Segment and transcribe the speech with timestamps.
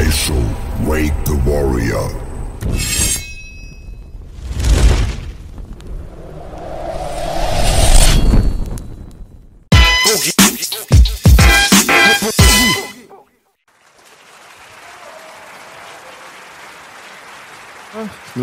[0.00, 0.40] Daisho,
[0.88, 2.08] wake the warrior.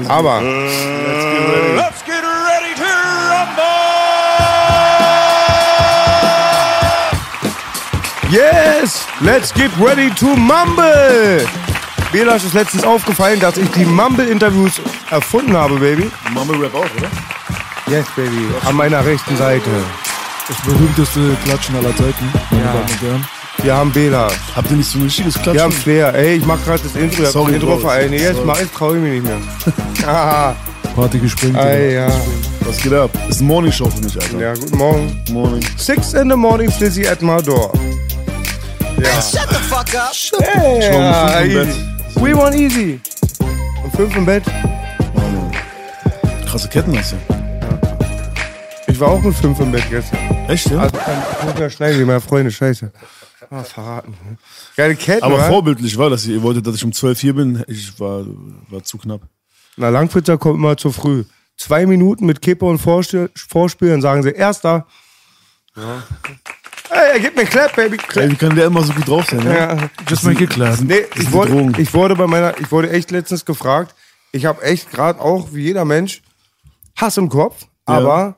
[0.10, 0.42] Aber
[1.76, 3.77] Let's get ready to rumble!
[8.30, 9.05] Yes!
[9.22, 11.45] Let's get ready to mumble!
[12.12, 16.09] Belasch ist letztens aufgefallen, dass ich die Mumble-Interviews erfunden habe, Baby.
[16.34, 17.09] Mumble Rap auch, oder?
[17.88, 18.47] Yes, Baby.
[18.66, 19.69] An meiner rechten Seite.
[20.47, 22.72] Das berühmteste Klatschen aller Zeiten, meine Ja.
[22.73, 23.28] Damen und Herren.
[23.64, 24.34] Wir haben Belasch.
[24.56, 25.53] Habt ihr nicht so ein richtiges Klatschen?
[25.56, 26.14] Wir haben Flair.
[26.14, 27.19] Ey, ich mach gerade das Intro.
[27.22, 27.80] Ich hab Sorry, Intro Bro.
[27.80, 28.12] vereint.
[28.14, 29.38] Jetzt mach ich, trau ich mich nicht mehr.
[30.95, 31.58] Party gesprengt.
[31.58, 32.08] Ey, ja.
[32.62, 33.09] Was geht ab?
[33.30, 34.39] Ist eine Morning Show für mich, Alter.
[34.39, 35.23] Ja, guten Morgen.
[35.31, 35.64] Morning.
[35.78, 37.72] Six in the morning, Flizzy at my door.
[39.00, 39.22] Ja.
[39.22, 40.12] Shut the fuck up!
[40.42, 41.86] Hey, Ich war um ja, fünf im easy.
[42.16, 43.00] We want easy.
[43.84, 44.44] Um fünf im Bett.
[46.48, 47.18] Krasse Ketten hast du.
[48.88, 50.18] Ich war auch um fünf im Bett gestern.
[50.48, 50.80] Echt, ja?
[50.80, 52.92] Also, ich muss ja schneiden, wie meine Freunde, scheiße.
[53.50, 54.16] Ah, verraten.
[54.75, 55.44] Geile Ketten, Aber wa?
[55.48, 56.25] vorbildlich war das.
[56.25, 57.64] Ihr wolltet, dass ich um 12 hier bin.
[57.68, 58.25] Ich war,
[58.70, 59.22] war zu knapp.
[59.78, 61.23] Na, Langwitzer kommt immer zu früh.
[61.56, 64.86] Zwei Minuten mit Kippe und Vorspiel, Vorspiel dann sagen sie, erster.
[66.98, 67.98] Ey, er gibt mir Clap, Baby.
[67.98, 68.31] Clap.
[68.31, 69.56] wie kann der immer so gut drauf sein, ne?
[69.56, 69.78] Ja.
[70.09, 70.76] Just make it klar.
[70.81, 73.94] Nee, ich wurde, ich wurde bei meiner, ich wurde echt letztens gefragt.
[74.31, 76.23] Ich habe echt gerade auch, wie jeder Mensch,
[76.96, 77.68] Hass im Kopf.
[77.85, 78.38] Aber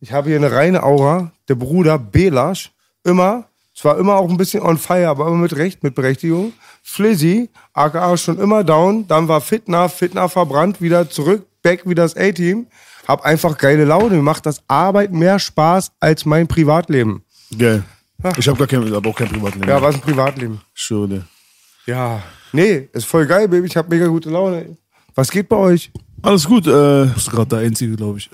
[0.00, 1.32] ich habe hier eine reine Aura.
[1.48, 2.70] Der Bruder Belasch,
[3.02, 6.52] immer, zwar immer auch ein bisschen on fire, aber immer mit Recht, mit Berechtigung.
[6.82, 9.08] Flizzy, aka schon immer down.
[9.08, 12.66] Dann war Fitner, Fitner verbrannt, wieder zurück, back wie das A-Team.
[13.08, 14.16] Hab einfach geile Laune.
[14.16, 17.22] Mir macht das Arbeit mehr Spaß als mein Privatleben.
[17.58, 17.82] Geil.
[18.38, 19.68] Ich habe gar kein, hab auch kein Privatleben.
[19.68, 20.60] Ja, was ein Privatleben?
[20.88, 21.24] Dir.
[21.86, 22.22] Ja.
[22.52, 23.66] Nee, ist voll geil, Baby.
[23.66, 24.76] Ich hab mega gute Laune.
[25.14, 25.90] Was geht bei euch?
[26.22, 26.66] Alles gut.
[26.66, 28.30] Äh, bist gerade der Einzige, glaube ich.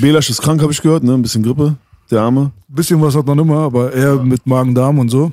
[0.00, 1.02] Belasch ist krank, habe ich gehört.
[1.04, 1.14] Ne?
[1.14, 1.76] Ein bisschen Grippe.
[2.10, 2.50] Der Arme.
[2.68, 5.30] Bisschen was hat man immer, aber eher mit Magen-Darm und so.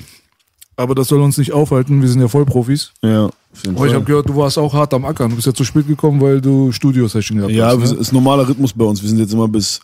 [0.78, 2.91] Aber das soll uns nicht aufhalten, wir sind ja Vollprofis.
[3.03, 3.29] Ja.
[3.75, 5.29] Aber ich habe gehört, du warst auch hart am Ackern.
[5.29, 7.79] Du bist ja zu spät gekommen, weil du Studio-Session gehabt Ja, hast.
[7.81, 8.00] wir Ne?
[8.00, 9.01] ist normaler Rhythmus bei uns.
[9.01, 9.81] Wir sind jetzt immer bis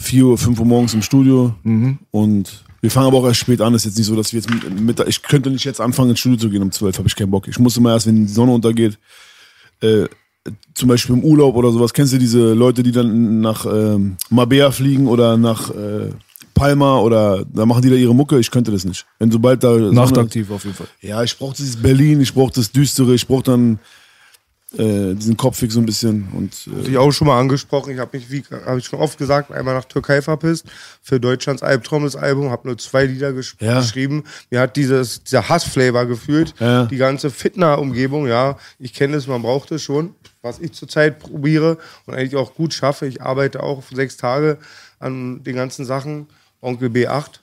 [0.00, 1.54] 4 Uhr, 5 Uhr morgens im Studio.
[1.62, 1.98] Mhm.
[2.10, 3.74] Und wir fangen aber auch erst spät an.
[3.74, 6.20] ist jetzt nicht so, dass wir jetzt mit, Mittag, ich könnte nicht jetzt anfangen ins
[6.20, 7.48] Studio zu gehen um 12, habe ich keinen Bock.
[7.48, 8.98] Ich muss immer erst, wenn die Sonne untergeht,
[9.80, 10.06] äh,
[10.74, 11.92] zum Beispiel im Urlaub oder sowas.
[11.92, 16.10] Kennst du diese Leute, die dann nach ähm, Mabea fliegen oder nach äh,
[16.54, 18.38] Palma oder da machen die da ihre Mucke?
[18.38, 19.04] Ich könnte das nicht.
[19.18, 20.86] Wenn sobald da Sonne- Nachtaktiv auf jeden Fall.
[21.02, 23.78] Ja, ich brauche dieses Berlin, ich brauche das Düstere, ich brauche dann
[24.76, 27.92] äh, diesen Kopfweg so ein bisschen und äh, ich auch schon mal angesprochen.
[27.94, 30.66] Ich habe mich, wie habe ich schon oft gesagt, einmal nach Türkei verpisst.
[31.02, 33.80] Für Deutschlands Albtraum das Album, habe nur zwei Lieder gesch Ja.
[33.80, 34.24] geschrieben.
[34.50, 36.54] Mir hat dieses, dieser Hassflavor gefühlt.
[36.60, 36.84] Ja.
[36.84, 38.58] Die ganze Fitner-Umgebung, ja.
[38.78, 40.14] Ich kenne es, man braucht es schon.
[40.42, 43.06] Was ich zurzeit probiere und eigentlich auch gut schaffe.
[43.06, 44.58] Ich arbeite auch sechs Tage
[44.98, 46.26] an den ganzen Sachen.
[46.60, 47.40] Onkel B8.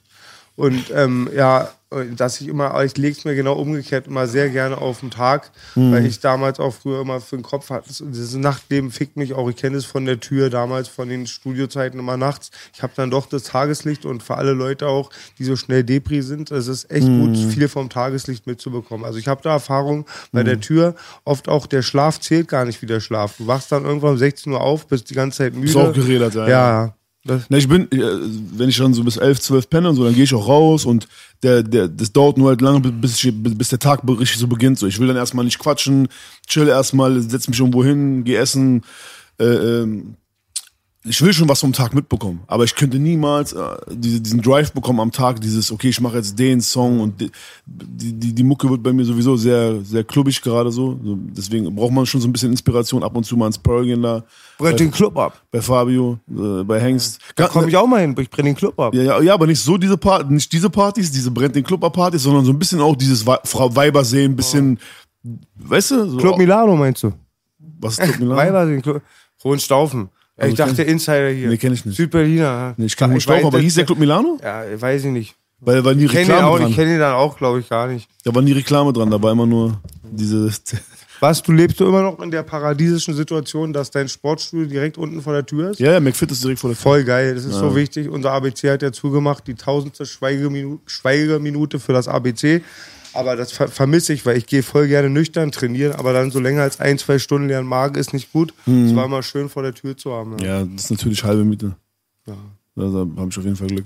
[0.56, 1.70] Und ähm, ja,
[2.18, 5.52] dass ich immer, ich lege es mir genau umgekehrt immer sehr gerne auf den Tag,
[5.94, 7.88] weil ich damals auch früher immer für den Kopf hatte.
[7.88, 9.50] Das- Dieses Nachtleben fickt mich auch.
[9.50, 12.52] Ich kenne es von der Tür damals, von den Studiozeiten immer nachts.
[12.74, 16.22] Ich habe dann doch das Tageslicht und für alle Leute auch, die so schnell Depri
[16.22, 19.06] sind, es ist echt gut, viel vom Tageslicht mitzubekommen.
[19.06, 20.96] Also ich habe da Erfahrung bei der Tür.
[21.24, 23.36] Oft auch der Schlaf zählt gar nicht wie der Schlaf.
[23.38, 25.72] Du wachst dann irgendwann um 16 Uhr auf, bist die ganze Zeit müde.
[25.90, 26.48] Auch geredet, ja.
[26.48, 26.96] Ja,
[27.28, 28.20] Ne, ich bin, äh,
[28.56, 30.86] wenn ich dann so bis 11, 12 penne und so, dann gehe ich auch raus
[30.86, 31.08] und
[31.42, 34.78] der, der, das dauert nur halt lange, bis, ich, bis der Tag richtig so beginnt.
[34.78, 36.08] So, ich will dann erstmal nicht quatschen,
[36.46, 38.84] chill erstmal, setz mich irgendwo hin, geh essen.
[39.40, 40.18] Äh, ähm,
[41.08, 43.60] ich will schon was vom Tag mitbekommen, aber ich könnte niemals äh,
[43.92, 47.32] diese, diesen Drive bekommen am Tag, dieses, okay, ich mache jetzt den Song und die,
[47.66, 51.00] die, die, Mucke wird bei mir sowieso sehr, sehr klubbig gerade so.
[51.04, 51.16] so.
[51.18, 54.02] Deswegen braucht man schon so ein bisschen Inspiration, ab und zu mal ins Pearl gehen
[54.02, 54.24] da.
[54.58, 55.42] brett den Club ab.
[55.52, 57.20] Bei Fabio, äh, bei Hengst.
[57.36, 58.94] Da komme ich auch mal hin, ich brenne den Club ab.
[58.96, 61.84] Ja, ja, ja, aber nicht so diese Part, nicht diese Partys, diese brennt den Club
[61.84, 64.80] ab Partys, sondern so ein bisschen auch dieses Wa- Frau Weiber sehen, ein bisschen,
[65.56, 66.10] weißt du?
[66.10, 67.12] So, Club Milano meinst du?
[67.80, 68.38] Was ist Club Milano?
[68.38, 69.02] Weibersee, Club.
[69.44, 70.10] Hohenstaufen.
[70.38, 71.50] Ja, ich Also dachte Insider hier.
[71.50, 71.96] Nee, kenn ich nicht.
[71.96, 72.74] Südberliner.
[72.78, 74.38] Nee, ich kenn weiß- Hohenstaufen, aber hieß der Club Milano?
[74.44, 75.36] Ja, weiß ich nicht.
[75.62, 76.70] Weil da war nie Ich kenne ihn Reklame auch, dran.
[76.70, 78.10] ich kenne ihn dann auch, glaube ich, gar nicht.
[78.26, 79.80] Da war nie Reklame dran, da war immer nur
[80.12, 80.52] diese.
[81.22, 85.22] Was, du lebst du immer noch in der paradiesischen Situation, dass dein Sportstudio direkt unten
[85.22, 85.80] vor der Tür ist?
[85.80, 86.84] Ja, ja, McFit ist direkt vor der Tür.
[86.84, 88.10] Voll geil, das ist so wichtig.
[88.10, 92.62] Unser ABC hat ja zugemacht, die tausendste Schweigeminu Schweigeminute für das ABC.
[93.16, 96.40] Aber das ver vermisse ich, weil ich gehe voll gerne nüchtern trainieren, aber dann so
[96.40, 98.54] länger als ein, zwei Stunden leeren Magen ist nicht gut.
[98.68, 100.38] Es war immer schön vor der Tür zu haben.
[100.40, 100.60] Ja.
[100.60, 101.76] Ja, das ist natürlich halbe Miete.
[102.28, 102.36] Ja.
[102.76, 103.86] Da, da habe ich auf jeden Fall Glück.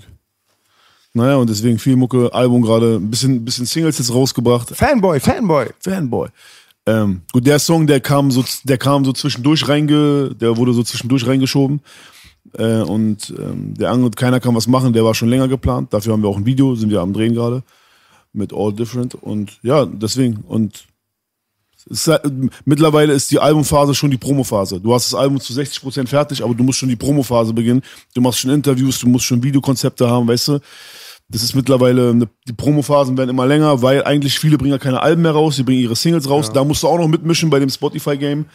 [1.12, 4.70] Naja, und deswegen viel Mucke, Album gerade, ein bisschen, bisschen Singles jetzt rausgebracht.
[4.70, 5.66] Fanboy, Fanboy.
[5.80, 6.28] Fanboy.
[6.86, 10.82] Ähm, gut, der Song, der kam so, der kam so zwischendurch reinge, der wurde so
[10.82, 11.80] zwischendurch reingeschoben.
[12.54, 15.92] Äh, und ähm, der andere, keiner kann was machen, der war schon länger geplant.
[15.92, 17.62] Dafür haben wir auch ein Video, sind wir am Drehen gerade.
[18.32, 19.14] Mit All Different.
[19.14, 20.44] Und ja, deswegen.
[20.46, 20.86] Und
[21.86, 22.10] ist,
[22.64, 24.80] mittlerweile ist die Albumphase schon die Promophase.
[24.80, 27.82] Du hast das Album zu 60% fertig, aber du musst schon die Promophase beginnen.
[28.14, 30.60] Du machst schon Interviews, du musst schon Videokonzepte haben, weißt du.
[31.28, 35.00] Das ist mittlerweile, eine, die Promophasen werden immer länger, weil eigentlich viele bringen ja keine
[35.00, 36.52] Alben mehr raus, sie bringen ihre Singles raus.
[36.52, 38.46] Da musst du auch noch mitmischen bei dem Spotify-Game.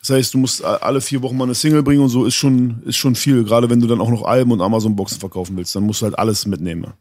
[0.00, 2.82] Das heißt, du musst alle vier Wochen mal eine Single bringen und so ist schon,
[2.84, 3.44] ist schon viel.
[3.44, 6.18] Gerade wenn du dann auch noch Alben und Amazon-Boxen verkaufen willst, dann musst du halt
[6.18, 6.92] alles mitnehmen.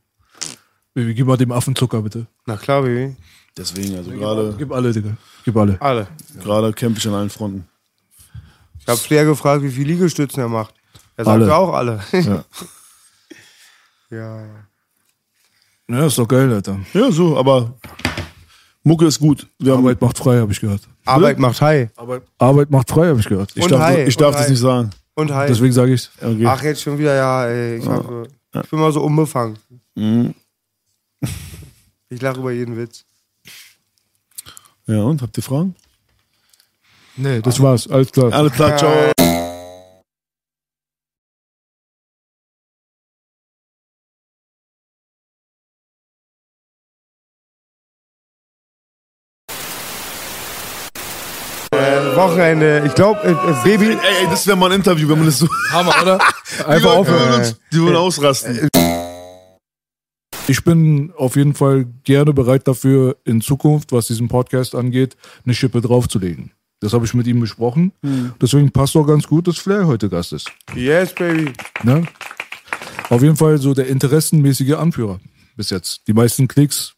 [0.98, 1.02] Ja.
[1.04, 2.26] Baby, gib mal dem Affen Zucker, bitte.
[2.46, 3.16] Na klar, Baby.
[3.58, 5.18] Deswegen, also gerade, Gib alle, Digga.
[5.44, 5.82] Gib alle.
[5.82, 6.08] Alle.
[6.42, 7.66] gerade kämpfe ich an allen Fronten.
[8.80, 10.74] Ich habe Flair gefragt, wie viele Liegestützen er macht.
[11.16, 11.56] Er sagt Alle.
[11.56, 12.00] auch alle.
[12.12, 12.44] Ja.
[14.10, 14.46] ja.
[15.90, 16.80] ja, ist doch geil, Alter.
[16.94, 17.74] Ja, so, aber
[18.84, 19.48] Mucke ist gut.
[19.60, 20.82] Wir haben, Arbeit macht frei, habe ich gehört.
[21.04, 21.90] Arbeit macht High.
[21.98, 23.52] Arbeit, Arbeit macht frei, habe ich gehört.
[23.56, 24.52] ich Und darf, Hi, ich darf und das Hi.
[24.52, 24.90] nicht sagen.
[25.16, 25.50] Und High.
[25.50, 26.46] Deswegen sage ich Okay.
[26.46, 28.24] Ach, jetzt schon wieder, ja, ey, ich, hab, so-
[28.62, 29.58] ich bin mal so unbefangen.
[29.96, 30.34] Mhm.
[32.10, 33.04] Ich lache über jeden Witz.
[34.86, 35.76] Ja, und habt ihr Fragen?
[37.18, 37.90] Nee, das war's.
[37.90, 38.32] Alles klar.
[38.32, 39.12] Alles klar, ciao.
[51.72, 53.90] Äh, Wochenende, ich glaube, äh, äh, Baby.
[53.90, 55.48] Ey, ey, das wäre mal ein Interview, wenn man das so.
[55.72, 56.20] Hammer, oder?
[56.60, 57.56] Die Einfach aufhören.
[57.72, 58.70] Die würden ausrasten.
[60.50, 65.54] Ich bin auf jeden Fall gerne bereit dafür, in Zukunft, was diesen Podcast angeht, eine
[65.54, 66.52] Schippe draufzulegen.
[66.80, 67.92] Das habe ich mit ihm besprochen.
[68.42, 70.50] Deswegen passt doch ganz gut, dass Flair heute Gast ist.
[70.76, 71.52] Yes, Baby.
[71.84, 72.06] Ne?
[73.10, 75.20] Auf jeden Fall so der interessenmäßige Anführer
[75.56, 76.08] bis jetzt.
[76.08, 76.94] Die meisten Klicks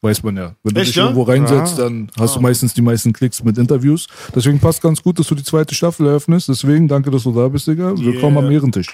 [0.00, 0.54] weiß man ja.
[0.62, 1.04] Wenn du Echt, dich ja?
[1.04, 4.06] irgendwo reinsetzt, dann hast du meistens die meisten Klicks mit Interviews.
[4.34, 6.48] Deswegen passt ganz gut, dass du die zweite Staffel eröffnest.
[6.48, 7.96] Deswegen danke, dass du da bist, Digga.
[7.98, 8.46] Willkommen Yeah.
[8.46, 8.86] am Ehrentisch.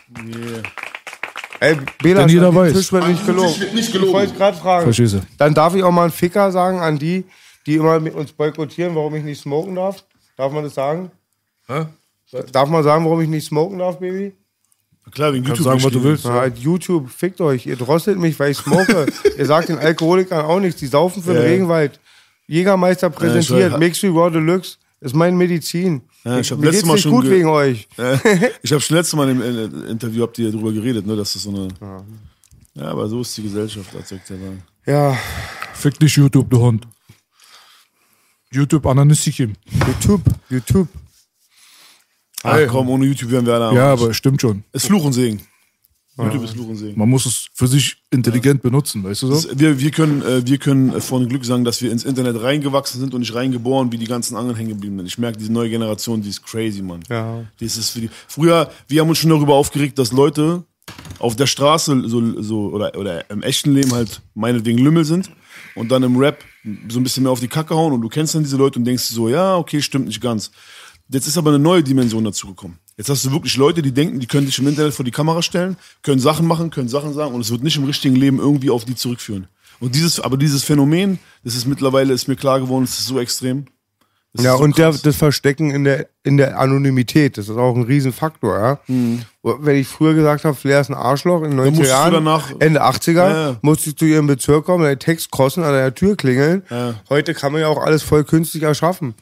[1.61, 2.73] Ey, Bela, Denn jeder der weiß.
[2.73, 3.55] Tisch wird nicht gelogen.
[3.75, 4.91] nicht Ich wollte gerade fragen.
[4.91, 5.21] Du?
[5.39, 7.25] Dann darf ich auch mal einen Ficker sagen an die,
[7.67, 10.03] die immer mit uns boykottieren, warum ich nicht smoken darf.
[10.37, 11.11] Darf man das sagen?
[12.53, 14.33] Darf man sagen, warum ich nicht smoken darf, Baby?
[15.13, 15.73] Klar, wegen Kannst YouTube.
[15.73, 16.25] sagen, was du willst.
[16.25, 17.67] Na, YouTube, fickt euch.
[17.67, 19.07] Ihr drosselt mich, weil ich smoke.
[19.39, 20.79] Ihr sagt den Alkoholikern auch nichts.
[20.81, 21.49] Die saufen für den Ja.
[21.49, 21.99] Regenwald.
[22.47, 23.73] Jägermeister präsentiert.
[23.73, 23.79] weiß.
[23.79, 24.77] Mix Raw Deluxe.
[25.01, 26.03] Ist meine Medizin.
[26.25, 27.89] Ja, ich hab Mir letztes Mal schon gut ge- wegen euch.
[28.63, 31.43] Ich habe schon letztes Mal im äh, Interview habt ihr darüber geredet, ne, dass das
[31.43, 31.69] so eine.
[32.75, 34.63] Ja, aber so ist die Gesellschaft, als ich ja sagen.
[34.87, 35.17] Ja,
[35.75, 36.87] Fick dich, YouTube, du Hund.
[38.53, 39.55] YouTube Ananissikim.
[39.87, 40.89] YouTube, YouTube.
[42.43, 44.65] Ach komm, ohne YouTube wären wir alle Ja, aber stimmt schon.
[44.73, 45.41] Es ist Fluch und Segen.
[46.77, 46.99] Segen.
[46.99, 49.33] Man muss es für sich intelligent benutzen, weißt du so?
[49.49, 52.43] Das- Wir, wir können, äh, wir können äh, von Glück sagen, dass wir ins Internet
[52.43, 55.07] reingewachsen sind und nicht reingeboren, wie die ganzen anderen hängen geblieben sind.
[55.07, 57.01] Ich merke, diese neue Generation, die ist crazy, Mann.
[57.09, 57.45] Ja.
[57.61, 58.11] Die ist für die.
[58.29, 60.65] Früher, wir haben uns schon darüber aufgeregt, dass Leute
[61.21, 65.31] auf der Straße so, so oder, oder im echten Leben halt meinetwegen Lümmel sind
[65.77, 66.43] und dann im Rap
[66.89, 68.85] so ein bisschen mehr auf die Kacke hauen und du kennst dann diese Leute und
[68.85, 70.51] denkst so, ja, okay, stimmt nicht ganz.
[71.09, 72.79] Jetzt ist aber eine neue Dimension dazu gekommen.
[73.01, 75.41] Jetzt hast du wirklich Leute, die denken, die können sich im Internet vor die Kamera
[75.41, 78.69] stellen, können Sachen machen, können Sachen sagen und es wird nicht im richtigen Leben irgendwie
[78.69, 79.49] auf die zurückführen.
[79.81, 83.19] Und dieses, aber dieses Phänomen, das ist mittlerweile, ist mir klar geworden, es ist so
[83.19, 83.65] extrem.
[84.35, 87.75] Das Ja, so und der, das Verstecken in der, in der Anonymität, das ist auch
[87.75, 88.79] ein Riesenfaktor, ja.
[89.43, 91.69] Wenn ich früher gesagt habe, Flair ist ein Arschloch in den 90er Mhm.
[91.71, 93.57] musstest du Jahren, danach- Ende 80er, Ja, ja.
[93.63, 96.65] musstest du ihren Bezirk kommen, deinen Text kosten, an der Tür klingeln.
[97.09, 99.15] Heute kann man ja auch alles voll künstlich erschaffen.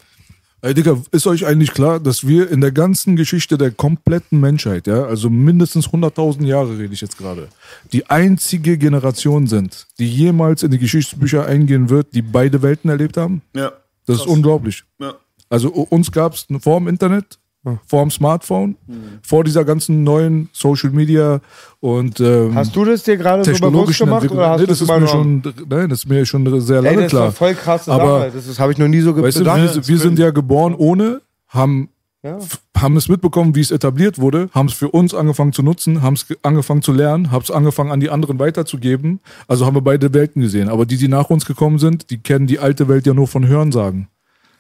[0.61, 4.89] Ey, Digga, ist euch eigentlich klar, dass wir in der ganzen Geschichte der kompletten Menschheit,
[4.89, 7.49] ja, also mindestens 100.000 Jahre rede ich jetzt gerade,
[7.93, 13.17] die einzige Generation sind, die jemals in die Geschichtsbücher eingehen wird, die beide Welten erlebt
[13.17, 13.43] haben?
[13.55, 13.73] ja.
[14.07, 14.85] Das ist unglaublich.
[14.99, 15.15] Ja.
[15.51, 17.39] Also uns gab es vor dem Internet,
[17.87, 18.77] vor dem Smartphone,
[19.23, 21.41] vor dieser ganzen neuen Social Media
[21.81, 24.81] und ähm, Hast du das dir gerade so bewusst gemacht oder hast Nee, du das
[24.81, 27.23] es ist mir schon, nein, das ist mir schon sehr Ey, lange das ist klar.
[27.25, 28.31] eine voll krasse Aber- Sache.
[28.35, 29.75] Das, das habe ich noch nie so Weißt du, gedacht.
[29.77, 31.89] wir, wir sind ja geboren ohne, haben
[32.23, 36.03] f- haben es mitbekommen, wie es etabliert wurde, haben es für uns angefangen zu nutzen,
[36.03, 39.21] haben es ge- angefangen zu lernen, haben es angefangen an die anderen weiterzugeben.
[39.47, 40.69] Also haben wir beide Welten gesehen.
[40.69, 43.47] Aber die, die nach uns gekommen sind, die kennen die alte Welt ja nur von
[43.47, 44.09] Hörensagen.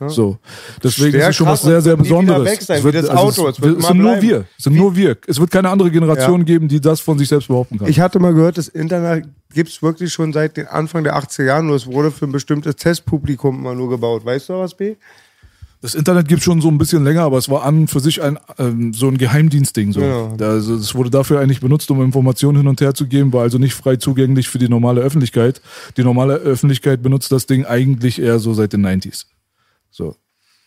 [0.07, 0.39] So.
[0.83, 2.45] Deswegen Schwer ist es schon was sehr, sehr Besonderes.
[2.45, 3.49] weg sein, Es wie das Auto.
[3.49, 4.45] Es, Es wird es sind nur wir.
[4.57, 5.17] Es sind nur wir.
[5.27, 6.45] Es wird keine andere Generation Ja.
[6.47, 7.89] geben, die das von sich selbst behaupten kann.
[7.89, 11.45] Ich hatte mal gehört, das Internet gibt es wirklich schon seit den Anfang der 80er
[11.45, 14.25] Jahren, nur es wurde für ein bestimmtes Testpublikum immer nur gebaut.
[14.25, 14.95] Weißt du was, B?
[15.81, 18.37] Das Internet gibt schon so ein bisschen länger, aber es war an für sich ein,
[18.59, 19.93] ähm, so ein Geheimdienstding.
[19.93, 20.01] So.
[20.01, 20.33] Ja.
[20.37, 23.43] Da, also es wurde dafür eigentlich benutzt, um Informationen hin und her zu geben, war
[23.43, 25.61] also nicht frei zugänglich für die normale Öffentlichkeit.
[25.97, 29.27] Die normale Öffentlichkeit benutzt das Ding eigentlich eher so seit den 90s.
[29.91, 30.17] So.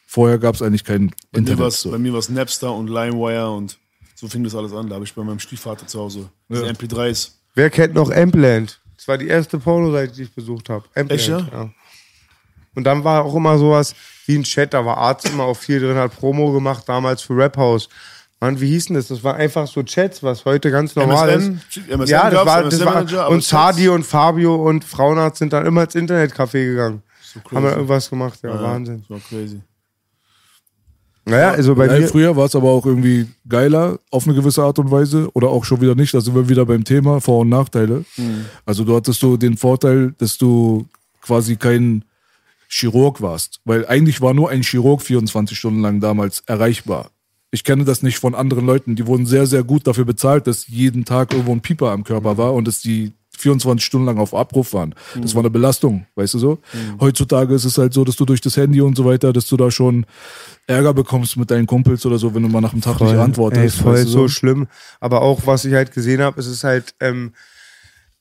[0.08, 1.60] Vorher gab es eigentlich kein Bei mir Internet.
[1.60, 1.92] war's- So.
[1.92, 3.78] Bei mir war es Napster und LimeWire und
[4.16, 4.90] so fing das alles an.
[4.90, 7.32] Da habe ich bei meinem Stiefvater zu Hause diese MP3s.
[7.56, 8.80] Wer kennt noch Ampland?
[8.98, 10.86] Das war die erste Pornoseite, die ich besucht habe.
[10.94, 11.40] Echt, ja?
[11.52, 11.70] ja?
[12.76, 13.96] Und dann war auch immer sowas
[14.28, 17.36] wie ein Chat, da war Arzt immer auch viel drin, hat Promo gemacht, damals für
[17.36, 17.90] Rap House.
[18.40, 19.08] Mann, wie hieß denn das?
[19.08, 21.62] Das war einfach so Chats, was heute ganz normal MSN?
[21.70, 21.78] ist.
[21.90, 25.84] MSN ja, das war, das war und Sadi und Fabio und Frauenarzt sind dann immer
[25.84, 27.04] ins Internetcafé gegangen.
[27.52, 29.02] Haben wir irgendwas gemacht, ja, Wahnsinn.
[29.02, 29.62] Das war crazy.
[31.26, 32.08] Naja, also bei Ja, mir.
[32.08, 35.64] früher war es aber auch irgendwie geiler auf eine gewisse Art und Weise oder auch
[35.66, 36.14] schon wieder nicht.
[36.14, 38.04] Da sind wir wieder beim Thema Vor- und Nachteile.
[38.18, 38.46] Mhm.
[38.66, 40.88] Also du hattest so den Vorteil, dass du
[41.22, 42.04] quasi kein
[42.68, 47.12] Chirurg warst, weil eigentlich war nur ein Chirurg 24 Stunden lang damals erreichbar.
[47.52, 50.68] Ich kenne das nicht von anderen Leuten, die wurden sehr, sehr gut dafür bezahlt, dass
[50.70, 53.12] jeden Tag irgendwo ein Pieper am Körper war und dass die
[53.42, 54.96] 24 Stunden lang auf Abruf waren.
[55.22, 56.60] Das war eine Belastung, weißt du so?
[57.00, 59.58] Heutzutage ist es halt so, dass du durch das Handy und so weiter, dass du
[59.58, 60.06] da schon
[60.68, 63.62] Ärger bekommst mit deinen Kumpels oder so, wenn du mal nach einem Tag nicht antwortest.
[63.62, 64.68] Ey, voll weißt du so schlimm.
[65.00, 67.34] Aber auch, was ich halt gesehen habe, es ist halt ähm,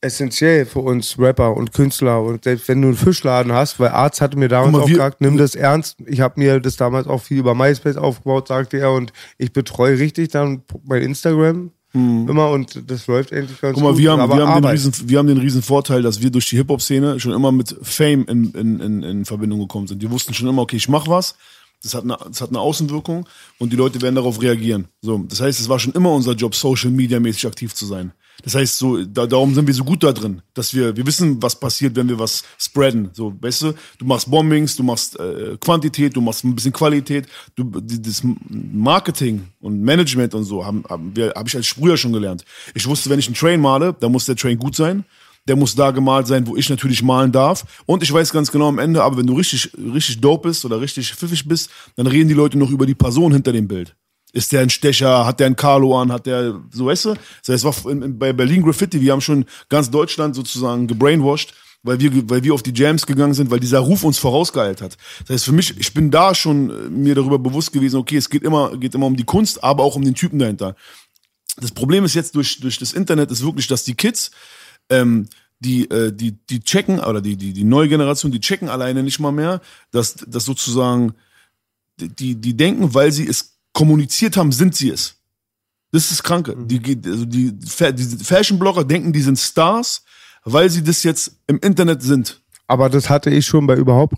[0.00, 2.23] essentiell für uns Rapper und Künstler.
[2.23, 4.95] Und selbst wenn du einen Fischladen hast, weil Arzt hatte mir damals mal, auch wir-
[4.97, 5.99] gesagt, nimm das ernst.
[6.07, 8.93] Ich habe mir das damals auch viel über MySpace aufgebaut, sagte er.
[8.93, 13.90] Und ich betreue richtig dann mein Instagram immer und das läuft endlich ganz Guck mal,
[13.90, 13.99] gut.
[13.99, 16.56] wir haben, wir, haben den riesen, wir haben den riesen Vorteil, dass wir durch die
[16.56, 20.00] Hip-Hop-Szene schon immer mit Fame in, in, in, in Verbindung gekommen sind.
[20.00, 21.35] Die wussten schon immer, okay, ich mach was,
[21.82, 23.26] das hat, eine, das hat eine Außenwirkung
[23.59, 24.88] und die Leute werden darauf reagieren.
[25.00, 28.12] So, das heißt, es war schon immer unser Job, Social Media mäßig aktiv zu sein.
[28.42, 31.42] Das heißt, so, da, darum sind wir so gut da drin, dass wir, wir wissen,
[31.42, 33.11] was passiert, wenn wir was spreaden.
[33.12, 37.26] So, weißt du, du machst Bombings, du machst äh, Quantität, du machst ein bisschen Qualität,
[37.54, 42.12] du, das Marketing und Management und so haben, haben wir, habe ich als früher schon
[42.12, 42.44] gelernt.
[42.75, 45.04] Ich wusste, wenn ich einen Train male, dann muss der Train gut sein.
[45.49, 47.64] Der muss da gemalt sein, wo ich natürlich malen darf.
[47.87, 50.80] Und ich weiß ganz genau am Ende, aber wenn du richtig, richtig dope bist oder
[50.80, 53.97] richtig pfiffig bist, dann reden die Leute noch über die Person hinter dem Bild.
[54.32, 55.26] Ist der ein Stecher?
[55.26, 56.12] Hat der ein Carlo an?
[56.12, 57.14] Hat der, so weißt du?
[57.14, 60.87] Das heißt, es war in, in, bei Berlin Graffiti, wir haben schon ganz Deutschland sozusagen
[60.87, 64.82] gebrainwashed, weil wir, weil wir auf die Jams gegangen sind, weil dieser Ruf uns vorausgeeilt
[64.82, 64.96] hat.
[65.20, 68.28] Das heißt, für mich, ich bin da schon äh, mir darüber bewusst gewesen, okay, es
[68.28, 70.76] geht immer, geht immer um die Kunst, aber auch um den Typen dahinter.
[71.60, 74.30] Das Problem ist jetzt durch, durch das Internet ist wirklich, dass die Kids,
[74.88, 79.02] ähm, die, äh, die, die checken, oder die, die, die neue Generation, die checken alleine
[79.02, 79.60] nicht mal mehr,
[79.90, 81.14] dass, dass sozusagen,
[81.99, 85.17] die, die denken, weil sie es kommuniziert haben, sind sie es.
[85.93, 86.57] Das ist das Kranke.
[86.57, 90.03] Die, geht- also die, die Fashion-Blogger denken, die sind Stars,
[90.45, 92.41] weil sie das jetzt im Internet sind.
[92.71, 94.15] Aber das hatte ich schon bei überhaupt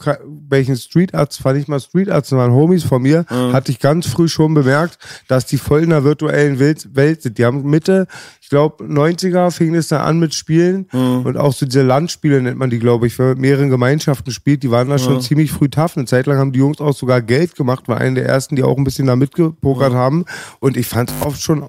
[0.51, 4.53] welchen Streetarzt, fand ich mal Streetarzt, waren Homies von mir, hatte ich ganz früh schon
[4.53, 7.39] bemerkt, dass die voll in der virtuellen Welt, sind.
[7.39, 8.07] Die haben Mitte,
[8.43, 12.59] ich glaube 90er fing es da an mit Spielen und auch so diese Landspiele nennt
[12.59, 15.51] man die, glaube ich, wenn man mit mehreren Gemeinschaften spielt, die waren da schon ziemlich
[15.51, 15.97] früh tough.
[15.97, 18.65] Eine Zeit lang haben die Jungs auch sogar Geld gemacht, war einer der ersten, die
[18.65, 20.27] auch ein bisschen da mitgepokert haben
[20.61, 21.67] und ich fand es oft schon,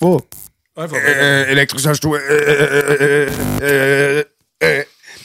[0.00, 0.20] oh,
[0.74, 0.98] Einfach.
[0.98, 2.18] äh, elektrischer Stuhl.
[2.18, 3.24] Äh,
[3.64, 4.24] äh,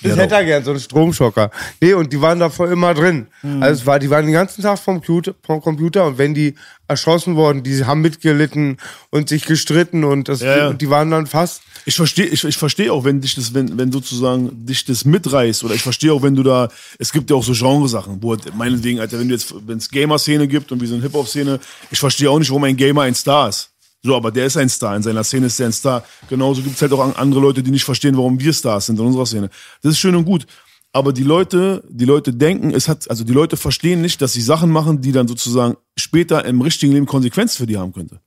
[0.09, 1.51] Das hätte er gern, so ein Stromschocker.
[1.81, 3.27] Nee, und die waren da voll immer drin.
[3.43, 3.61] Mhm.
[3.61, 6.55] Also es war, die waren den ganzen Tag vom Computer, vom Computer und wenn die
[6.87, 8.77] erschossen wurden, die haben mitgelitten
[9.09, 10.67] und sich gestritten und, das, Ja, ja.
[10.69, 11.61] und die waren dann fast.
[11.85, 15.63] Ich verstehe, ich, ich verstehe auch, wenn dich das, wenn, wenn sozusagen dich das mitreißt,
[15.63, 16.69] oder ich verstehe auch, wenn du da,
[16.99, 19.89] es gibt ja auch so Genresachen, wo halt meinetwegen, Alter, wenn du jetzt, wenn es
[19.89, 21.59] Gamer-Szene gibt und wie so eine Hip-Hop-Szene,
[21.91, 23.71] ich verstehe auch nicht, warum ein Gamer ein Star ist.
[24.05, 26.03] So, aber der ist ein Star, in seiner Szene ist der ein Star.
[26.29, 28.99] Genauso gibt es halt auch an- andere Leute, die nicht verstehen, warum wir Stars sind
[28.99, 29.49] in unserer Szene.
[29.81, 30.45] Das ist schön und gut.
[30.93, 34.41] Aber die Leute, die Leute denken, es hat, also die Leute verstehen nicht, dass sie
[34.41, 38.19] Sachen machen, die dann sozusagen später im richtigen Leben Konsequenz für die haben könnte.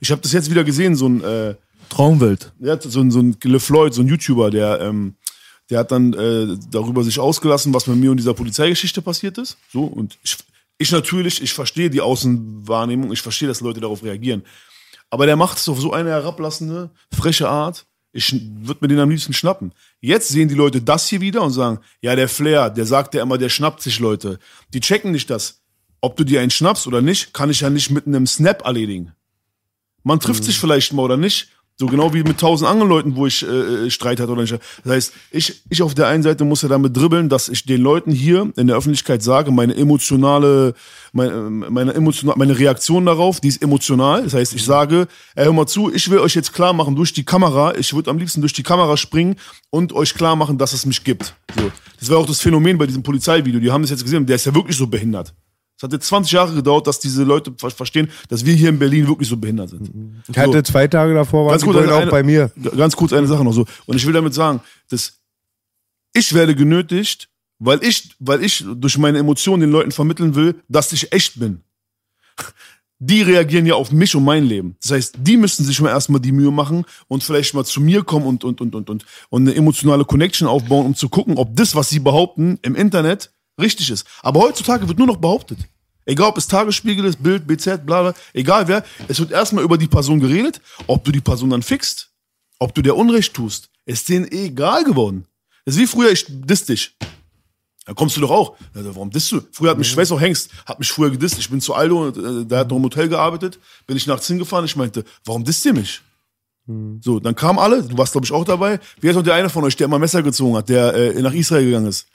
[0.00, 1.54] Ich habe das jetzt wieder gesehen, so ein, äh,
[1.90, 2.52] Traumwelt.
[2.66, 5.14] hat so ein, so ein LeFloid, so ein YouTuber, der, ähm,
[5.70, 9.58] der hat dann äh, darüber sich ausgelassen, was mit mir und dieser Polizeigeschichte passiert ist.
[9.72, 10.36] So, und ich,
[10.78, 14.42] ich natürlich, ich verstehe die Außenwahrnehmung, ich verstehe, dass Leute darauf reagieren.
[15.10, 17.86] Aber der macht es auf so eine herablassende, freche Art.
[18.12, 19.72] Ich würde mir den am liebsten schnappen.
[20.00, 23.22] Jetzt sehen die Leute das hier wieder und sagen, ja, der Flair, der sagt ja
[23.22, 24.38] immer, der schnappt sich Leute.
[24.72, 25.60] Die checken nicht das.
[26.00, 29.12] ob du dir einen schnappst oder nicht, kann ich ja nicht mit einem Snap erledigen.
[30.04, 31.48] Man trifft sich vielleicht mal oder nicht.
[31.80, 34.58] So genau wie mit tausend anderen Leuten, wo ich äh, Streit hatte oder nicht.
[34.82, 37.80] Das heißt, ich, ich auf der einen Seite muss ja damit dribbeln, dass ich den
[37.80, 40.74] Leuten hier in der Öffentlichkeit sage, meine emotionale,
[41.12, 44.24] meine, meine, emotional, meine Reaktion darauf, die ist emotional.
[44.24, 45.06] Das heißt, ich sage,
[45.36, 48.10] ey, hör mal zu, ich will euch jetzt klar machen durch die Kamera, ich würde
[48.10, 49.36] am liebsten durch die Kamera springen
[49.70, 51.32] und euch klar machen, dass es mich gibt.
[51.56, 51.70] So.
[52.00, 53.60] Das war auch das Phänomen bei diesem Polizeivideo.
[53.60, 55.32] Die haben das jetzt gesehen, der ist ja wirklich so behindert.
[55.78, 58.78] Es hat jetzt 20 Jahre gedauert, dass diese Leute ver- verstehen, dass wir hier in
[58.80, 59.88] Berlin wirklich so behindert sind.
[60.28, 62.50] Ich hatte zwei Tage davor, waren Ganz die kurz, eine, auch bei mir.
[62.76, 63.64] Ganz kurz eine Sache noch so.
[63.86, 65.20] Und ich will damit sagen, dass
[66.12, 67.28] ich werde genötigt,
[67.60, 71.60] weil ich, weil ich durch meine Emotionen den Leuten vermitteln will, dass ich echt bin.
[73.00, 74.74] Die reagieren ja auf mich und mein Leben.
[74.82, 78.02] Das heißt, die müssen sich mal erstmal die Mühe machen und vielleicht mal zu mir
[78.02, 81.54] kommen und, und, und, und, und, und eine emotionale Connection aufbauen, um zu gucken, ob
[81.54, 84.06] das, was sie behaupten im Internet, richtig ist.
[84.22, 85.58] Aber heutzutage wird nur noch behauptet.
[86.04, 88.82] Egal, ob es Tagesspiegel ist, Bild, BZ, bla, bla, egal wer.
[89.08, 92.10] Es wird erstmal über die Person geredet, ob du die Person dann fixst,
[92.58, 93.68] ob du der Unrecht tust.
[93.84, 95.26] Ist denen egal geworden.
[95.64, 96.96] Das ist wie früher, ich diss dich.
[97.84, 98.56] Da kommst du doch auch.
[98.72, 99.42] Warum disst du?
[99.52, 101.38] Früher hat mich, ich weiß auch, Hengst hat mich früher gedisst.
[101.38, 103.58] Ich bin zu Aldo, äh, der hat noch im Hotel gearbeitet.
[103.86, 104.64] Bin ich nachts hingefahren.
[104.64, 106.02] Ich meinte, warum disst ihr mich?
[107.00, 107.82] So, dann kamen alle.
[107.82, 108.78] Du warst, glaube ich, auch dabei.
[109.00, 111.32] Wie heißt noch der eine von euch, der immer Messer gezogen hat, der äh, nach
[111.32, 112.06] Israel gegangen ist?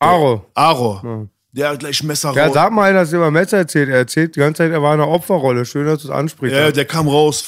[0.00, 0.46] Aro.
[0.54, 1.28] Aro.
[1.52, 2.54] Der hat gleich Messer Ja, raus.
[2.54, 3.88] sag mal, dass er über Messer erzählt.
[3.88, 5.64] Er erzählt die ganze Zeit, er war in einer Opferrolle.
[5.64, 6.56] Schön, dass du es ansprichst.
[6.56, 7.44] Ja, der kam raus.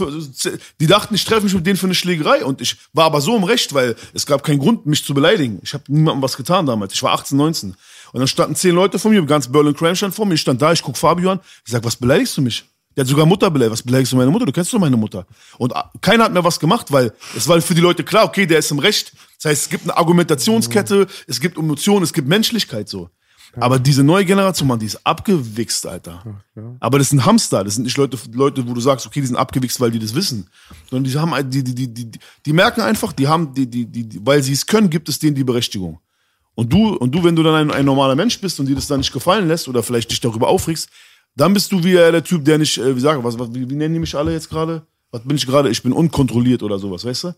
[0.80, 2.44] Die dachten, ich treffe mich mit denen für eine Schlägerei.
[2.44, 5.60] Und ich war aber so im Recht, weil es gab keinen Grund, mich zu beleidigen.
[5.62, 6.94] Ich habe niemandem was getan damals.
[6.94, 7.70] Ich war 18, 19.
[8.12, 10.34] Und dann standen zehn Leute vor mir, ganz Berlin Crime stand vor mir.
[10.34, 11.40] Ich stand da, ich guck Fabio an.
[11.64, 12.64] Ich sag, was beleidigst du mich?
[12.96, 13.72] Der hat sogar Mutter beleidigt.
[13.72, 14.44] Was beleidigst du meine Mutter?
[14.46, 15.26] Du kennst doch meine Mutter.
[15.58, 18.58] Und keiner hat mehr was gemacht, weil es war für die Leute klar, okay, der
[18.58, 19.12] ist im Recht.
[19.42, 23.10] Das heißt, es gibt eine Argumentationskette, es gibt Emotionen, es gibt Menschlichkeit so.
[23.56, 26.40] Aber diese neue Generation, Mann, die ist abgewichst, Alter.
[26.80, 29.36] Aber das sind Hamster, das sind nicht Leute, Leute, wo du sagst, okay, die sind
[29.36, 30.48] abgewichst, weil die das wissen.
[30.88, 34.20] Sondern die haben, die, die, die, die, die merken einfach, die haben, die, die, die,
[34.24, 35.98] weil sie es können, gibt es denen die Berechtigung.
[36.54, 38.86] Und du, und du, wenn du dann ein, ein normaler Mensch bist und dir das
[38.86, 40.88] dann nicht gefallen lässt oder vielleicht dich darüber aufregst,
[41.34, 43.68] dann bist du wie äh, der Typ, der nicht, äh, wie sagen, was, was, wie,
[43.68, 44.86] wie nennen die mich alle jetzt gerade?
[45.10, 45.68] Was bin ich gerade?
[45.68, 47.34] Ich bin unkontrolliert oder sowas, weißt du?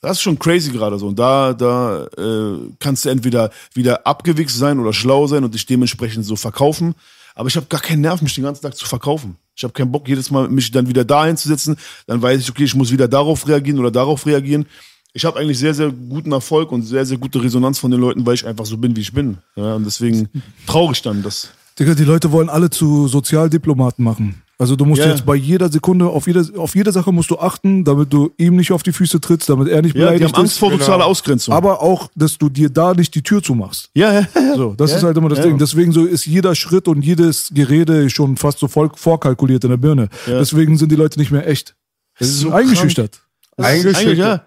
[0.00, 1.08] Das ist schon crazy gerade so.
[1.08, 5.66] Und da, da äh, kannst du entweder wieder abgewichst sein oder schlau sein und dich
[5.66, 6.94] dementsprechend so verkaufen.
[7.34, 9.36] Aber ich habe gar keinen Nerv, mich den ganzen Tag zu verkaufen.
[9.54, 11.76] Ich habe keinen Bock, jedes Mal mich dann wieder da hinzusetzen.
[12.06, 14.66] Dann weiß ich, okay, ich muss wieder darauf reagieren oder darauf reagieren.
[15.12, 18.26] Ich habe eigentlich sehr, sehr guten Erfolg und sehr, sehr gute Resonanz von den Leuten,
[18.26, 19.38] weil ich einfach so bin, wie ich bin.
[19.54, 20.28] Ja, und deswegen
[20.66, 24.42] traurig dann, dass Digga, die Leute wollen alle zu Sozialdiplomaten machen.
[24.58, 25.10] Also du musst Ja.
[25.10, 28.56] jetzt bei jeder Sekunde auf jede, auf jede Sache musst du achten, damit du ihm
[28.56, 30.58] nicht auf die Füße trittst, damit er nicht ja, die beleidigt haben Angst ist.
[30.58, 31.52] vor sozialer Ausgrenzung.
[31.52, 33.90] Aber auch, dass du dir da nicht die Tür zumachst.
[33.94, 34.56] ja, ja, ja.
[34.56, 35.44] So, das Ja, ist halt immer das ja.
[35.44, 35.58] Ding.
[35.58, 39.76] Deswegen so ist jeder Schritt und jedes Gerede schon fast so voll vorkalkuliert in der
[39.76, 40.08] Birne.
[40.26, 41.74] Deswegen sind die Leute nicht mehr echt.
[42.18, 43.20] Das ist so eingeschüchtert.
[43.58, 44.16] Das ist Eingeschüchtert.
[44.18, 44.46] Ja.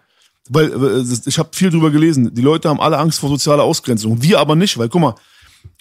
[0.50, 2.34] Weil äh, ich habe viel drüber gelesen.
[2.34, 4.24] Die Leute haben alle Angst vor sozialer Ausgrenzung.
[4.24, 5.14] Wir aber nicht, weil guck mal,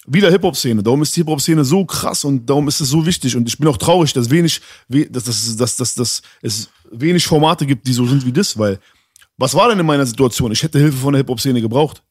[0.07, 0.83] wieder Hip-Hop-Szene.
[0.83, 3.37] Darum ist die Hip-Hop-Szene so krass und darum ist es so wichtig.
[3.37, 7.27] Und ich bin auch traurig, dass wenig, we- dass, dass, dass, dass, dass es wenig
[7.27, 8.79] Formate gibt, die so sind wie das, weil
[9.37, 10.51] was war denn in meiner Situation?
[10.53, 12.03] Ich hätte Hilfe von der Hip-Hop-Szene gebraucht.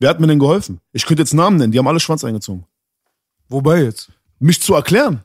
[0.00, 0.80] Wer hat mir denn geholfen?
[0.92, 2.64] Ich könnte jetzt Namen nennen, die haben alle Schwanz eingezogen.
[3.48, 4.10] Wobei jetzt?
[4.40, 5.22] Mich zu erklären.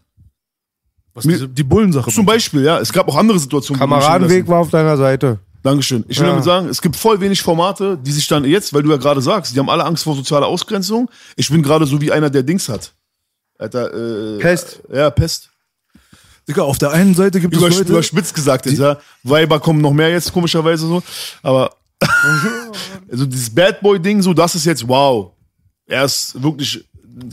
[1.13, 2.11] Was diese, die Bullensache.
[2.11, 2.77] Zum Beispiel, ja.
[2.79, 3.79] Es gab auch andere Situationen.
[3.79, 5.39] Kameradenweg war auf deiner Seite.
[5.67, 6.05] Dankeschön.
[6.07, 6.31] Ich will Ja.
[6.31, 9.21] damit sagen, es gibt voll wenig Formate, die sich dann jetzt, weil du ja gerade
[9.21, 11.09] sagst, die haben alle Angst vor sozialer Ausgrenzung.
[11.35, 12.93] Ich bin gerade so wie einer, der Dings hat.
[13.59, 14.81] Alter, äh, Pest.
[14.93, 15.49] Ja, Pest.
[16.47, 18.97] Digga, auf der einen Seite gibt Über, es Leute, überspitzt gesagt jetzt, ja.
[19.23, 21.03] Weiber kommen noch mehr jetzt, komischerweise so.
[21.43, 21.75] Aber,
[23.11, 25.31] also dieses Bad Boy-Ding, so, das ist jetzt wow.
[25.85, 26.85] Er ist wirklich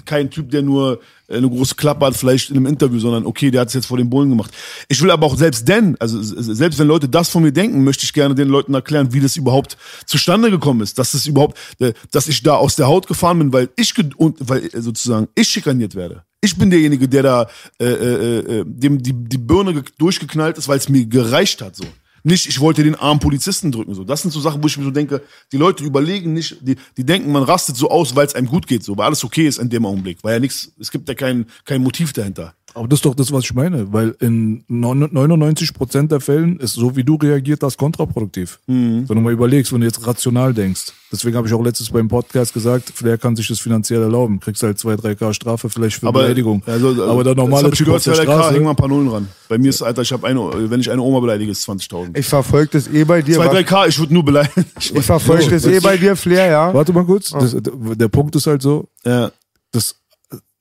[0.05, 3.51] kein Typ, der nur äh, eine große Klappe hat, vielleicht in einem Interview, sondern okay,
[3.51, 4.51] der hat es jetzt vor den Bullen gemacht.
[4.89, 8.05] Ich will aber auch selbst denn, also selbst wenn Leute das von mir denken, möchte
[8.05, 11.93] ich gerne den Leuten erklären, wie das überhaupt zustande gekommen ist, dass das überhaupt, äh,
[12.11, 15.49] dass ich da aus der Haut gefahren bin, weil ich und weil äh, sozusagen ich
[15.49, 16.25] schikaniert werde.
[16.41, 17.49] Ich bin derjenige, der da
[17.81, 21.85] äh, äh, dem die die Birne ge- durchgeknallt ist, weil es mir gereicht hat so.
[22.27, 23.95] Nicht, ich wollte den armen Polizisten drücken.
[23.95, 26.77] So, das sind so Sachen, wo ich mir so denke, die Leute überlegen nicht, die,
[26.97, 29.47] die denken, man rastet so aus, weil es einem gut geht, so, weil alles okay
[29.47, 32.55] ist in dem Augenblick, weil ja nichts, es gibt ja kein kein Motiv dahinter.
[32.75, 36.97] Aber das ist doch das, was ich meine, weil in 99% der Fällen ist so,
[36.97, 38.59] wie du reagiert hast, kontraproduktiv.
[38.67, 39.09] Mhm.
[39.09, 40.93] Wenn du mal überlegst, wenn du jetzt rational denkst.
[41.13, 44.41] Deswegen habe ich auch letztes beim Podcast gesagt, Flair kann sich das finanziell erlauben.
[44.41, 46.63] Kriegst halt 2, 3K Strafe vielleicht für Beleidigung.
[46.67, 48.71] also, aber der normale ich Typ auf gehört, der bei der K, Straße, hängen mal
[48.71, 49.29] ein paar Nullen ran.
[49.49, 52.19] Bei mir ist, Alter, ich habe eine, wenn ich eine Oma beleidige, ist 20.000.
[52.19, 53.37] Ich verfolge das eh bei dir.
[53.37, 54.65] 2, was- 3K, ich würde nur beleidigen.
[54.81, 56.75] Ich verfolge das eh bei dir, Flair, ja.
[56.75, 59.31] Warte mal kurz, das, der Punkt ist halt so, Ja.
[59.71, 59.95] das,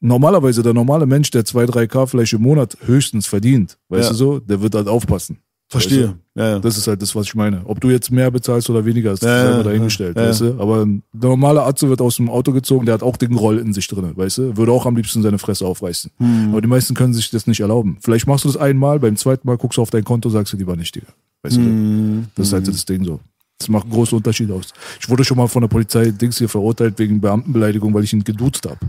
[0.04, 4.10] normalerweise der normale Mensch, der 2, 3K vielleicht im Monat höchstens verdient, weißt Ja.
[4.10, 5.40] du so, der wird halt aufpassen.
[5.70, 6.08] Verstehe.
[6.10, 6.56] Weißt Ja, ja.
[6.56, 6.60] du?
[6.62, 7.62] Das ist halt das, was ich meine.
[7.66, 10.28] Ob du jetzt mehr bezahlst oder weniger, ist Ja, selber ja, dahingestellt, ja.
[10.28, 10.58] weißt du?
[10.60, 13.74] Aber der normale Atze wird aus dem Auto gezogen, der hat auch den Groll in
[13.74, 14.58] sich drin, weißt du?
[14.58, 16.12] Würde auch am liebsten seine Fresse aufreißen.
[16.18, 16.50] Hm.
[16.52, 17.98] Aber die meisten können sich das nicht erlauben.
[18.02, 20.58] Vielleicht machst du das einmal, beim zweiten Mal guckst du auf dein Konto, sagst du
[20.58, 21.08] lieber nicht, Digga.
[21.42, 22.24] Weißt Hm.
[22.24, 22.30] du?
[22.36, 23.20] Das ist halt das Ding so.
[23.58, 24.74] Das macht einen großen Unterschied aus.
[25.00, 28.24] Ich wurde schon mal von der Polizei Dings hier verurteilt wegen Beamtenbeleidigung, weil ich ihn
[28.24, 28.80] geduzt habe.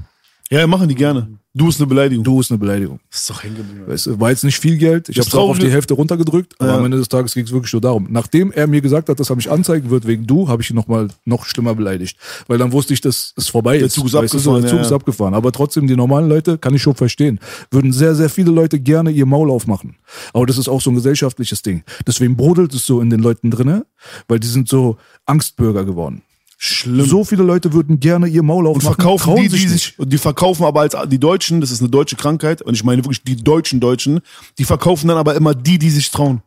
[0.51, 1.29] Ja, machen die gerne.
[1.57, 2.25] Du bist eine Beleidigung.
[2.25, 2.99] Du ist eine Beleidigung.
[3.13, 3.83] Das ist doch hängen.
[3.87, 5.09] Weißt du, war jetzt nicht viel Geld.
[5.09, 6.79] Ich habe es auch auf die Hälfte runtergedrückt, aber Ja.
[6.79, 8.09] am Ende des Tages ging es wirklich nur darum.
[8.11, 10.75] Nachdem er mir gesagt hat, dass er mich anzeigen wird wegen du, habe ich ihn
[10.75, 12.17] noch mal noch schlimmer beleidigt.
[12.49, 13.93] Weil dann wusste ich, dass es vorbei Der ist.
[13.93, 15.35] Zug ist Weißt du, abgefahren, der Zug ja, ist abgefahren.
[15.35, 17.39] Aber trotzdem, die normalen Leute, kann ich schon verstehen,
[17.71, 19.95] würden sehr, sehr viele Leute gerne ihr Maul aufmachen.
[20.33, 21.85] Aber das ist auch so ein gesellschaftliches Ding.
[22.05, 23.87] Deswegen brodelt es so in den Leuten drinne,
[24.27, 26.23] weil die sind so Angstbürger geworden.
[26.65, 27.07] Schlimm.
[27.07, 28.95] So viele Leute würden gerne ihr Maul und aufmachen.
[28.95, 29.69] verkaufen trauen die, die nicht.
[29.71, 32.83] sich, und die verkaufen aber als die Deutschen, das ist eine deutsche Krankheit, und ich
[32.85, 34.21] meine wirklich die deutschen Deutschen,
[34.59, 36.43] die verkaufen dann aber immer die, die sich trauen.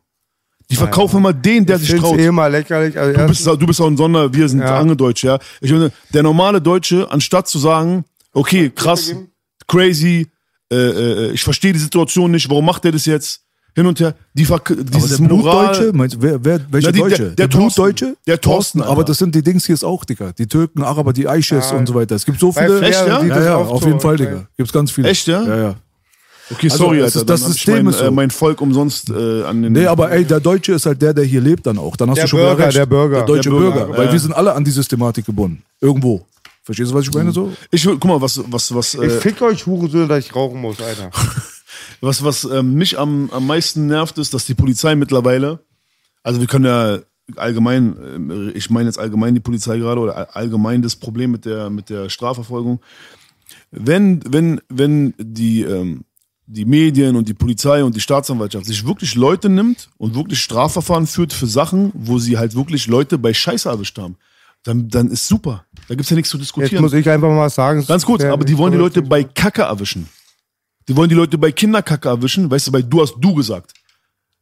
[0.70, 2.18] Die verkaufen immer den, der Ich sich traut.
[2.18, 2.98] eh mal lächerlich.
[2.98, 4.78] Also Du bist, du bist auch ein Sonder, wir sind Ja.
[4.78, 5.38] Angedeutsche, ja.
[5.62, 8.04] Ich meine, der normale Deutsche, anstatt zu sagen,
[8.34, 9.14] okay, krass,
[9.66, 10.26] crazy,
[10.70, 13.42] äh, äh, ich verstehe die Situation nicht, warum macht der das jetzt?
[13.78, 15.26] Hin und her, die verk Aber dieses der.
[15.28, 17.30] Blutdeutsche, meinst, du, wer, wer, welcher Na, die- der- Deutsche?
[17.36, 17.58] der Thorsten.
[17.82, 18.16] Blutdeutsche?
[18.26, 20.32] Der Thorsten, aber das sind die Dings hier ist auch, Digga.
[20.36, 22.16] Die Türken, Araber, die Eiches und so weiter.
[22.16, 22.80] Es gibt so viele.
[22.82, 23.22] Echt, ja?
[23.22, 24.46] Ja, ja, auf so jeden Fall, Digga.
[24.56, 25.08] Gibt's ganz viele.
[25.08, 25.42] Echt, ja?
[25.44, 25.74] Ja, ja.
[26.50, 28.04] Okay, Also, sorry, es Alter, ist- das System mein, ist so.
[28.06, 29.72] äh, mein Volk umsonst äh, an den...
[29.74, 31.94] Nee, aber ey, der Deutsche ist halt der, der hier lebt dann auch.
[31.94, 32.76] Dann hast Der du schon Bürger, recht.
[32.76, 33.16] der Bürger.
[33.18, 33.80] Der deutsche Der Bürger.
[33.84, 34.12] Bürger, Weil ja.
[34.12, 35.62] wir sind alle an die Systematik gebunden.
[35.80, 36.24] Irgendwo.
[36.64, 37.52] Verstehst du, was ich meine so?
[37.70, 40.60] Ich will, guck mal, was, was, was, Ich äh, fick euch Hurensöhne, dass ich rauchen
[40.60, 41.10] muss, Alter.
[42.00, 45.60] was, was äh, mich am, am meisten nervt, ist, dass die Polizei mittlerweile,
[46.22, 46.98] also wir können ja
[47.36, 51.44] allgemein, äh, ich meine jetzt allgemein die Polizei gerade oder all- allgemein das Problem mit
[51.44, 52.80] der, mit der Strafverfolgung.
[53.70, 56.04] Wenn, wenn, wenn die, ähm,
[56.46, 61.06] die Medien und die Polizei und die Staatsanwaltschaft sich wirklich Leute nimmt und wirklich Strafverfahren
[61.06, 64.16] führt für Sachen, wo sie halt wirklich Leute bei Scheiße erwischt haben,
[64.62, 65.64] dann, dann ist super.
[65.88, 66.82] Da gibt's ja nichts zu Jetzt diskutieren.
[66.82, 67.84] muss ich einfach mal sagen.
[67.86, 70.08] Ganz kurz, aber die wollen die Leute bei Kacke erwischen.
[70.88, 73.72] Die wollen die Leute bei Kinderkacke erwischen, weißt du, bei du hast du gesagt.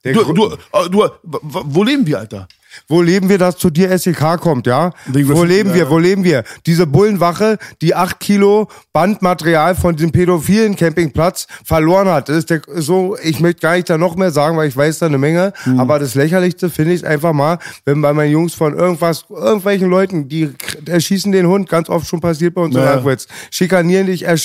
[0.04, 0.44] Der Du, Grund- du,
[0.78, 2.46] äh, du, wo leben wir, Alter?
[2.88, 4.92] Wo leben wir, dass zu dir SEK kommt, ja?
[5.06, 6.44] Wo leben wir, wo leben wir?
[6.66, 12.28] Diese Bullenwache, die acht Kilo Bandmaterial von diesem pädophilen Campingplatz verloren hat.
[12.28, 14.98] Das ist der, so, ich möchte gar nicht da noch mehr sagen, weil ich weiß
[15.00, 15.52] da eine Menge.
[15.64, 15.80] Mhm.
[15.80, 20.28] Aber das Lächerlichste finde ich einfach mal, wenn bei meinen Jungs von irgendwas, irgendwelchen Leuten,
[20.28, 20.50] die
[20.86, 22.94] erschießen den Hund, ganz oft schon passiert bei uns in Ja.
[22.94, 24.36] Langwitz, schikanieren dich, äh,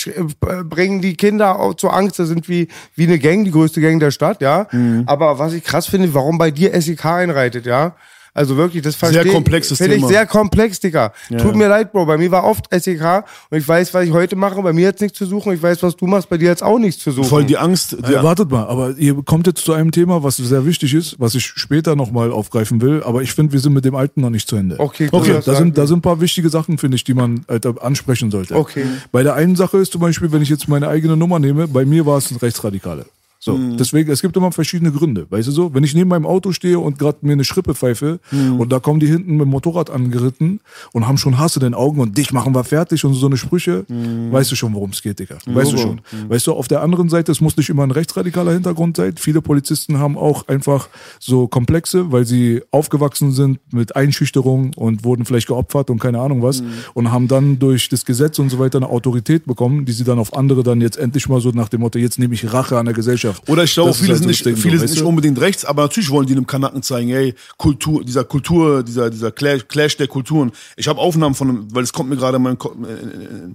[0.64, 4.00] bringen die Kinder auch zur Angst, das sind wie, wie eine Gang, die größte Gang
[4.00, 4.68] der Stadt, ja.
[4.72, 5.04] Mhm.
[5.06, 7.96] Aber was ich krass finde, warum bei dir SEK einreitet, ja.
[8.34, 10.08] Also wirklich, das verstehe komplexes Finde ich Thema.
[10.08, 11.12] sehr komplex, Digga.
[11.30, 11.52] Tut Ja.
[11.54, 12.06] mir leid, Bro.
[12.06, 14.62] Bei mir war oft SEK und ich weiß, was ich heute mache.
[14.62, 15.52] Bei mir hat's nichts zu suchen.
[15.54, 16.30] Ich weiß, was du machst.
[16.30, 17.28] Bei dir hat's auch nichts zu suchen.
[17.28, 17.92] Voll die Angst.
[17.92, 17.98] Ja.
[18.10, 21.36] Der, wartet mal, aber ihr kommt jetzt zu einem Thema, was sehr wichtig ist, was
[21.36, 24.48] ich später nochmal aufgreifen will, aber ich finde, wir sind mit dem Alten noch nicht
[24.48, 24.80] zu Ende.
[24.80, 25.16] Okay, okay.
[25.18, 27.46] cool, Da das sagen sind, da sind ein paar wichtige Sachen, finde ich, die man
[27.50, 28.56] halt ansprechen sollte.
[28.56, 28.86] Okay.
[29.12, 31.84] Bei der einen Sache ist zum Beispiel, wenn ich jetzt meine eigene Nummer nehme, bei
[31.86, 33.06] mir war es ein Rechtsradikale.
[33.44, 33.76] So, Mhm.
[33.78, 35.26] deswegen, es gibt immer verschiedene Gründe.
[35.28, 38.20] Weißt du so, wenn ich neben meinem Auto stehe und gerade mir eine Schrippe pfeife
[38.30, 38.60] Mhm.
[38.60, 40.60] und da kommen die hinten mit dem Motorrad angeritten
[40.92, 43.38] und haben schon Hass in den Augen und dich machen wir fertig und so eine
[43.38, 44.32] Sprüche, Mhm.
[44.32, 45.38] weißt du schon, worum es geht, Digga.
[45.48, 46.02] Weißt du schon.
[46.30, 49.16] Weißt du, auf der anderen Seite, es muss nicht immer ein rechtsradikaler Hintergrund sein.
[49.18, 50.88] Viele Polizisten haben auch einfach
[51.20, 56.44] so Komplexe, weil sie aufgewachsen sind mit Einschüchterung und wurden vielleicht geopfert und keine Ahnung
[56.44, 56.62] was
[56.94, 60.20] und haben dann durch das Gesetz und so weiter eine Autorität bekommen, die sie dann
[60.20, 62.86] auf andere dann jetzt endlich mal so nach dem Motto, jetzt nehme ich Rache an
[62.86, 63.31] der Gesellschaft.
[63.48, 65.84] Oder ich glaube, viele halt sind nicht, Ding, so, viele sind nicht unbedingt rechts, aber
[65.84, 70.08] natürlich wollen die einem Kanaken zeigen, ey, Kultur, dieser Kultur, dieser, dieser Clash, Clash der
[70.08, 70.52] Kulturen.
[70.78, 73.54] Ich habe Aufnahmen von einem, weil es kommt mir gerade in meinen Kopf, äh, äh,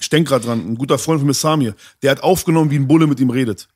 [0.00, 2.86] ich denke gerade dran, ein guter Freund von mir, Samir, der hat aufgenommen, wie ein
[2.86, 3.68] Bulle mit ihm redet.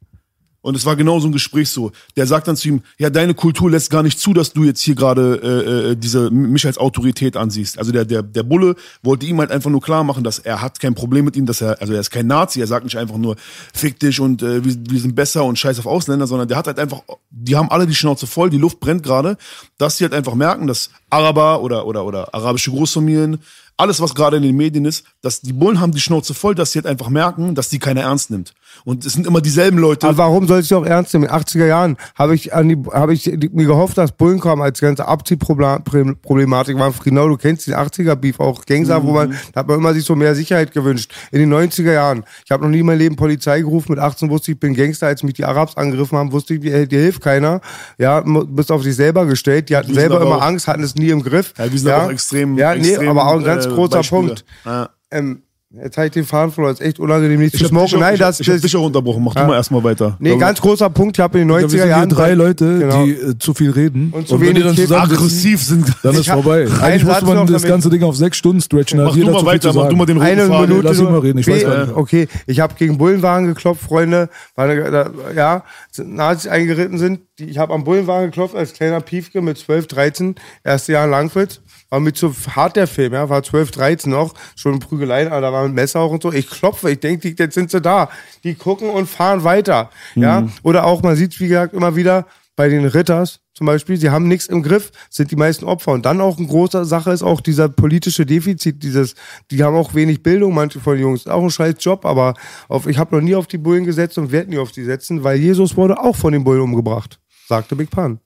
[0.65, 1.93] Und es war genau so ein Gespräch so.
[2.17, 4.81] Der sagt dann zu ihm, ja, deine Kultur lässt gar nicht zu, dass du jetzt
[4.81, 7.79] hier gerade äh, äh, diese mich als Autorität ansiehst.
[7.79, 10.81] Also der, der, der Bulle wollte ihm halt einfach nur klar machen, dass er hat
[10.81, 13.19] kein Problem mit ihm, dass er, also er ist kein Nazi, er sagt nicht einfach
[13.19, 13.37] nur,
[13.75, 16.67] fick dich und äh, wir, wir sind besser und scheiß auf Ausländer, sondern der hat
[16.67, 19.37] halt einfach, die haben alle die Schnauze voll, die Luft brennt gerade,
[19.77, 23.39] dass sie halt einfach merken, dass Araber oder, oder, oder arabische Großfamilien,
[23.77, 26.73] alles, was gerade in den Medien ist, dass die Bullen haben die Schnauze voll, dass
[26.73, 28.55] sie halt einfach merken, dass die keiner ernst nimmt.
[28.87, 30.07] Und es sind immer dieselben Leute.
[30.07, 31.25] Aber warum soll ich auch ernst nehmen?
[31.25, 34.39] In den 80er Jahren habe ich, an die, habe ich die, mir gehofft, dass Bullen
[34.41, 36.93] kommen als ganze Abziehproblematik war.
[37.03, 40.15] Genau, du kennst den 80er-Beef, auch Gangster, wo man, da hat man immer sich so
[40.15, 41.13] mehr Sicherheit gewünscht.
[41.33, 44.29] In den 90er Jahren, ich habe noch nie in meinem Leben Polizei gerufen, mit 18
[44.31, 47.01] wusste ich, ich bin Gangster, als mich die Arabs angegriffen haben, wusste ich, dir, dir
[47.01, 47.61] hilft keiner.
[47.99, 50.95] Ja, bist auf dich selber gestellt, die hatten sind selber immer auch- Angst, hatten es
[50.95, 51.55] nie im Griff.
[51.59, 53.97] Ja, wir sind aber auch extrem- Ja, nee, extrem, aber auch ein ganz äh, großer
[53.99, 54.21] Beispiele.
[54.27, 54.45] Punkt.
[54.65, 54.89] Ja.
[55.11, 55.43] Ähm,
[55.83, 56.73] Jetzt habe ich den Faden verloren.
[56.75, 58.01] Das ist echt unangenehm, nicht Ich zu habe dich, smoken.
[58.05, 59.25] Nein, ich, das, ich hab das dich auch unterbrochen.
[59.25, 60.17] Mach du mal erstmal weiter.
[60.21, 61.17] Nee, ganz großer Punkt.
[61.17, 62.09] Ich habe in den Ja, wir 90er sind hier Jahren.
[62.11, 63.05] drei Leute, Genau.
[63.05, 64.11] die äh, zu viel reden.
[64.13, 64.89] Und zu wenn die wenig dann Kids.
[64.89, 65.93] zusammen sitzen, Aggressiv sind.
[66.03, 66.67] Dann ist Ich vorbei.
[66.81, 69.03] Eigentlich Satz muss man das ganze Ding auf sechs Stunden stretchen.
[69.03, 70.49] Mach du mal weiter, mach du mal den roten Eine.
[70.49, 70.81] Minute.
[70.87, 71.97] Lass ihn mal reden, ich weiß gar nicht.
[71.97, 74.29] Okay, ich habe gegen Bullenwagen geklopft, Freunde.
[74.55, 75.65] Weil, ja,
[75.99, 77.21] Nazis eingeritten sind.
[77.39, 81.11] Die, ich habe am Bullenwagen geklopft als kleiner Piefke mit 12, 13, erste Jahr in
[81.11, 81.61] Langwitz.
[81.95, 85.53] War mit so hart der Film, ja, war 12, 13 noch, schon Prügeleien, aber da
[85.53, 86.33] war mit Messer auch und so.
[86.33, 88.11] Ich klopfe, ich denke, jetzt sind sie da.
[88.43, 90.41] Die gucken und fahren weiter, ja.
[90.41, 90.53] Mhm.
[90.65, 92.27] Oder auch, man sieht, wie gesagt, immer wieder
[92.57, 95.93] bei den Ritters zum Beispiel, sie haben nichts im Griff, sind die meisten Opfer.
[95.93, 99.15] Und dann auch eine große Sache ist auch dieser politische Defizit, dieses,
[99.53, 101.29] die haben auch wenig Bildung, manche von den Jungs.
[101.29, 102.35] Auch ein scheiß Job, aber
[102.67, 105.23] auf, ich habe noch nie auf die Bullen gesetzt und werde nie auf die setzen,
[105.23, 108.19] weil Jesus wurde auch von den Bullen umgebracht, sagte Big Pan.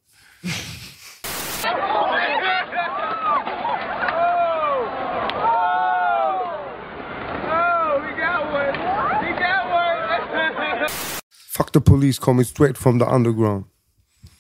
[11.59, 13.65] Fuck the police coming straight from the underground.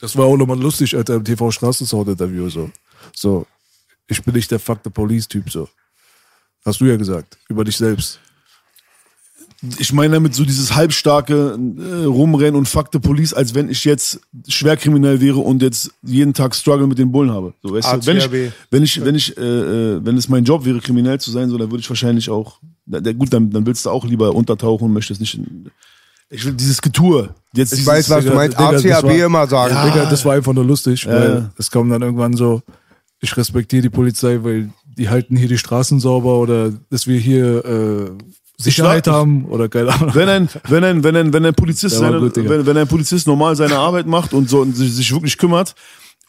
[0.00, 2.70] Das war auch nochmal lustig, Alter, im TV Straßensound-Interview so.
[3.12, 3.44] So,
[4.06, 5.68] ich bin nicht der Fuck the Police-Typ so.
[6.64, 8.20] Hast du ja gesagt, über dich selbst.
[9.80, 13.84] Ich meine damit so dieses halbstarke äh, Rumrennen und Fuck the Police, als wenn ich
[13.84, 17.52] jetzt schwerkriminell wäre und jetzt jeden Tag Struggle mit den Bullen habe.
[17.64, 20.64] So, weißt du, wenn ich, wenn ich, wenn ich, äh, äh, wenn es mein Job
[20.64, 23.86] wäre, kriminell zu sein, so, dann würde ich wahrscheinlich auch, da, gut, dann, dann willst
[23.86, 25.72] du auch lieber untertauchen und möchtest nicht, in,
[26.30, 27.30] ich will dieses Getue.
[27.54, 28.58] Jetzt Ich dieses, weiß, was du Digga, meinst.
[28.58, 29.74] Digga, das ACAB war- immer sagen.
[29.74, 29.84] Ja.
[29.86, 31.50] Digga, das war einfach nur lustig, weil ja.
[31.58, 32.62] es kam dann irgendwann so,
[33.20, 37.64] ich respektiere die Polizei, weil die halten hier die Straßen sauber oder dass wir hier
[37.64, 38.10] äh,
[38.58, 40.14] Sicherheit Ich- haben oder keine Ahnung.
[40.14, 43.26] Wenn ein, wenn ein, wenn ein, wenn ein Polizist, seine, gut, wenn, wenn ein Polizist
[43.26, 45.74] normal seine Arbeit macht und so und sich, sich wirklich kümmert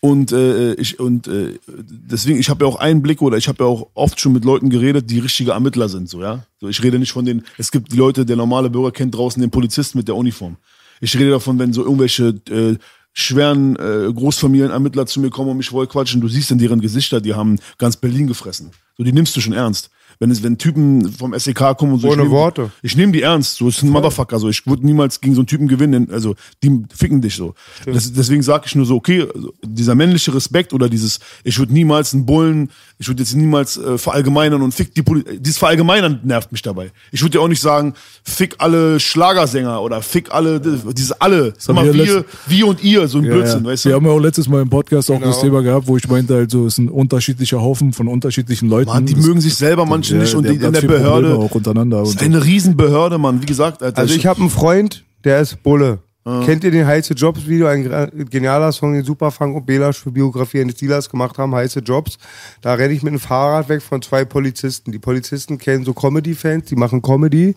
[0.01, 3.69] und äh, ich und äh, deswegen ich habe ja auch Einblick oder ich habe ja
[3.69, 6.45] auch oft schon mit Leuten geredet, die richtige Ermittler sind, so ja.
[6.59, 7.43] So ich rede nicht von den.
[7.57, 10.57] Es gibt die Leute, der normale Bürger kennt draußen den Polizisten mit der Uniform.
[11.01, 12.77] Ich rede davon, wenn so irgendwelche äh,
[13.13, 17.19] schweren äh, Großfamilienermittler zu mir kommen und mich wollen quatschen, du siehst in deren Gesichter,
[17.19, 18.71] die haben ganz Berlin gefressen.
[18.97, 19.89] So, die nimmst du schon ernst.
[20.19, 22.09] Wenn es, wenn Typen vom SEK kommen und so.
[22.09, 22.71] Ohne ich nehm, Worte.
[22.81, 23.55] Ich nehme die ernst.
[23.55, 24.37] So, es ist ein Motherfucker.
[24.37, 26.09] So, ich würde niemals gegen so einen Typen gewinnen.
[26.11, 27.55] Also, die ficken dich so.
[27.85, 31.71] Das, deswegen sage ich nur so, okay, also, dieser männliche Respekt oder dieses, ich würde
[31.71, 32.69] niemals einen Bullen,
[33.01, 35.37] ich würde jetzt niemals äh, verallgemeinern und fick die Polizei.
[35.39, 36.91] Dieses Verallgemeinern nervt mich dabei.
[37.13, 41.53] Ich würde ja auch nicht sagen, fick alle Schlagersänger oder fick alle, diese alle.
[41.67, 43.71] Immer wir wir, wir und ihr, so ein Ja, Blödsinn, ja.
[43.71, 43.95] weißt Wir du?
[43.95, 45.27] haben ja auch letztes Mal im Podcast auch Genau.
[45.27, 48.89] das Thema gehabt, wo ich meinte, also es ist ein unterschiedlicher Haufen von unterschiedlichen Leuten.
[48.89, 51.35] Mann, die Das- mögen sich selber manche Ja, nicht und die in der Probleme Behörde.
[51.37, 51.99] auch untereinander.
[52.01, 53.41] Das ist eine Riesenbehörde, Mann.
[53.41, 53.97] Wie gesagt, Alter.
[53.97, 55.99] Also ich habe einen Freund, der ist Bulle.
[56.45, 57.67] Kennt ihr den Heiße Jobs Video?
[57.67, 62.17] Ein genialer Song, den Superfunk und Belasch für Biografie eines Dealers gemacht haben, Heiße Jobs.
[62.61, 64.91] Da renne ich mit dem Fahrrad weg von zwei Polizisten.
[64.91, 67.55] Die Polizisten kennen so Comedy-Fans, die machen Comedy.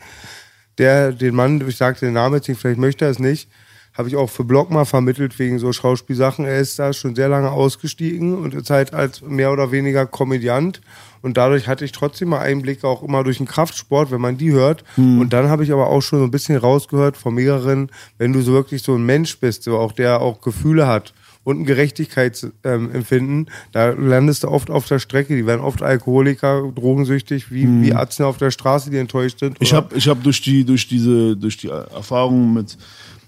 [0.78, 3.50] Der, den Mann, ich sagte den Namen jetzt nicht, vielleicht möchte er es nicht,
[3.94, 6.44] habe ich auch für Blog mal vermittelt wegen so Schauspielsachen.
[6.44, 10.81] Er ist da schon sehr lange ausgestiegen und ist halt als mehr oder weniger Komödiant.
[11.20, 14.50] Und dadurch hatte ich trotzdem mal Einblicke auch immer durch den Kraftsport, wenn man die
[14.52, 14.83] hört.
[15.20, 18.40] Und dann habe ich aber auch schon so ein bisschen rausgehört von mehreren, wenn du
[18.40, 21.12] so wirklich so ein Mensch bist, so auch der auch Gefühle hat
[21.44, 25.35] und ein Gerechtigkeitsempfinden, da landest du oft auf der Strecke.
[25.37, 29.57] Die werden oft Alkoholiker, drogensüchtig, wie, wie Arzten auf der Straße, die enttäuscht sind.
[29.61, 32.76] Ich oder- habe ich hab durch die durch diese durch die Erfahrung mit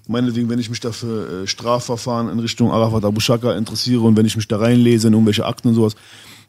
[0.06, 4.26] meinetwegen, wenn ich mich dafür äh, Strafverfahren in Richtung Arafat Abu Shaka interessiere und wenn
[4.26, 5.96] ich mich da reinlese in irgendwelche Akten und sowas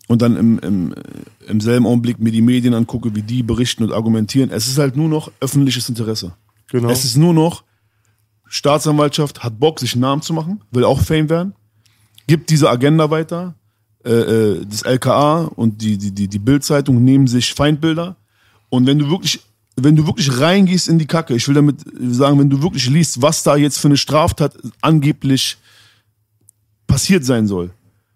[0.08, 0.96] und dann im, im, äh,
[1.48, 4.96] im selben Augenblick mir die Medien angucke, wie die berichten und argumentieren, es ist halt
[4.96, 6.34] nur noch öffentliches Interesse.
[6.72, 6.90] Genau.
[6.90, 7.64] Es ist nur noch
[8.48, 11.56] Staatsanwaltschaft hat Bock, sich einen Namen zu machen, will auch Fame werden,
[12.28, 13.56] gibt diese Agenda weiter.
[14.06, 18.18] Äh, äh, das LKA und die, die, die, die Bildzeitung nehmen sich Feindbilder.
[18.70, 19.42] Und wenn du wirklich,
[19.76, 23.22] wenn du wirklich reingehst in die Kacke, ich will damit sagen, wenn du wirklich liest,
[23.22, 25.58] was da jetzt für eine Straftat angeblich
[26.88, 27.72] passiert sein soll,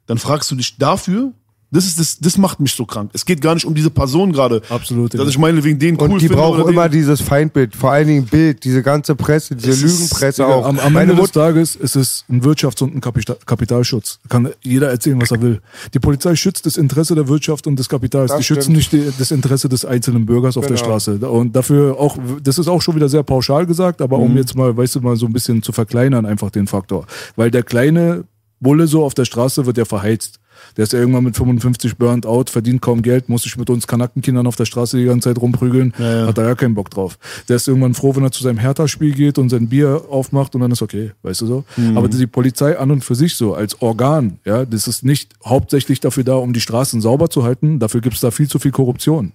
[0.06, 1.34] dann fragst du dich dafür,
[1.72, 3.12] das ist das, das macht mich so krank.
[3.14, 4.62] Es geht gar nicht um diese Person gerade.
[4.70, 5.28] Absolut, Dass ja.
[5.28, 7.92] ich meine, wegen den cool Und die finde brauchen oder den- immer dieses Feindbild, vor
[7.92, 10.66] allen Dingen Bild, diese ganze Presse, diese Es ist- Lügenpresse Digga, auch.
[10.66, 14.20] Am, am Meine Ende des Tages ist es ein Wirtschafts- und ein Kapita Kapitalschutz.
[14.30, 15.62] Kann jeder erzählen, was er will.
[15.94, 18.30] Die Polizei schützt das Interesse der Wirtschaft und des Kapitals.
[18.32, 18.78] Das die schützen stimmt.
[18.78, 20.86] nicht die, das Interesse des einzelnen Bürgers auf der Genau.
[20.88, 21.16] Straße.
[21.30, 24.24] Und dafür auch, das ist auch schon wieder sehr pauschal gesagt, aber Mhm.
[24.24, 27.06] um jetzt mal, weißt du, mal so ein bisschen zu verkleinern, einfach den Faktor.
[27.36, 28.24] Weil der kleine
[28.60, 30.39] Bulle so auf der Straße wird ja verheizt.
[30.78, 33.88] Der ist ja irgendwann mit 55 burnt out, verdient kaum Geld, muss sich mit uns
[33.88, 37.18] Kanackenkindern auf der Straße die ganze Zeit rumprügeln, hat da ja keinen Bock drauf.
[37.48, 40.62] Der ist irgendwann froh, wenn er zu seinem Hertha-Spiel geht und sein Bier aufmacht und
[40.62, 41.64] dann ist okay, weißt du so.
[41.96, 46.00] Aber die Polizei an und für sich so, als Organ, ja, das ist nicht hauptsächlich
[46.00, 49.34] dafür da, um die Straßen sauber zu halten, dafür gibt's da viel zu viel Korruption.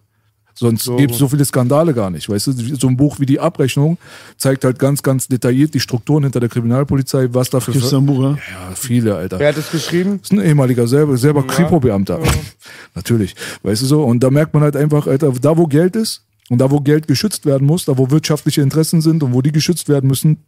[0.55, 0.97] Sonst So.
[0.97, 2.29] gäbe es so viele Skandale gar nicht.
[2.29, 3.99] Weißt du, so ein Buch wie die Abrechnung
[4.37, 7.73] zeigt halt ganz, ganz detailliert die Strukturen hinter der Kriminalpolizei, was da für.
[7.73, 8.31] Gibt's da ein Buch, ja?
[8.31, 9.39] Ja, viele, Alter.
[9.39, 10.21] Wer hat das geschrieben?
[10.21, 12.21] Das ist ein ehemaliger selber, selber Kripo-Beamter.
[12.95, 13.35] Natürlich.
[13.63, 14.05] Weißt du so?
[14.05, 17.09] Und da merkt man halt einfach, Alter, da wo Geld ist und da wo Geld
[17.09, 20.39] geschützt werden muss, da wo wirtschaftliche Interessen sind und wo die geschützt werden müssen,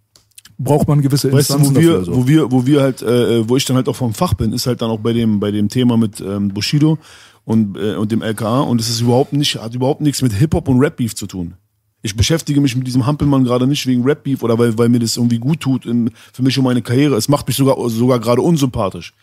[0.59, 2.05] braucht man gewisse Weißt du, Instanzen wo wir, dafür.
[2.05, 2.17] So.
[2.17, 4.67] wo wir, wo wir halt, äh, wo ich dann halt auch vom Fach bin, ist
[4.67, 6.99] halt dann auch bei dem, bei dem Thema mit ähm, Bushido
[7.47, 10.69] und, äh, und dem LKA und es ist überhaupt nicht, hat überhaupt nichts mit Hip-Hop
[10.69, 11.55] und Rap-Beef zu tun.
[12.03, 15.17] Ich beschäftige mich mit diesem Hampelmann gerade nicht wegen Rap-Beef oder weil, weil mir das
[15.17, 17.17] irgendwie gut tut im, für mich und meine Karriere.
[17.17, 19.15] Es macht mich sogar, sogar gerade unsympathisch.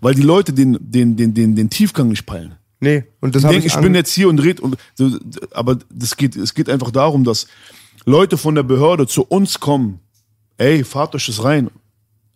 [0.00, 2.54] Weil die Leute den, den, den, den, den Tiefgang nicht peilen.
[2.80, 4.76] Nee, und das Ich habe denke, ich ich bin jetzt hier und red und
[5.52, 7.46] aber das geht, es geht einfach darum, dass
[8.04, 10.00] Leute von der Behörde zu uns kommen.
[10.58, 11.70] Ey, fahrt euch das rein.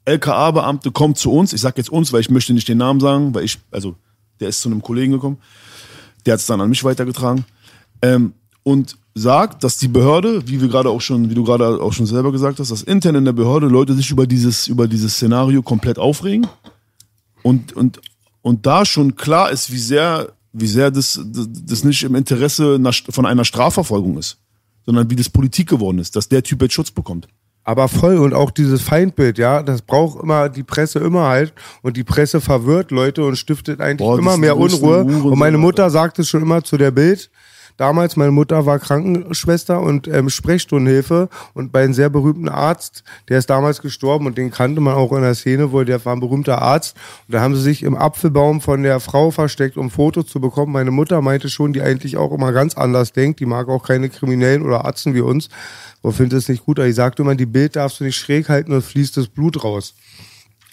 [0.04, 1.52] LKA-Beamte kommt zu uns.
[1.52, 3.96] Ich sag jetzt uns, weil ich möchte nicht den Namen sagen, weil ich, also
[4.40, 5.38] der ist zu einem Kollegen gekommen.
[6.26, 7.44] Der hat es dann an mich weitergetragen.
[8.02, 11.92] Ähm, und sagt, dass die Behörde, wie wir gerade auch schon, wie du gerade auch
[11.92, 15.14] schon selber gesagt hast, dass intern in der Behörde Leute sich über dieses, über dieses
[15.14, 16.46] Szenario komplett aufregen
[17.42, 18.00] und, und,
[18.42, 23.26] und da schon klar ist, wie sehr, wie sehr das, das, nicht im Interesse von
[23.26, 24.38] einer Strafverfolgung ist,
[24.86, 27.26] sondern wie das Politik geworden ist, dass der Typ jetzt Schutz bekommt.
[27.68, 31.52] Aber voll und auch dieses Feindbild, ja, das braucht immer die Presse immer halt
[31.82, 35.04] und die Presse verwirrt Leute und stiftet eigentlich Boah, immer mehr Unruhe.
[35.04, 35.58] Und meine.
[35.58, 37.28] Mutter sagte schon immer zu der Bild,
[37.78, 43.38] damals, meine Mutter war Krankenschwester und ähm, Sprechstundenhilfe und bei einem sehr berühmten Arzt, der
[43.38, 46.20] ist damals gestorben und den kannte man auch in der Szene, wo der war ein
[46.20, 50.26] berühmter Arzt und da haben sie sich im Apfelbaum von der Frau versteckt, um Fotos
[50.26, 50.72] zu bekommen.
[50.72, 54.10] Meine Mutter meinte schon, die eigentlich auch immer ganz anders denkt, die mag auch keine
[54.10, 55.48] Kriminellen oder Arzten wie uns,
[56.02, 58.48] wo findet es nicht gut, aber die sagte immer, die Bild darfst du nicht schräg
[58.48, 59.94] halten, sonst fließt das Blut raus.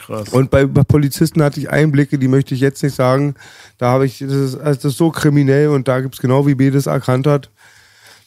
[0.05, 0.29] Krass.
[0.29, 3.35] Und bei, bei Polizisten hatte ich Einblicke, die möchte ich jetzt nicht sagen.
[3.77, 6.55] Da habe ich, das ist, also das ist so kriminell und da gibt's genau wie
[6.55, 7.49] B das erkannt hat.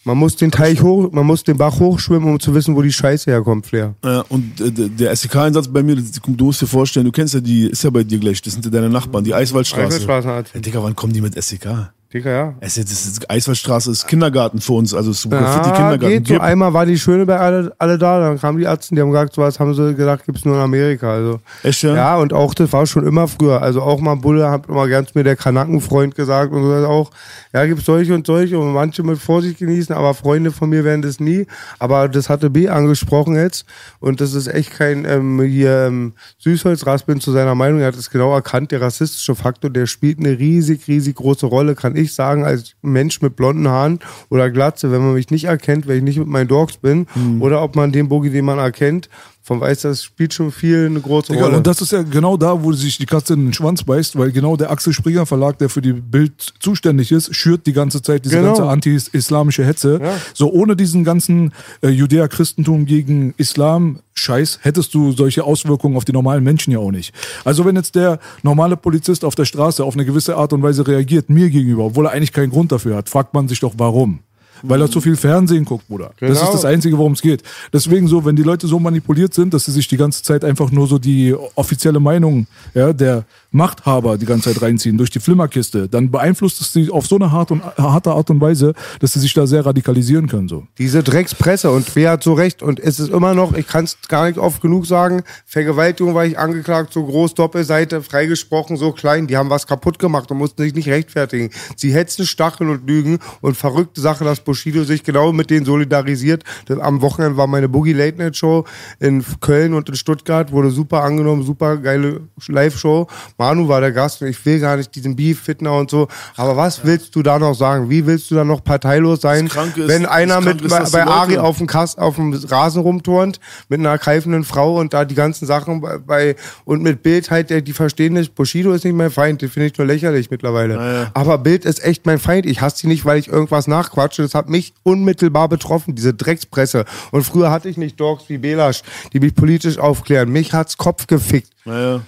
[0.04, 2.92] Man muss den Teich hoch, man muss den Bach hochschwimmen, um zu wissen, wo die
[2.92, 3.94] Scheiße herkommt, Flair.
[4.04, 7.40] Ja, und äh, der- SEK-Einsatz bei mir, das- du musst dir vorstellen, du kennst ja
[7.40, 9.96] die, ist ja bei dir gleich, das sind ja deine Nachbarn, die Eiswaldstraße.
[9.98, 10.60] Eiswaldstraße.
[10.60, 11.90] Digga, wann kommen die mit SEK?
[12.10, 12.54] Dicker, ja.
[12.60, 16.08] Es ist, das ist, Eiswaldstraße ist Kindergarten für uns, also es ist Graffiti Ja, Kindergarten.
[16.08, 16.32] geht so.
[16.34, 19.10] Gibt- Einmal war die Schöne bei alle, alle da, dann kamen die Ärzte, die haben
[19.10, 21.12] gesagt, sowas haben sie gedacht, gibt's nur in Amerika.
[21.12, 21.40] Also.
[21.62, 21.94] Echt, ja?
[21.94, 23.60] Ja, und auch das war schon immer früher.
[23.60, 27.10] Also auch mal Bulle hat immer ganz mir der Kanackenfreund gesagt und so auch,
[27.52, 31.02] ja, gibt's solche und solche und manche mit Vorsicht genießen, aber Freunde von mir werden
[31.02, 31.46] das nie.
[31.78, 33.66] Aber das hatte B angesprochen jetzt
[34.00, 37.80] und das ist echt kein ähm, hier ähm, Süßholzraspeln zu seiner Meinung.
[37.80, 41.74] Er hat es genau erkannt, der rassistische Faktor, der spielt eine riesig, riesig große Rolle,
[41.74, 45.86] kann ich sagen, als Mensch mit blonden Haaren oder Glatze, wenn man mich nicht erkennt,
[45.86, 47.06] wenn ich nicht mit meinen Dogs bin
[47.40, 49.08] oder ob man den Boogie, den man erkennt,
[49.48, 51.56] von weiß, das spielt schon viel eine große Rolle.
[51.56, 54.30] und das ist ja genau da, wo sich die Katze in den Schwanz beißt, weil
[54.30, 58.24] genau der Axel Springer Verlag, der für die Bild zuständig ist, schürt die ganze Zeit
[58.26, 58.48] diese Genau.
[58.48, 60.00] ganze anti-islamische Hetze.
[60.34, 66.12] So ohne diesen ganzen äh, Judäer-Christentum gegen Islam Scheiß hättest du solche Auswirkungen auf die
[66.12, 67.14] normalen Menschen ja auch nicht.
[67.44, 70.86] Also wenn jetzt der normale Polizist auf der Straße auf eine gewisse Art und Weise
[70.86, 74.20] reagiert mir gegenüber, obwohl er eigentlich keinen Grund dafür hat, fragt man sich doch warum.
[74.62, 76.12] Weil er zu viel Fernsehen guckt, Bruder.
[76.20, 76.42] Das Genau.
[76.44, 77.42] ist das Einzige, worum es geht.
[77.72, 80.70] Deswegen so, wenn die Leute so manipuliert sind, dass sie sich die ganze Zeit einfach
[80.70, 85.88] nur so die offizielle Meinung ja, der Machthaber die ganze Zeit reinziehen durch die Flimmerkiste,
[85.88, 89.20] dann beeinflusst es sie auf so eine harte, und, harte Art und Weise, dass sie
[89.20, 90.48] sich da sehr radikalisieren können.
[90.48, 90.66] So.
[90.76, 93.96] Diese Dreckspresse und wer hat so recht und es ist immer noch, ich kann es
[94.08, 99.26] gar nicht oft genug sagen, Vergewaltigung war ich angeklagt, so groß, Doppelseite, freigesprochen, so klein,
[99.26, 101.50] die haben was kaputt gemacht und mussten sich nicht rechtfertigen.
[101.74, 106.42] Sie hetzen, stacheln und lügen und verrückte Sache, dass Bushido sich genau mit denen solidarisiert.
[106.80, 108.64] Am Wochenende war meine Boogie Late Night Show
[108.98, 113.06] in Köln und in Stuttgart, wurde super angenommen, super geile Live-Show.
[113.36, 116.56] Manu war der Gast und ich will gar nicht diesen Beef, Fitner und so, aber
[116.56, 117.90] was willst du da noch sagen?
[117.90, 121.36] Wie willst du da noch parteilos sein, ist- wenn einer mit ist, bei, bei Ari
[121.42, 125.44] auf dem Kast, auf dem Rasen rumturnt mit einer greifenden Frau und da die ganzen
[125.46, 129.42] Sachen bei, bei und mit Bild halt, die verstehen nicht, Bushido ist nicht mein Feind,
[129.42, 130.78] den finde ich nur lächerlich mittlerweile.
[131.12, 132.46] Aber Bild ist echt mein Feind.
[132.46, 134.22] Ich hasse sie nicht, weil ich irgendwas nachquatsche.
[134.22, 136.86] Das hat mich unmittelbar betroffen, diese Dreckspresse.
[137.10, 140.30] Und früher hatte ich nicht Dogs wie Belasch, die mich politisch aufklären.
[140.30, 141.50] Mich hat's Kopf gefickt.
[141.66, 142.00] Naja.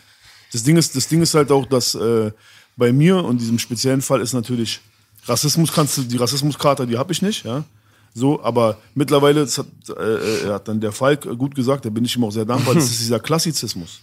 [0.53, 2.31] Das Ding ist, das Ding ist halt auch, dass äh,
[2.77, 4.81] bei mir und diesem speziellen Fall ist natürlich
[5.27, 7.65] Rassismus kannst du, die Rassismuskarte, die habe ich nicht, ja.
[8.13, 12.05] So, aber mittlerweile, das hat, äh, äh, hat dann der Falk gut gesagt, da bin
[12.05, 14.01] ich ihm auch sehr dankbar, das ist dieser Klassizismus.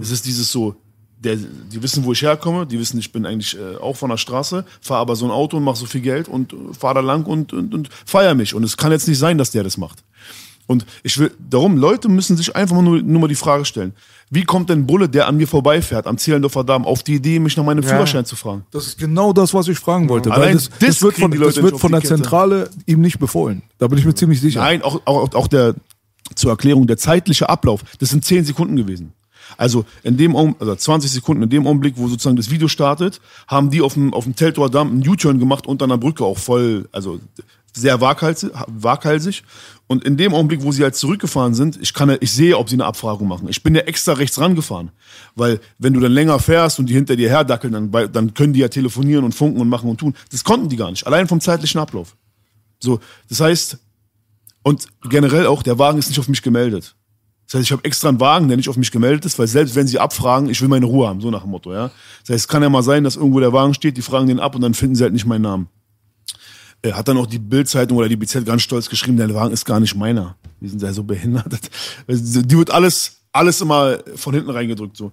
[0.00, 0.76] Es ist dieses so,
[1.18, 4.16] der, die wissen, wo ich herkomme, die wissen, ich bin eigentlich äh, auch von der
[4.16, 7.00] Straße, fahre aber so ein Auto und mache so viel Geld und äh, fahre da
[7.00, 8.54] lang und, und, und feier mich.
[8.54, 10.04] Und es kann jetzt nicht sein, dass der das macht.
[10.66, 13.92] Und ich will, darum, Leute müssen sich einfach nur, nur mal die Frage stellen.
[14.30, 17.38] Wie kommt denn ein Bulle, der an mir vorbeifährt, am Zehlendorfer Damm, auf die Idee,
[17.38, 18.64] mich nach meinem Führerschein zu fragen?
[18.70, 20.30] Das ist genau das, was ich fragen wollte.
[20.30, 22.14] Weil Allein das, das wird von, das wird von der Kette.
[22.14, 23.62] Zentrale ihm nicht befohlen.
[23.78, 24.60] Da bin ich mir ziemlich sicher.
[24.60, 25.74] Nein, auch, auch, auch der,
[26.34, 29.12] zur Erklärung, der zeitliche Ablauf, das sind 10 Sekunden gewesen.
[29.56, 33.70] Also in dem also 20 Sekunden, in dem Augenblick, wo sozusagen das Video startet, haben
[33.70, 36.88] die auf dem, auf dem Teltower Damm einen U-Turn gemacht unter einer Brücke, auch voll,
[36.92, 37.20] also
[37.76, 39.42] sehr waghalsig, waghalsig.
[39.86, 42.76] Und in dem Augenblick, wo sie halt zurückgefahren sind, ich kann, ich sehe, ob sie
[42.76, 43.48] eine Abfragung machen.
[43.48, 44.90] Ich bin ja extra rechts rangefahren.
[45.34, 48.60] Weil, wenn du dann länger fährst und die hinter dir herdackeln, dann, dann können die
[48.60, 50.14] ja telefonieren und funken und machen und tun.
[50.30, 51.06] Das konnten die gar nicht.
[51.06, 52.16] Allein vom zeitlichen Ablauf.
[52.78, 53.78] So, das heißt,
[54.62, 56.94] und generell auch, der Wagen ist nicht auf mich gemeldet.
[57.46, 59.74] Das heißt, ich habe extra einen Wagen, der nicht auf mich gemeldet ist, weil selbst
[59.74, 61.90] wenn sie abfragen, ich will meine Ruhe haben, so nach dem Motto, ja.
[62.20, 64.40] Das heißt, es kann ja mal sein, dass irgendwo der Wagen steht, die fragen den
[64.40, 65.68] ab und dann finden sie halt nicht meinen Namen.
[66.82, 69.64] Er hat dann auch die Bildzeitung oder die BZ ganz stolz geschrieben, der Wagen ist
[69.64, 70.36] gar nicht meiner.
[70.60, 71.46] Die sind ja so behindert.
[72.08, 75.12] Die wird alles, alles immer von hinten reingedrückt, so.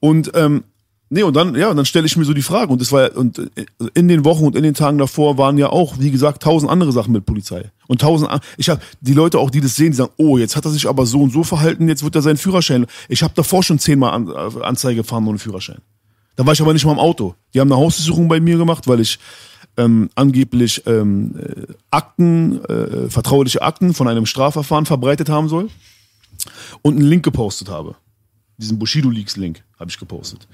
[0.00, 0.64] Und, ähm,
[1.12, 2.72] Nee, und dann, ja, dann stelle ich mir so die Frage.
[2.72, 5.68] Und das war, und äh, in den Wochen und in den Tagen davor waren ja
[5.68, 7.72] auch, wie gesagt, tausend andere Sachen mit Polizei.
[7.90, 10.64] Und tausend, ich habe die Leute auch, die das sehen, die sagen, oh, jetzt hat
[10.64, 12.86] er sich aber so und so verhalten, jetzt wird er seinen Führerschein.
[13.08, 15.78] Ich habe davor schon zehnmal an, äh, Anzeige gefahren ohne Führerschein.
[16.36, 17.34] Da war ich aber nicht mal im Auto.
[17.52, 19.18] Die haben eine Hausdurchsuchung bei mir gemacht, weil ich
[19.76, 25.68] ähm, angeblich ähm, äh, Akten, äh, vertrauliche Akten von einem Strafverfahren verbreitet haben soll
[26.82, 27.96] und einen Link gepostet habe.
[28.56, 30.46] Diesen Bushido Leaks Link habe ich gepostet.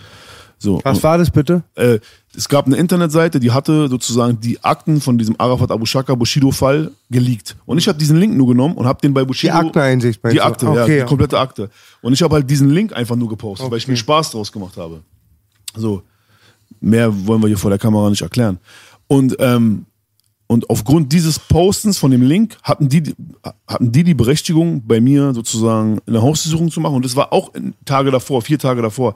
[0.59, 0.81] So.
[0.85, 1.65] Was war das bitte?
[1.75, 1.99] Äh,
[2.37, 6.51] es gab eine Internetseite, die hatte sozusagen die Akten von diesem Arafat Abu Shaka Bushido
[6.51, 7.57] Fall geleakt.
[7.65, 10.35] Und ich habe diesen Link nur genommen und habe den bei Bushido Die Akteneinsicht meinst
[10.35, 10.45] die du?
[10.45, 11.05] Akte, Okay, ja, die ja.
[11.05, 11.71] komplette Akte.
[12.03, 14.77] Und ich habe halt diesen Link einfach nur gepostet, weil ich mir Spaß draus gemacht
[14.77, 15.01] habe.
[15.75, 16.03] So,
[16.81, 18.59] mehr wollen wir hier vor der Kamera nicht erklären.
[19.09, 19.87] Und ähm,
[20.49, 23.15] und aufgrund dieses Postens von dem Link hatten die,
[23.67, 26.95] hatten die die Berechtigung, bei mir sozusagen eine Hausdurchsuchung zu machen.
[26.95, 27.53] Und das war auch
[27.85, 29.15] Tage davor, vier Tage davor.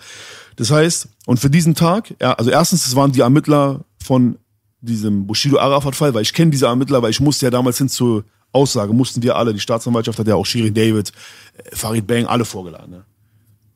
[0.56, 4.38] Das heißt, und für diesen Tag, ja, also erstens, das waren die Ermittler von
[4.80, 8.24] diesem Bushido Arafat-Fall, weil ich kenne diese Ermittler, weil ich musste ja damals hin zur
[8.52, 11.12] Aussage, mussten wir alle, die Staatsanwaltschaft hat ja auch Shirin David,
[11.56, 12.90] äh, Farid Bang, alle vorgeladen.
[12.90, 13.04] Ne?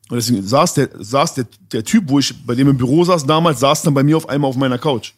[0.09, 3.25] Und deswegen saß der, saß der, der Typ, wo ich bei dem im Büro saß
[3.25, 5.13] damals, saß dann bei mir auf einmal auf meiner Couch.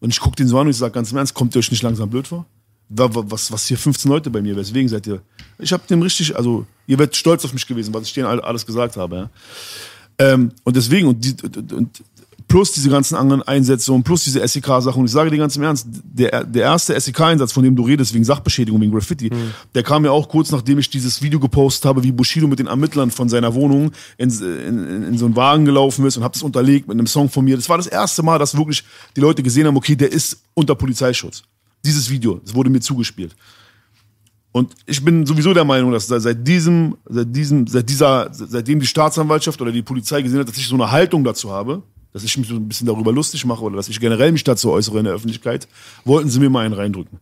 [0.00, 1.70] Und ich guck den so an und ich sag ganz im Ernst, kommt ihr euch
[1.70, 2.46] nicht langsam blöd vor?
[2.90, 5.20] Wa- wa- Was, was hier 15 Leute bei mir, weswegen seid ihr?
[5.58, 8.40] Ich hab dem richtig, also ihr werdet stolz auf mich gewesen, was ich denen all-
[8.40, 9.16] alles gesagt habe.
[9.16, 9.30] Ja?
[10.18, 12.02] Ähm, und deswegen, und, die, und, und
[12.48, 15.62] plus diese ganzen anderen Einsätze und plus diese SEK-Sachen, und ich sage dir ganz im
[15.62, 19.30] Ernst, der, der erste SEK-Einsatz, von dem du redest, wegen Sachbeschädigung, wegen Graffiti,
[19.74, 22.66] der kam ja auch kurz nachdem ich dieses Video gepostet habe, wie Bushido mit den
[22.66, 26.42] Ermittlern von seiner Wohnung in, in, in so einen Wagen gelaufen ist und habe das
[26.42, 27.56] unterlegt mit einem Song von mir.
[27.56, 28.82] Das war das erste Mal, dass wirklich
[29.14, 31.42] die Leute gesehen haben, okay, der ist unter Polizeischutz.
[31.84, 33.36] Dieses Video, das wurde mir zugespielt.
[34.52, 38.86] Und ich bin sowieso der Meinung, dass seit diesem, seit diesem, seit dieser, seitdem die
[38.86, 41.82] Staatsanwaltschaft oder die Polizei gesehen hat, dass ich so eine Haltung dazu habe,
[42.18, 44.72] dass ich mich so ein bisschen darüber lustig mache oder dass ich generell mich dazu
[44.72, 45.68] äußere in der Öffentlichkeit,
[46.04, 47.20] wollten sie mir mal einen reindrücken.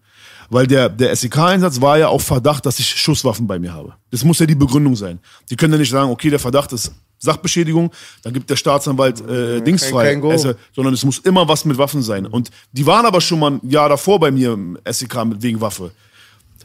[0.49, 3.93] Weil der, der SEK-Einsatz war ja auf Verdacht, dass ich Schusswaffen bei mir habe.
[4.11, 5.19] Das muss ja die Begründung sein.
[5.51, 7.91] Die können ja nicht sagen, okay, der Verdacht ist Sachbeschädigung,
[8.23, 10.19] dann gibt der Staatsanwalt äh, Dings frei.
[10.23, 12.25] Also, sondern es muss immer was mit Waffen sein.
[12.25, 15.61] Und die waren aber schon mal ein Jahr davor bei mir im SEK mit wegen
[15.61, 15.91] Waffe.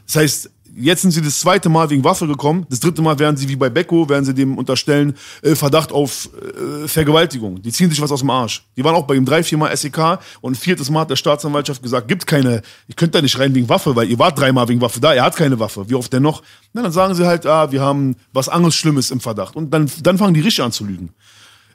[0.06, 2.66] Das heißt, jetzt sind sie das zweite Mal wegen Waffe gekommen.
[2.70, 6.28] Das dritte Mal werden sie wie bei Becko, werden sie dem unterstellen, äh, Verdacht auf
[6.34, 7.60] äh, Vergewaltigung.
[7.62, 8.64] Die ziehen sich was aus dem Arsch.
[8.76, 12.08] Die waren auch bei ihm drei, viermal SEK und viertes Mal hat der Staatsanwaltschaft gesagt,
[12.08, 15.00] gibt keine, ihr könnt da nicht rein wegen Waffe, weil ihr wart dreimal wegen Waffe
[15.00, 15.88] da, er hat keine Waffe.
[15.88, 16.42] Wie oft denn noch?
[16.72, 19.56] Na, dann sagen sie halt, ah, wir haben was anderes Schlimmes im Verdacht.
[19.56, 21.10] Und dann, dann fangen die richtig an zu lügen.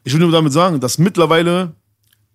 [0.03, 1.73] Ich will nur damit sagen, dass mittlerweile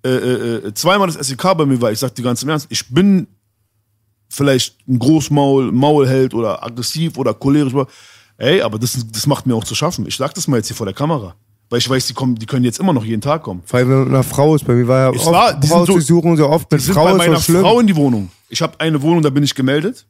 [0.04, 1.92] äh, äh, äh, zweimal das SEK bei mir war.
[1.92, 3.28] Ich sag dir ganz im Ernst, ich bin
[4.32, 7.74] vielleicht ein Großmaul, Maulheld oder aggressiv oder cholerisch.
[7.74, 7.86] aber-
[8.38, 10.06] Ey, aber das, das macht mir auch zu schaffen.
[10.06, 11.34] Ich sag das mal jetzt hier vor der Kamera.
[11.70, 13.62] Weil ich weiß, die, kommen, die können jetzt immer noch jeden Tag kommen.
[13.64, 14.66] Vor allem, wenn man mit einer Frau ist.
[14.66, 16.84] Bei mir war ja Ich oft war- die sind so- Hausdurchsuchung so oft Die mit
[16.84, 17.60] sind Frau bei ist meiner schlimm.
[17.60, 18.30] Frau in die Wohnung.
[18.48, 20.06] Ich habe eine Wohnung, da bin ich gemeldet.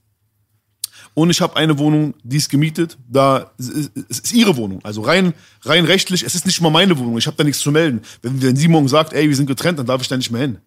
[1.15, 2.97] Und ich habe eine Wohnung, die ist gemietet.
[3.09, 4.81] Da es ist, es ist ihre Wohnung.
[4.83, 7.19] Also rein, rein rechtlich, es ist nicht mal meine Wohnung.
[7.19, 8.01] Ich habe da nichts zu melden.
[8.23, 10.41] Wenn, wenn sie morgen sagt, ey, wir sind getrennt, dann darf ich da nicht mehr
[10.41, 10.59] hin.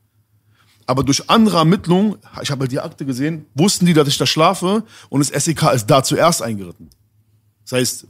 [0.88, 4.26] Aber durch andere Ermittlungen, ich habe halt die Akte gesehen, wussten die, dass ich da
[4.26, 6.90] schlafe und das SEK ist da zuerst eingeritten.
[7.64, 8.08] Das heißt,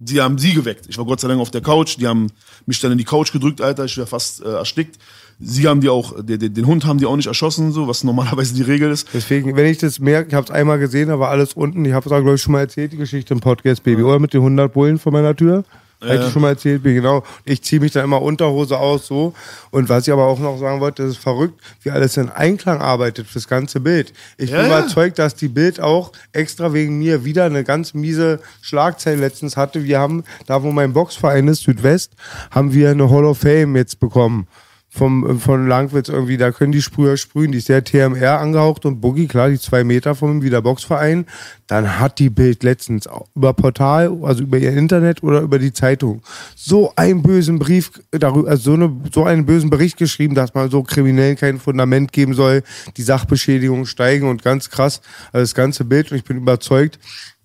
[0.00, 0.86] die haben sie geweckt.
[0.88, 2.26] Ich war Gott sei Dank auf der Couch, die haben
[2.66, 4.98] mich dann in die Couch gedrückt, Alter, ich wäre fast äh, erstickt.
[5.38, 8.54] Sie haben die auch, den, den Hund haben die auch nicht erschossen, so was normalerweise
[8.54, 9.08] die Regel ist.
[9.14, 11.84] Deswegen, wenn ich das merke, ich habe es einmal gesehen, da war alles unten.
[11.84, 14.02] Ich habe es auch, glaube ich, schon mal erzählt, die Geschichte im Podcast, Baby.
[14.02, 15.64] Oder mit den 100 Bullen vor meiner Tür.
[16.02, 17.22] Hätte ich schon mal erzählt, genau.
[17.44, 19.34] Ich ziehe mich dann immer Unterhose aus, so.
[19.70, 22.80] Und was ich aber auch noch sagen wollte, das ist verrückt, wie alles in Einklang
[22.80, 24.12] arbeitet fürs ganze Bild.
[24.36, 24.78] Ich Ja, bin ja.
[24.80, 29.84] überzeugt, dass die Bild auch extra wegen mir wieder eine ganz miese Schlagzeile letztens hatte.
[29.84, 32.12] Wir haben, da wo mein Boxverein ist, Südwest,
[32.50, 34.46] haben wir eine Hall of Fame jetzt bekommen.
[34.94, 39.00] Vom, von Langwitz irgendwie, da können die Sprüher sprühen, die ist sehr TMR angehaucht und
[39.00, 41.24] Boogie, klar, die zwei Meter von ihm, wie der Boxverein.
[41.66, 46.20] Dann hat die Bild letztens über Portal, also über ihr Internet oder über die Zeitung,
[46.54, 50.68] so einen bösen Brief darüber, also so, eine, so einen bösen Bericht geschrieben, dass man
[50.68, 52.62] so Kriminellen kein Fundament geben soll,
[52.98, 55.00] die Sachbeschädigungen steigen und ganz krass,
[55.32, 56.12] also das ganze Bild.
[56.12, 56.98] Und ich bin überzeugt,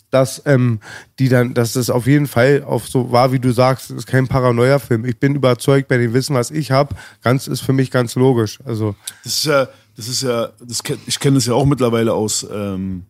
[0.09, 0.79] dass ähm,
[1.19, 4.27] die dann, dass das auf jeden Fall auf so war, wie du sagst, ist kein
[4.27, 5.05] Paranoia-Film.
[5.05, 8.59] Ich bin überzeugt bei dem Wissen, was ich habe, ganz ist für mich ganz logisch.
[8.63, 12.47] Also Das ist ja, das ist ja, das, ich kenne das ja auch mittlerweile aus,
[12.49, 13.03] ähm,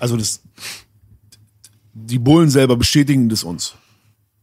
[0.00, 0.40] also das,
[1.92, 3.74] die Bullen selber bestätigen das uns.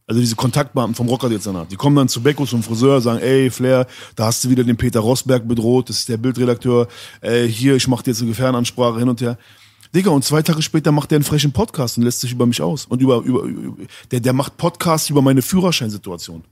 [0.09, 3.87] Also diese Kontaktbeamten vom Rockerdezernat, die kommen dann zu Becko zum Friseur, sagen, ey Flair,
[4.15, 6.87] da hast du wieder den Peter Rosberg bedroht, das ist der Bildredakteur,
[7.19, 9.37] ey, hier, ich mach dir jetzt eine Gefährdenansprache hin und her.
[9.97, 12.61] Digga, und zwei Tage später macht der einen frechen Podcast und lässt sich über mich
[12.61, 12.85] aus.
[12.85, 16.43] Und über, über, über der, der macht Podcasts über meine Führerscheinsituation.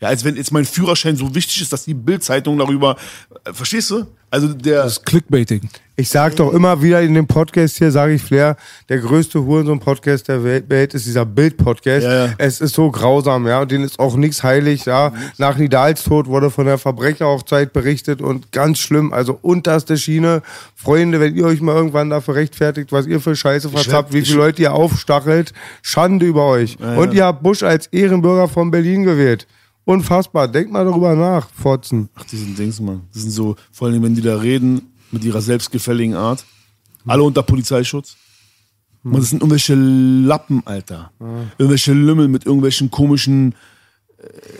[0.00, 2.96] Ja, als wenn jetzt mein Führerschein so wichtig ist, dass die Bildzeitung darüber,
[3.44, 4.06] äh, verstehst du?
[4.30, 5.70] Also der, Das ist Clickbaiting.
[5.96, 8.56] ich sage doch immer wieder in dem Podcast hier, sage ich Flair,
[8.90, 12.04] der größte Hurensohn-Podcast der Welt ist dieser Bild-Podcast.
[12.04, 12.34] Ja, ja.
[12.36, 15.14] Es ist so grausam, ja, und denen ist auch nichts heilig, ja.
[15.38, 20.42] Nach Nidals Tod wurde von der Verbrecheraufzeit berichtet und ganz schlimm, also unterste Schiene.
[20.76, 24.36] Freunde, wenn ihr euch mal irgendwann dafür rechtfertigt, was ihr für Scheiße verzappt, wie viele
[24.36, 26.78] Leute ihr aufstachelt, Schande über euch.
[26.78, 29.46] Und ihr habt Bush als Ehrenbürger von Berlin gewählt.
[29.88, 30.48] Unfassbar.
[30.48, 32.10] Denkt mal darüber nach, Fotzen.
[32.14, 33.04] Ach, die sind Dings, Mann.
[33.14, 36.44] Die sind so, vor allem, wenn die da reden, mit ihrer selbstgefälligen Art.
[37.06, 38.14] Alle unter Polizeischutz.
[39.02, 41.10] Man, das sind irgendwelche Lappen, Alter.
[41.56, 43.54] Irgendwelche Lümmel mit irgendwelchen komischen.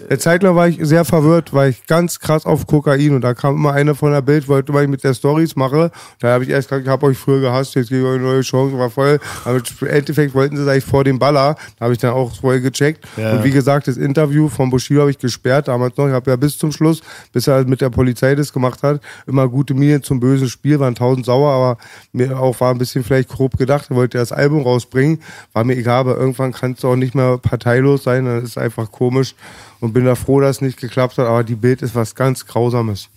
[0.09, 3.35] Eine Zeit lang war ich sehr verwirrt, weil ich ganz krass auf Kokain und da
[3.35, 5.91] kam immer einer von der Bild, wollte, weil ich mit der Stories mache.
[6.21, 8.25] Da habe ich erst gesagt, ich habe euch früher gehasst, jetzt gebe ich euch eine
[8.25, 9.19] neue Chance, war voll.
[9.45, 11.57] Aber im Endeffekt wollten sie, sag ich, vor dem Baller.
[11.77, 13.05] Da habe ich dann auch voll gecheckt.
[13.17, 13.33] Ja.
[13.33, 16.07] Und wie gesagt, das Interview von Bushido habe ich gesperrt damals noch.
[16.07, 17.03] Ich habe ja bis zum Schluss,
[17.33, 20.95] bis er mit der Polizei das gemacht hat, immer gute Miene zum bösen Spiel, waren
[20.95, 21.79] tausend sauer, aber
[22.13, 23.91] mir auch war ein bisschen vielleicht grob gedacht.
[23.91, 25.21] Er wollte das Album rausbringen,
[25.53, 28.59] war mir egal, aber irgendwann kannst du auch nicht mehr parteilos sein, dann ist es
[28.59, 29.35] einfach komisch
[29.81, 32.47] und bin da froh, dass es nicht geklappt hat, aber die Bild ist was ganz
[32.47, 33.09] Grausames.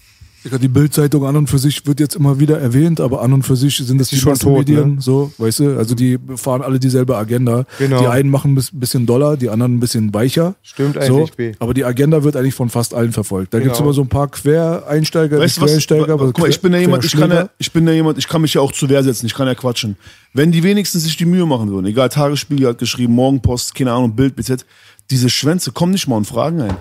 [0.43, 3.55] Die Bildzeitung an und für sich wird jetzt immer wieder erwähnt, aber an und für
[3.55, 4.99] sich sind das die die schon tot, Massenmedien, ne?
[5.01, 5.77] so, weißt du?
[5.77, 7.65] Also die fahren alle dieselbe Agenda.
[7.77, 7.99] Genau.
[8.01, 10.55] Die einen machen ein bis- bisschen doller, die anderen ein bisschen weicher.
[10.63, 11.51] Stimmt so, eigentlich, B.
[11.59, 13.53] Aber die Agenda wird eigentlich von fast allen verfolgt.
[13.53, 13.89] Da gibt's Genau.
[13.89, 15.65] immer so ein paar Quereinsteiger, Weißt was?
[15.67, 18.17] Quereinsteiger, aber Guck mal, ich bin ja jemand, ich kann ja, ich bin ja jemand,
[18.17, 19.95] ich kann mich ja auch zu Wehr setzen, ich kann ja quatschen.
[20.34, 24.15] Wenn die wenigstens sich die Mühe machen würden, egal, Tagesspiegel hat geschrieben, Morgenpost, keine Ahnung,
[24.15, 24.65] Bild, BZ,
[25.12, 26.76] diese Schwänze kommen nicht mal und fragen ein.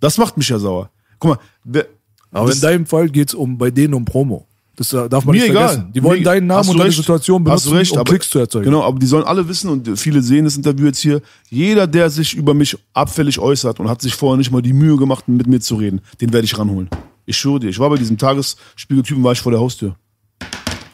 [0.00, 0.90] Das macht mich ja sauer.
[1.18, 1.86] Guck mal, wer,
[2.30, 4.46] Aber in deinem Fall geht's um bei denen um Promo.
[4.76, 5.68] Das äh, darf man Mir nicht egal.
[5.68, 5.92] vergessen.
[5.94, 6.92] Die wollen Mir- deinen Namen und deine.
[6.92, 8.66] Situation Hast benutzen, recht, um aber- Klicks zu erzeugen.
[8.66, 11.22] Genau, aber die sollen alle wissen und viele sehen das Interview jetzt hier.
[11.48, 14.96] Jeder, der sich über mich abfällig äußert und hat sich vorher nicht mal die Mühe
[14.98, 16.90] gemacht, mit mir zu reden, den werde ich ranholen.
[17.24, 19.96] Ich schwöre dir, ich war bei diesem Tagesspiegeltypen, war ich vor der Haustür.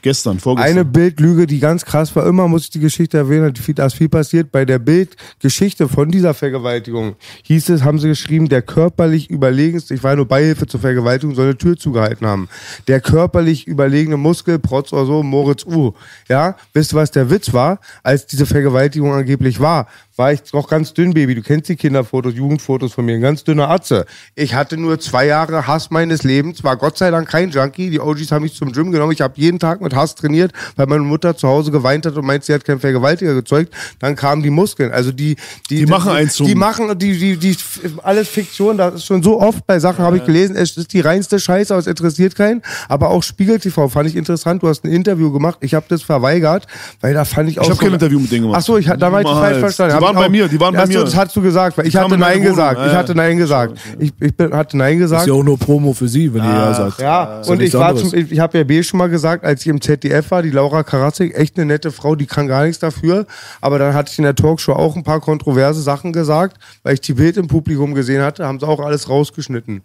[0.03, 0.71] Gestern, vorgestern.
[0.73, 4.09] Eine Bildlüge, die ganz krass war, immer muss ich die Geschichte erwähnen, da ist viel
[4.09, 4.51] passiert.
[4.51, 10.03] Bei der Bildgeschichte von dieser Vergewaltigung hieß es, haben sie geschrieben, der körperlich überlegenste, ich
[10.03, 12.49] war nur Beihilfe zur Vergewaltigung, soll eine Tür zugehalten haben.
[12.89, 15.93] Der körperlich überlegene Muskelprotz oder so, Moritz U.
[16.29, 17.79] Ja, wisst ihr, was der Witz war?
[18.03, 19.87] Als diese Vergewaltigung angeblich war,
[20.23, 21.35] war ich noch ganz dünn, Baby.
[21.35, 24.07] Du kennst die Kinderfotos, Jugendfotos von mir, ein ganz dünner Atze.
[24.37, 27.91] Ich hatte nur zwei Jahre Hass meines Lebens, war Gott sei Dank kein Junkie.
[27.91, 29.11] Die OGs haben mich zum Gym genommen.
[29.11, 32.25] Ich habe jeden Tag mit Hass trainiert, weil meine Mutter zu Hause geweint hat und
[32.25, 33.75] meint, sie hat keinen Vergewaltiger gezeugt.
[33.99, 34.93] Dann kamen die Muskeln.
[34.93, 35.35] Also die,
[35.69, 37.57] die, Die machen eins Die machen, die, die, die,
[38.05, 38.79] alles Fiktion.
[38.79, 40.55] Das ist schon so oft bei Sachen, habe ich gelesen.
[40.55, 42.63] Es ist die reinste Scheiße, aber es interessiert keinen.
[42.89, 44.63] Aber auch Spiegel TV fand ich interessant.
[44.63, 45.59] Du hast ein Interview gemacht.
[45.63, 46.69] Ich habe das verweigert,
[47.01, 48.59] weil da fand ich auch Ich habe so- kein Interview mit denen gemacht.
[48.61, 50.12] Ach so, ich, da war ich falsch verstanden.
[50.15, 51.01] Waren ich bei mir, die waren bei mir.
[51.01, 52.79] Das hast du gesagt, weil ich hatte Nein gesagt.
[52.79, 53.79] Ja, Ich hatte Nein gesagt.
[53.99, 55.23] Ich, ich bin, hatte Nein Das gesagt.
[55.23, 57.01] ist ja auch nur Promo für sie, wenn ihr ja sagt.
[57.01, 59.69] Ja, und ich war zum, ich, ich habe ja B schon mal gesagt, als ich
[59.69, 63.27] im ZDF war, die Laura Karazik, echt eine nette Frau, die kann gar nichts dafür.
[63.61, 67.01] Aber dann hatte ich in der Talkshow auch ein paar kontroverse Sachen gesagt, weil ich
[67.01, 69.83] die Bild im Publikum gesehen hatte, haben sie auch alles rausgeschnitten.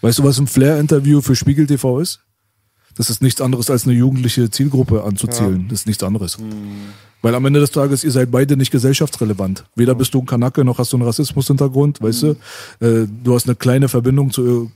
[0.00, 2.20] Weißt du, was ein Flair-Interview für Spiegel TV ist?
[2.98, 5.66] Das ist nichts anderes als eine jugendliche Zielgruppe anzuzielen.
[5.68, 6.36] Das ist nichts anderes.
[7.22, 9.64] Weil am Ende des Tages, ihr seid beide nicht gesellschaftsrelevant.
[9.74, 12.26] Weder bist du ein Kanake, noch hast du einen Rassismushintergrund, weißt du?
[12.80, 14.70] Äh, du hast eine kleine Verbindung zu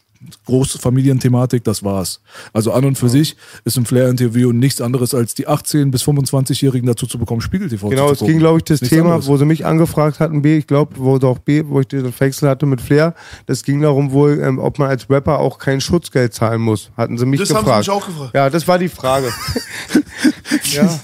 [0.46, 2.20] Großfamilienthematik, das war's.
[2.52, 6.86] Also an und für sich ist ein Flair-Interview nichts anderes als die 18- bis 25-Jährigen
[6.86, 9.26] dazu zu bekommen, Spiegel TV Genau, zu es ging, glaube ich, das Nichts Thema, anderes.
[9.28, 12.48] wo sie mich angefragt hatten, B, ich glaube, wo doch B, wo ich den Wechsel
[12.48, 13.14] hatte mit Flair,
[13.46, 16.90] das ging darum wohl, ähm, ob man als Rapper auch kein Schutzgeld zahlen muss.
[16.96, 17.78] Hatten sie mich Das haben sie gefragt.
[17.80, 18.34] mich auch gefragt.
[18.34, 19.28] Ja, das war die Frage.
[20.72, 21.00] ja.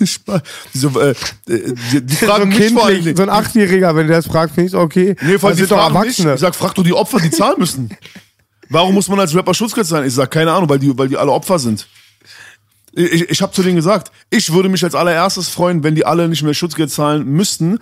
[0.75, 1.15] Diese, äh,
[1.49, 3.17] die, die so fragen ein mich vor allem Kind, nicht.
[3.17, 5.17] so ein Achtjähriger, wenn der das fragt, finde ich okay.
[5.23, 5.89] Nee, vor allem das die sind doch.
[5.89, 6.35] Erwachsene.
[6.35, 7.91] Ich sag, frag doch die Opfer, die zahlen müssen.
[8.71, 10.07] Warum muss man als Rapper Schutzgeld zahlen?
[10.07, 11.87] Ich sag, keine Ahnung, weil die, weil die alle Opfer sind.
[12.93, 16.05] Ich, ich, ich habe zu denen gesagt, ich würde mich als allererstes freuen, wenn die
[16.05, 17.79] alle nicht mehr Schutzgeld zahlen müssten,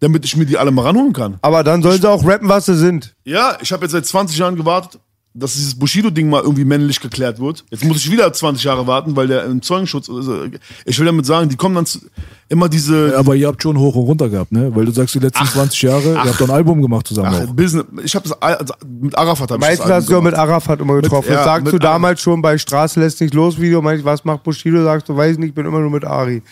[0.00, 1.38] damit ich mir die alle mal ranholen kann.
[1.42, 3.14] Aber dann sollen sie auch rappen, was sie sind.
[3.24, 5.00] Ja, ich habe jetzt seit 20 Jahren gewartet,
[5.34, 7.64] dass dieses Bushido-Ding mal irgendwie männlich geklärt wird.
[7.70, 10.08] Jetzt muss ich wieder 20 Jahre warten, weil der im Zeugenschutz.
[10.10, 10.46] Also,
[10.84, 12.00] ich will damit sagen, die kommen dann zu,
[12.48, 13.16] immer diese.
[13.16, 14.74] Aber ihr habt schon hoch und runter gehabt, ne?
[14.74, 17.48] Weil du sagst, die letzten 20 Jahre, ihr habt doch ein Album gemacht zusammen Ach,
[17.48, 17.52] auch.
[17.52, 17.84] Business.
[18.02, 20.34] Ich habe das also mit Arafat hab Meistens hast du ja mit.
[20.34, 21.28] Arafat immer getroffen.
[21.30, 23.78] ja, das sagst mit du damals schon bei Straße lässt nicht los Video.
[23.92, 24.82] Ich, was macht Bushido?
[24.82, 26.42] Sagst du, weiß ich nicht, ich bin immer nur mit Ari.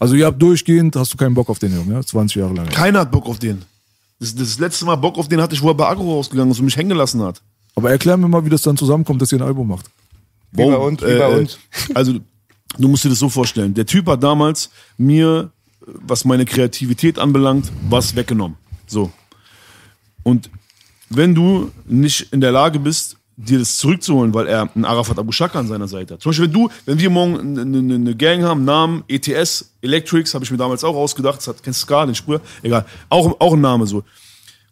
[0.00, 2.02] Also ihr habt durchgehend, hast du keinen Bock auf den Jungen, ja?
[2.02, 2.66] 20 Jahre lang.
[2.68, 3.62] Keiner hat Bock auf den.
[4.20, 6.58] Das, das letzte Mal Bock auf den hatte ich, wo er bei Agro rausgegangen ist
[6.58, 7.42] und mich hängen gelassen hat.
[7.74, 9.90] Aber erklär mir mal, wie das dann zusammenkommt, dass ihr ein Album macht.
[10.52, 11.58] Wie bei uns, wie bei uns.
[11.94, 12.14] Also,
[12.78, 13.74] du musst dir das so vorstellen.
[13.74, 15.50] Der Typ hat damals mir,
[15.80, 18.56] was meine Kreativität anbelangt, was weggenommen.
[18.86, 19.10] So.
[20.22, 20.50] Und
[21.10, 25.32] wenn du nicht in der Lage bist, dir das zurückzuholen, weil er einen Arafat Abu
[25.32, 26.22] Shaka an seiner Seite hat.
[26.22, 30.34] Zum Beispiel, wenn du, wenn wir morgen eine, eine, eine Gang haben, Namen, ETS, Electrics,
[30.34, 32.40] habe ich mir damals auch ausgedacht, das hat, kennst du Ska, den Spur?
[32.62, 32.86] Egal.
[33.08, 34.04] Auch, auch ein Name so.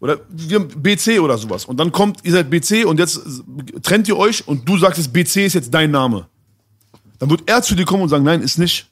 [0.03, 1.64] Oder wir haben BC oder sowas.
[1.64, 3.20] Und dann kommt, ihr seid BC und jetzt
[3.82, 6.26] trennt ihr euch und du sagst, jetzt BC ist jetzt dein Name.
[7.20, 8.90] Dann wird er zu dir kommen und sagen, nein, ist nicht.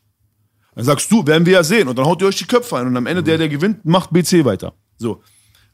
[0.76, 1.88] Dann sagst du, werden wir ja sehen.
[1.88, 2.86] Und dann haut ihr euch die Köpfe ein.
[2.86, 4.72] Und am Ende der, der gewinnt, macht BC weiter.
[4.98, 5.20] So.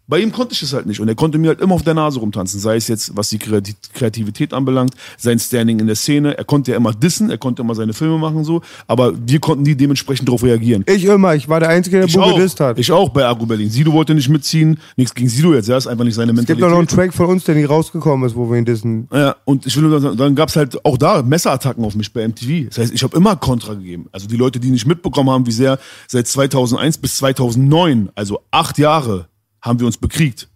[0.08, 1.00] Bei ihm konnte ich es halt nicht.
[1.00, 2.60] Und er konnte mir halt immer auf der Nase rumtanzen.
[2.60, 6.38] Sei es jetzt, was die Kreati- Kreativität anbelangt, sein Standing in der Szene.
[6.38, 8.60] Er konnte ja immer dissen, er konnte immer seine Filme machen, so.
[8.86, 10.84] Aber wir konnten nie dementsprechend darauf reagieren.
[10.86, 12.78] Ich immer, ich war der Einzige, der auch, gedisst hat.
[12.78, 13.68] ich auch bei Agro Berlin.
[13.68, 14.78] Sido wollte nicht mitziehen.
[14.96, 15.68] Nichts gegen Sido jetzt.
[15.68, 16.62] Ja, ist einfach nicht seine es gibt Mentalität.
[16.64, 19.08] doch noch einen Track von uns, der nie rausgekommen ist, wo wir ihn dissen.
[19.12, 22.26] Ja, und ich will nur sagen, dann gab's halt auch da Messerattacken auf mich bei
[22.28, 22.68] MTV.
[22.68, 24.06] Das heißt, ich habe immer Kontra gegeben.
[24.12, 28.78] Also die Leute, die nicht mitbekommen haben, wie sehr seit 2001 bis 2009, also acht
[28.78, 29.26] Jahre,
[29.62, 30.48] haben wir uns bekriegt.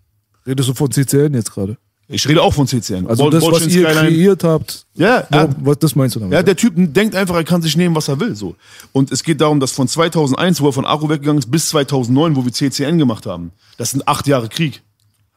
[0.46, 1.76] Redest du von CCN jetzt gerade?
[2.12, 3.06] Ich rede auch von CCN.
[3.06, 4.08] Also Ball- das, was Ballchain ihr Skyline.
[4.08, 5.56] kreiert habt, Ja, warum, ja.
[5.60, 6.32] was, das meinst du damit?
[6.34, 8.34] Ja, der Typ denkt einfach, er kann sich nehmen, was er will.
[8.34, 8.56] So.
[8.90, 12.34] Und es geht darum, dass von 2001, wo er von Agro weggegangen ist, bis 2009,
[12.34, 14.82] wo wir CCN gemacht haben, das sind acht Jahre Krieg.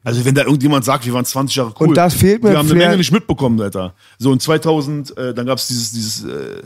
[0.05, 1.89] Also wenn da irgendjemand sagt, wir waren 20 Jahre cool.
[1.89, 3.93] Und das fehlt mir Wir haben eine Menge nicht mitbekommen, Alter.
[4.18, 6.61] So und 2000, äh, dann gab's dieses, dieses äh,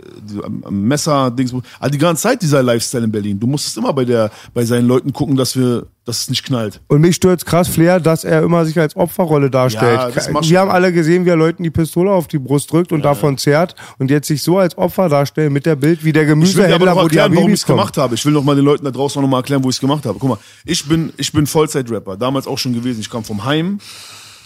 [0.71, 1.53] Messer-Dings.
[1.79, 3.39] Also die ganze Zeit dieser Lifestyle in Berlin.
[3.39, 6.79] Du musstest immer bei der, bei seinen Leuten gucken, dass wir, dass es nicht knallt.
[6.87, 9.99] Und mich stört krass Flair, dass er immer sich als Opferrolle darstellt.
[9.99, 12.71] Ja, das macht wir haben alle gesehen, wie er Leuten die Pistole auf die Brust
[12.71, 16.13] drückt und davon zerrt und jetzt sich so als Opfer darstellen mit der Bild wie
[16.13, 18.15] der Gemüsehändler, wo die erklären, warum ich es gemacht habe.
[18.15, 20.05] Ich will noch mal den Leuten da draußen noch mal erklären, wo ich es gemacht
[20.05, 20.17] habe.
[20.17, 22.15] Guck mal, ich bin, ich bin Vollzeit-Rapper.
[22.15, 23.01] Damals auch schon gewesen.
[23.01, 23.79] Ich kam vom Heim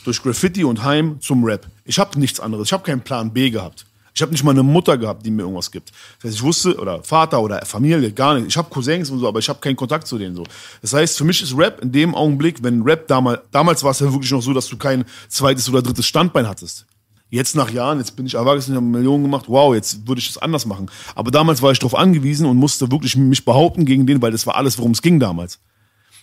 [0.03, 1.68] durch Graffiti und Heim zum Rap.
[1.86, 2.70] Ich habe nichts anderes.
[2.70, 3.86] Ich habe keinen Plan B gehabt.
[4.14, 5.91] Ich habe nicht mal eine Mutter gehabt, die mir irgendwas gibt.
[6.18, 8.47] Das heißt, ich wusste, oder Vater oder Familie, gar nicht.
[8.47, 10.43] Ich habe Cousins und so, aber ich habe keinen Kontakt zu denen so.
[10.82, 13.99] Das heißt, für mich ist Rap in dem Augenblick, wenn Rap damals, damals war es
[13.99, 16.86] ja wirklich noch so, dass du kein zweites oder drittes Standbein hattest.
[17.30, 20.28] Jetzt nach Jahren, jetzt bin ich erwachsen, ich habe Millionen gemacht, wow, jetzt würde ich
[20.28, 20.91] das anders machen.
[21.16, 24.45] Aber damals war ich darauf angewiesen und musste wirklich mich behaupten gegen den, weil das
[24.45, 25.59] war alles, worum es ging damals.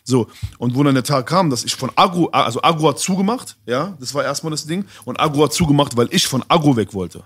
[0.05, 0.26] So,
[0.59, 3.97] und wo dann der Tag kam, dass ich von Agro, also Agro hat zugemacht, ja,
[4.01, 7.24] das war erstmal das Ding, und Agro hat zugemacht, weil ich von Agro weg wollte.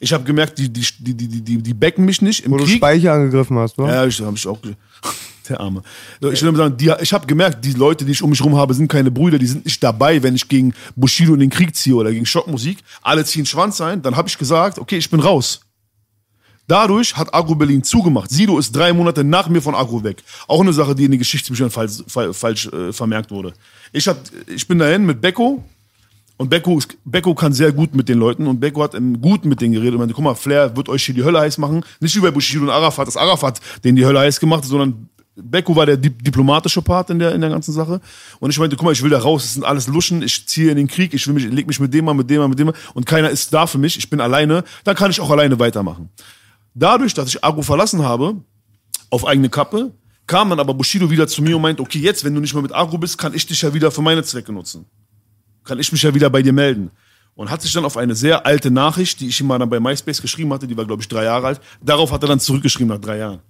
[0.00, 2.64] Ich habe gemerkt, die, die, die, die, die, die becken mich nicht im Wo du
[2.64, 2.76] Krieg.
[2.76, 3.86] Speicher angegriffen hast, ne?
[3.86, 4.58] Ja, ich habe ich auch.
[5.48, 5.82] Der Arme.
[6.20, 8.56] Ich will nur sagen, die, ich habe gemerkt, die Leute, die ich um mich rum
[8.56, 11.76] habe, sind keine Brüder, die sind nicht dabei, wenn ich gegen Bushido in den Krieg
[11.76, 12.78] ziehe oder gegen Schockmusik.
[13.00, 14.02] Alle ziehen Schwanz ein.
[14.02, 15.60] Dann habe ich gesagt, okay, ich bin raus.
[16.68, 18.28] Dadurch hat Agro Berlin zugemacht.
[18.30, 20.22] Sido ist drei Monate nach mir von Agro weg.
[20.48, 23.52] Auch eine Sache, die in den Geschichtsbüchern falsch, falsch äh, vermerkt wurde.
[23.92, 24.18] Ich, hab,
[24.48, 25.62] ich bin dahin mit Becco,
[26.38, 29.60] und Becco, ist- Becco kann sehr gut mit den Leuten und Becco hat gut mit
[29.60, 31.82] denen geredet und meinte, guck mal, Flair wird euch hier die Hölle heiß machen.
[32.00, 35.08] Nicht bei Bushido und Arafat, dass Arafat denen die Hölle heiß gemacht hat, sondern
[35.38, 38.00] Becco war der dip diplomatische Part in der, in der ganzen Sache.
[38.40, 40.70] Und ich meinte, guck mal, ich will da raus, das sind alles Luschen, ich ziehe
[40.70, 42.58] in den Krieg, ich will mich, leg mich mit dem mal, mit dem mal, mit
[42.58, 45.30] dem mal und keiner ist da für mich, ich bin alleine, dann kann ich auch
[45.30, 46.08] alleine weitermachen.
[46.74, 48.36] Dadurch, dass ich Agro verlassen habe,
[49.10, 49.92] auf eigene Kappe,
[50.26, 52.62] kam dann aber Bushido wieder zu mir und meinte, okay, jetzt, wenn du nicht mehr
[52.62, 54.84] mit Agro bist, kann ich dich ja wieder für meine Zwecke nutzen
[55.66, 56.90] kann ich mich ja wieder bei dir melden.
[57.34, 59.78] Und hat sich dann auf eine sehr alte Nachricht, die ich ihm mal dann bei
[59.78, 62.88] MySpace geschrieben hatte, die war, glaube ich, drei Jahre alt, darauf hat er dann zurückgeschrieben
[62.88, 63.40] nach drei Jahren.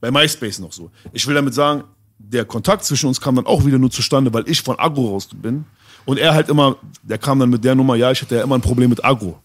[0.00, 0.90] Bei MySpace noch so.
[1.12, 1.82] Ich will damit sagen,
[2.18, 5.28] der Kontakt zwischen uns kam dann auch wieder nur zustande, weil ich von Agro raus
[5.34, 5.64] bin.
[6.04, 8.56] Und er halt immer, der kam dann mit der Nummer, ja, ich hatte ja immer
[8.56, 9.40] ein Problem mit Agro.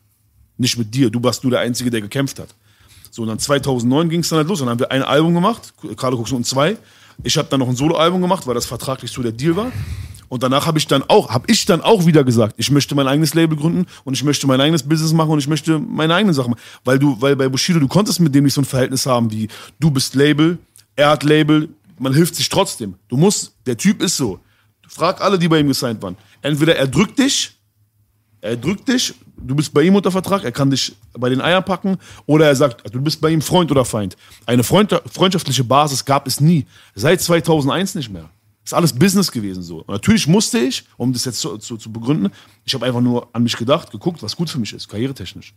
[0.58, 2.54] Nicht mit dir, du warst nur der Einzige, der gekämpft hat.
[3.10, 4.60] So, und dann 2009 ging es dann halt los.
[4.60, 6.78] Dann haben wir ein Album gemacht, Carlo Cox und zwei.
[7.22, 9.72] Ich habe dann noch ein Soloalbum gemacht, weil das vertraglich so der Deal war.
[10.34, 13.08] Und danach habe ich dann auch, habe ich dann auch wieder gesagt, ich möchte mein
[13.08, 16.34] eigenes Label gründen und ich möchte mein eigenes Business machen und ich möchte meine eigenen
[16.34, 16.62] Sachen machen.
[16.84, 19.48] Weil du, weil bei Bushido, du konntest mit dem nicht so ein Verhältnis haben wie
[19.80, 20.58] du bist Label,
[20.96, 21.70] er hat Label,
[22.00, 22.96] man hilft sich trotzdem.
[23.10, 24.40] Du musst, der Typ ist so.
[24.88, 26.18] Frag alle, die bei ihm gesigned waren.
[26.42, 27.52] Entweder er drückt dich,
[28.42, 31.64] er drückt dich, du bist bei ihm unter Vertrag, er kann dich bei den Eiern
[31.64, 34.18] packen, oder er sagt, du bist bei ihm Freund oder Feind.
[34.48, 36.66] Eine Freund freundschaftliche Basis gab es nie.
[36.96, 38.32] Seit 2001 nicht mehr.
[38.64, 39.80] Ist alles Business gewesen so.
[39.80, 42.32] Und natürlich musste ich, um das jetzt zu, zu, zu begründen,
[42.64, 45.54] ich habe einfach nur an mich gedacht, geguckt, was gut für mich ist, karrieretechnisch.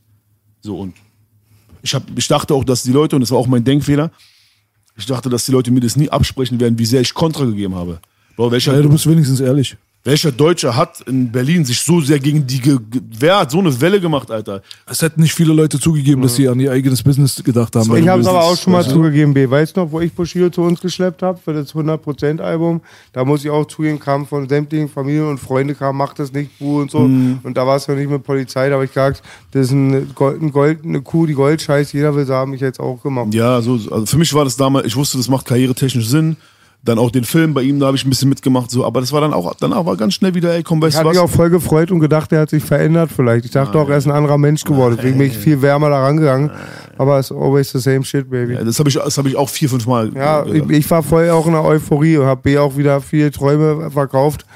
[0.60, 0.94] So und
[1.82, 4.10] ich, hab, ich dachte auch, dass die Leute, und das war auch mein Denkfehler,
[4.96, 7.74] ich dachte, dass die Leute mir das nie absprechen werden, wie sehr ich Kontra gegeben
[7.74, 8.00] habe.
[8.34, 9.76] Bro, welcher, Ja, du bist wenigstens ehrlich.
[10.06, 13.58] Welcher Deutsche hat in Berlin sich so sehr gegen die, ge ge- wer hat so
[13.58, 14.62] eine Welle gemacht, Alter?
[14.86, 17.94] Es hätten nicht viele Leute zugegeben, dass sie an ihr eigenes Business gedacht haben.
[17.96, 18.90] Ich habe es aber auch schon mal du?
[18.90, 19.50] zugegeben, B.
[19.50, 22.80] Weißt du noch, wo ich Bushido zu uns geschleppt habe für das 100%-Album?
[23.12, 26.58] Da muss ich auch zugeben, kam von sämtlichen Familien und Freunde kam, macht das nicht,
[26.58, 27.00] Bu und so.
[27.00, 27.40] Mhm.
[27.42, 30.02] Und da war es ja nicht mit Polizei, da habe ich gesagt, das ist eine,
[30.14, 33.34] Gold, ein Gold, eine Kuh, die Gold scheißt, jeder will sagen, ich jetzt auch gemacht.
[33.34, 36.36] Ja, so, also für mich war das damals, ich wusste, das macht karrieretechnisch Sinn.
[36.86, 39.12] Dann auch den Film bei ihm, da habe ich ein bisschen mitgemacht, so, aber das
[39.12, 41.18] war dann auch, danach war ganz schnell wieder, ey, komm, Ich weißt du hatte mich
[41.18, 41.34] auch was?
[41.36, 43.44] voll gefreut und gedacht, er hat sich verändert vielleicht.
[43.44, 46.00] Ich dachte auch, er ist ein anderer Mensch geworden, deswegen bin ich viel wärmer da
[46.02, 46.50] rangegangen.
[46.98, 48.54] Aber es ist always the same shit, baby.
[48.54, 50.10] Ja, Das habe ich, das hab ich auch vier, fünf Mal.
[50.14, 53.30] Ja, ich, ich war voll auch in der Euphorie und habe B auch wieder viele
[53.30, 54.46] Träume verkauft.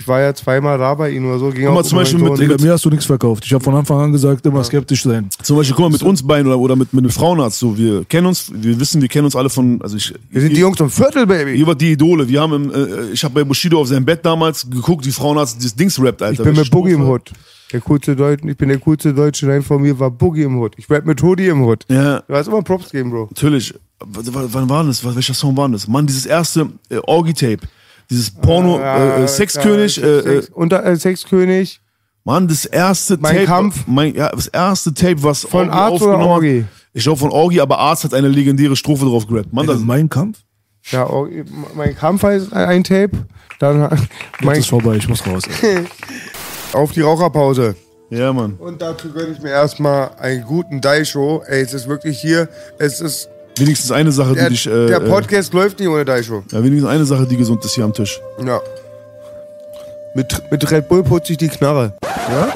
[0.00, 1.50] Ich war ja zweimal da bei ihnen oder so.
[1.50, 2.38] Ging Guck mal, auch zum um Beispiel mit-.
[2.38, 3.44] Digga, mir hast du nichts verkauft.
[3.44, 5.28] Ich habe von Anfang an gesagt, immer skeptisch sein.
[5.42, 8.06] Zum Beispiel, guck mal, mit uns beiden oder, oder mit, mit einem Frauenarzt, so, wir
[8.06, 10.78] kennen uns, wir wissen, wir kennen uns alle von, also ich, Wir sind die Jungs
[10.78, 11.52] vom Viertel, Baby.
[11.52, 14.24] ihr wart die Idole, wir haben, im, äh, ich habe bei Bushido auf seinem Bett
[14.24, 16.42] damals geguckt, wie Frauenarzt dieses Dings rappt, Alter.
[16.42, 17.06] Ich bin mit Boogie im.
[17.06, 17.30] Hood.
[17.72, 20.72] Der coolste Deutsche, ich bin der coolste Deutsche, nein, von mir war Boogie im Hood.
[20.78, 21.84] Ich rap mit Hoodie im Hood.
[21.88, 23.26] Ja, Du hast immer Props geben, Bro.
[23.30, 23.74] natürlich.
[24.02, 25.04] W- Wann war das?
[25.04, 25.86] Was- Welcher Song war das?
[25.86, 27.58] Mann, dieses erste äh, Orgi-Tape.
[28.10, 31.80] Dieses Porno, äh, äh, Sexkönig, Ja, äh, äh, Sex, unter, äh, Sexkönig
[32.24, 33.46] Mann, das erste Mein Tape.
[33.46, 33.84] Kampf.
[33.86, 36.18] Mein, ja, das erste Tape, was von Orgi Arzt oder.
[36.18, 36.64] Orgi?
[36.92, 39.52] Ich glaube von Orgi, aber Arzt hat eine legendäre Strophe drauf gerappt.
[39.52, 40.38] Mann, das, mein Kampf?
[40.90, 41.44] Ja, Orgi,
[41.74, 43.12] mein Kampf heißt ein Tape.
[43.58, 44.08] Dann Jetzt
[44.42, 45.44] mein, ist vorbei, ich muss raus.
[46.72, 47.74] Auf die Raucherpause.
[48.10, 48.54] ja, Mann.
[48.58, 51.42] Und dazu gönne ich mir erstmal einen guten Daisho.
[51.46, 52.48] Ey, es ist wirklich hier,
[52.78, 54.66] es ist, Wenigstens eine Sache, die der, dich.
[54.66, 56.42] Äh, der äh, Podcast läuft nicht ohne Daisho.
[56.50, 58.20] ja, wenigstens eine Sache, die gesund ist hier am Tisch.
[58.44, 58.60] Ja.
[60.14, 61.94] Mit, mit Red Bull putze ich die Knarre.
[62.02, 62.48] Ja?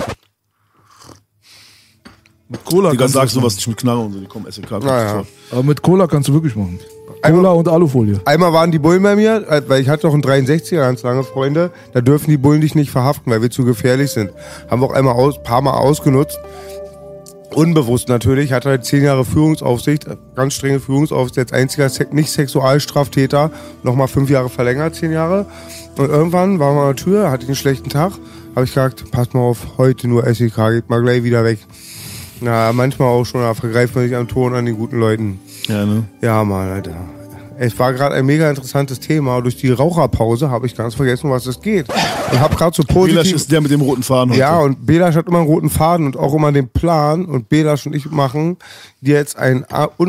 [2.48, 4.70] Mit Cola Digga, kannst sagst du was nicht mit Knarre und so, die kommen SLK.
[4.82, 5.24] Naja.
[5.50, 6.78] Aber mit Cola kannst du wirklich machen.
[7.06, 8.20] Cola Einmal- und Alufolie.
[8.26, 11.24] Einmal waren die Bullen bei mir, äh, weil ich hatte noch einen 63er ganz lange
[11.24, 11.70] Freunde.
[11.92, 14.30] Da dürfen die Bullen dich nicht verhaften, weil wir zu gefährlich sind.
[14.70, 16.38] Haben wir auch einmal aus, paar Mal ausgenutzt.
[17.54, 23.50] Unbewusst natürlich, hatte halt zehn Jahre Führungsaufsicht, ganz strenge Führungsaufsicht, als einziger Se nicht Sexualstraftäter,
[23.82, 25.46] nochmal fünf Jahre verlängert, zehn Jahre.
[25.96, 28.12] Und irgendwann war man an der Tür, hatte ich einen schlechten Tag,
[28.54, 31.58] habe ich gesagt, pass mal auf, heute nur SEK, geht mal gleich wieder weg.
[32.40, 35.40] Na, manchmal auch schon, da vergreift man sich am Ton an den guten Leuten.
[35.68, 36.04] Ja, ne?
[36.20, 36.96] Ja, Mann, Alter.
[37.58, 39.40] Es war gerade ein mega interessantes Thema.
[39.40, 41.88] Durch die Raucherpause habe ich ganz vergessen, was es geht.
[41.88, 43.36] Und habe gerade so Belasch positiv...
[43.36, 44.40] ist der mit dem roten Faden heute.
[44.40, 47.24] Ja, und Belasch hat immer einen roten Faden und auch immer den Plan.
[47.24, 48.56] Und Belasch und ich machen
[49.00, 49.64] dir jetzt ein,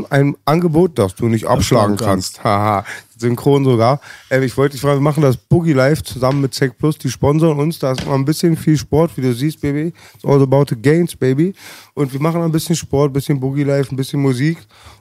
[0.09, 2.43] ein Angebot, das du nicht abschlagen Abschlagen kannst.
[2.43, 2.85] Haha,
[3.18, 3.99] synchron sogar.
[4.30, 6.97] Äh, ich wollte dich fragen, wir machen das Boogie Live zusammen mit Sec Plus.
[6.97, 7.80] Die sponsoren uns.
[7.80, 9.93] Da ist mal ein bisschen viel Sport, wie du siehst, Baby.
[10.16, 11.53] It's all about the gains, Baby.
[11.93, 14.57] Und wir machen ein bisschen Sport, ein bisschen Boogie Live, ein bisschen Musik.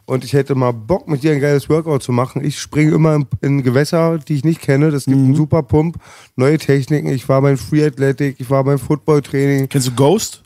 [0.07, 2.45] Und ich hätte mal Bock, mit dir ein geiles Workout zu machen.
[2.45, 4.91] Ich springe immer in, in Gewässer, die ich nicht kenne.
[4.91, 5.97] Das gibt einen super Pump,
[6.37, 7.09] neue Techniken.
[7.09, 9.69] Ich war beim Free Athletic, ich war beim Football Training.
[9.69, 10.43] Kennst du Ghost?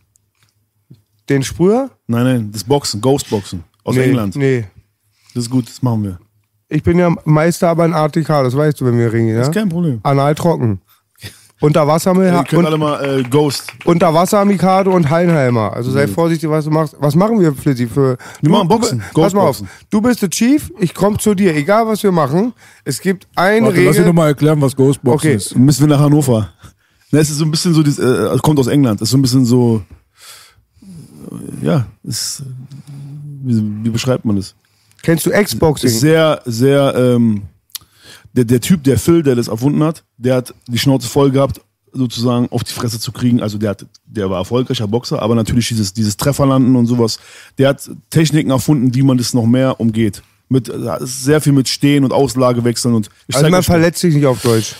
[1.29, 1.91] Den Sprüher?
[2.07, 3.65] Nein, nein, das Boxen, Ghostboxen.
[3.85, 4.37] Aus nee, England.
[4.37, 4.65] Nee.
[5.35, 6.19] Das ist gut, das machen wir.
[6.69, 9.39] Ich bin ja Meister aber in ATK, das weißt du, wenn wir ringen, ja?
[9.39, 10.01] Das ist kein Problem.
[10.03, 10.81] Anal trocken.
[11.61, 13.65] Unter Wasser Ihr mit könnt und, alle mal äh, Ghost.
[13.85, 15.73] unter Wasser Mikado und Heinheimer.
[15.73, 16.95] Also sei vorsichtig, was du machst.
[17.01, 17.89] Was machen wir, Flizzy?
[17.89, 19.59] Für Wir machen Boxen, Du, pass mal auf.
[19.59, 19.69] Ghostboxen.
[19.91, 22.53] Du bist der Chief, ich komme zu dir, egal was wir machen.
[22.85, 24.07] Es gibt eine Warte, lass mich Regel.
[24.07, 25.35] nochmal erklären, was Ghostboxen Okay.
[25.37, 25.57] ist.
[25.57, 26.49] Müssen wir nach Hannover.
[27.11, 29.01] Na, es ist so ein bisschen so, dieses, äh, kommt aus England.
[29.01, 29.83] Es ist so ein bisschen so,
[30.83, 32.45] äh, ja, ist,
[33.43, 34.55] wie, wie beschreibt man das?
[35.03, 35.91] Kennst du X-Boxing?
[35.91, 37.43] Sehr, sehr, ähm,
[38.33, 41.61] der, der Typ, der Phil, der das erfunden hat, der hat die Schnauze voll gehabt,
[41.93, 43.43] sozusagen auf die Fresse zu kriegen.
[43.43, 47.19] Also der hat, der war erfolgreicher Boxer, aber natürlich dieses, dieses Trefferlanden und sowas.
[47.57, 50.23] Der hat Techniken erfunden, wie man das noch mehr umgeht.
[50.49, 54.15] Mit, äh, sehr viel mit Stehen und Auslage wechseln und ich Also man verletzt sich
[54.15, 54.75] nicht auf Deutsch.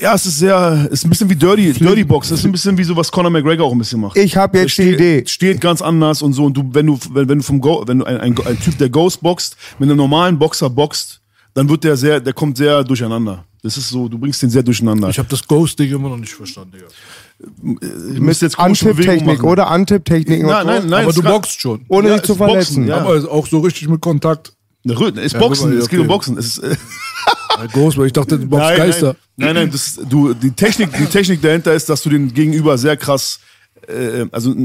[0.00, 2.32] Ja, es ist sehr, es ist ein bisschen wie Dirty, Dirty Box.
[2.32, 4.16] Es ist ein bisschen wie so, was Conor McGregor auch ein bisschen macht.
[4.16, 5.22] Ich habe jetzt die Idee.
[5.26, 6.46] steht ganz anders und so.
[6.46, 8.76] Und du, wenn du, wenn, wenn du vom Go, wenn du ein, ein, ein Typ,
[8.78, 11.20] der Ghost boxt, mit einem normalen Boxer boxt,
[11.54, 13.44] dann wird der sehr, der kommt sehr durcheinander.
[13.62, 15.10] Das ist so, du bringst den sehr durcheinander.
[15.10, 16.86] Ich habe das Ghost-Ding immer noch nicht verstanden, Digga.
[18.14, 19.42] ich müsste jetzt machen.
[19.42, 21.04] oder Antip-Techniken und Nein, nein, nein.
[21.04, 21.84] Aber du boxst schon.
[21.88, 22.86] Ohne Ja, dich zu es Boxen, verletzen.
[22.88, 22.96] ja.
[22.98, 24.52] Aber auch so richtig mit Kontakt.
[24.84, 26.06] Ne, Rö- ist Ja, Boxen, mal, es geht um.
[26.06, 26.38] Boxen.
[26.38, 26.76] Es ist, äh,
[27.72, 29.06] Ghost, weil ich dachte, du boxst nein, Geister.
[29.36, 32.78] nein, nein, nein, das, du, die Technik, die Technik dahinter ist, dass du den Gegenüber
[32.78, 33.40] sehr krass,
[33.88, 34.56] äh, also ein,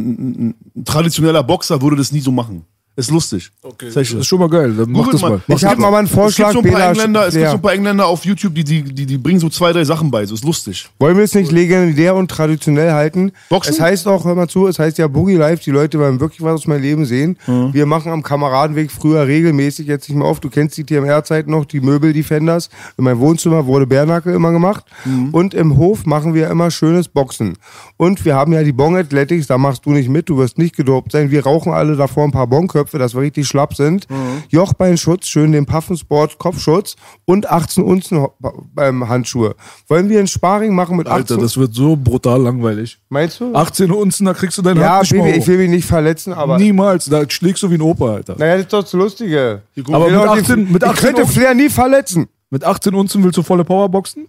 [0.49, 2.65] ein, ein traditioneller Boxer würde das nie so machen.
[2.95, 3.49] Ist lustig.
[3.63, 4.71] Okay, das ist schon mal geil.
[4.71, 5.41] Dann mach Googelt das mal.
[5.47, 7.47] Mach Ich habe mal mal einen Es gibt Vorschlag, so ein paar Engländer, es gibt
[7.47, 10.11] so ein paar Engländer auf YouTube, die, die, die, die bringen so zwei, drei Sachen
[10.11, 10.27] bei.
[10.27, 10.87] So ist lustig.
[10.99, 13.31] Wollen wir es nicht legendär und traditionell halten?
[13.49, 13.73] Boxen?
[13.73, 16.43] Es heißt auch, hör mal zu, es heißt ja Boogie Live, die Leute wollen wirklich
[16.43, 17.35] was aus meinem Leben sehen.
[17.47, 17.73] Mhm.
[17.73, 21.65] Wir machen am Kameradenweg früher regelmäßig, jetzt nicht mehr oft, du kennst die TMR-Zeit noch,
[21.65, 22.69] die Möbel-Defenders.
[22.99, 24.85] In meinem Wohnzimmer wurde Bärnacke immer gemacht.
[25.05, 25.29] Mhm.
[25.31, 27.57] Und im Hof machen wir immer schönes Boxen.
[27.97, 30.75] Und wir haben ja die Bong Athletics, da machst du nicht mit, du wirst nicht
[30.75, 31.31] gedopt sein.
[31.31, 32.45] Wir rauchen alle davor ein paar
[32.83, 34.09] Bongköpfe, dass wir richtig schlapp sind.
[34.09, 34.43] Mhm.
[34.49, 38.27] Jochbeinschutz, schön den Puffensport Kopfschutz und 18 Unzen
[38.73, 39.55] beim Handschuhe.
[39.87, 42.99] Wollen wir ein Sparring machen mit 18 Alter, das wird so brutal langweilig.
[43.09, 43.53] Meinst du?
[43.53, 46.57] 18 Unzen, da kriegst du deine ja, Baby, ich will mich nicht verletzen, aber.
[46.57, 48.35] Niemals, da schlägst du wie ein Opa, Alter.
[48.37, 49.61] Naja, das ist doch das Lustige.
[49.91, 52.27] Aber Ich mit doch die- 18, mit ich 18 könnte Unzen, Flair nie verletzen.
[52.49, 54.27] mit 18 Unzen willst du volle Powerboxen?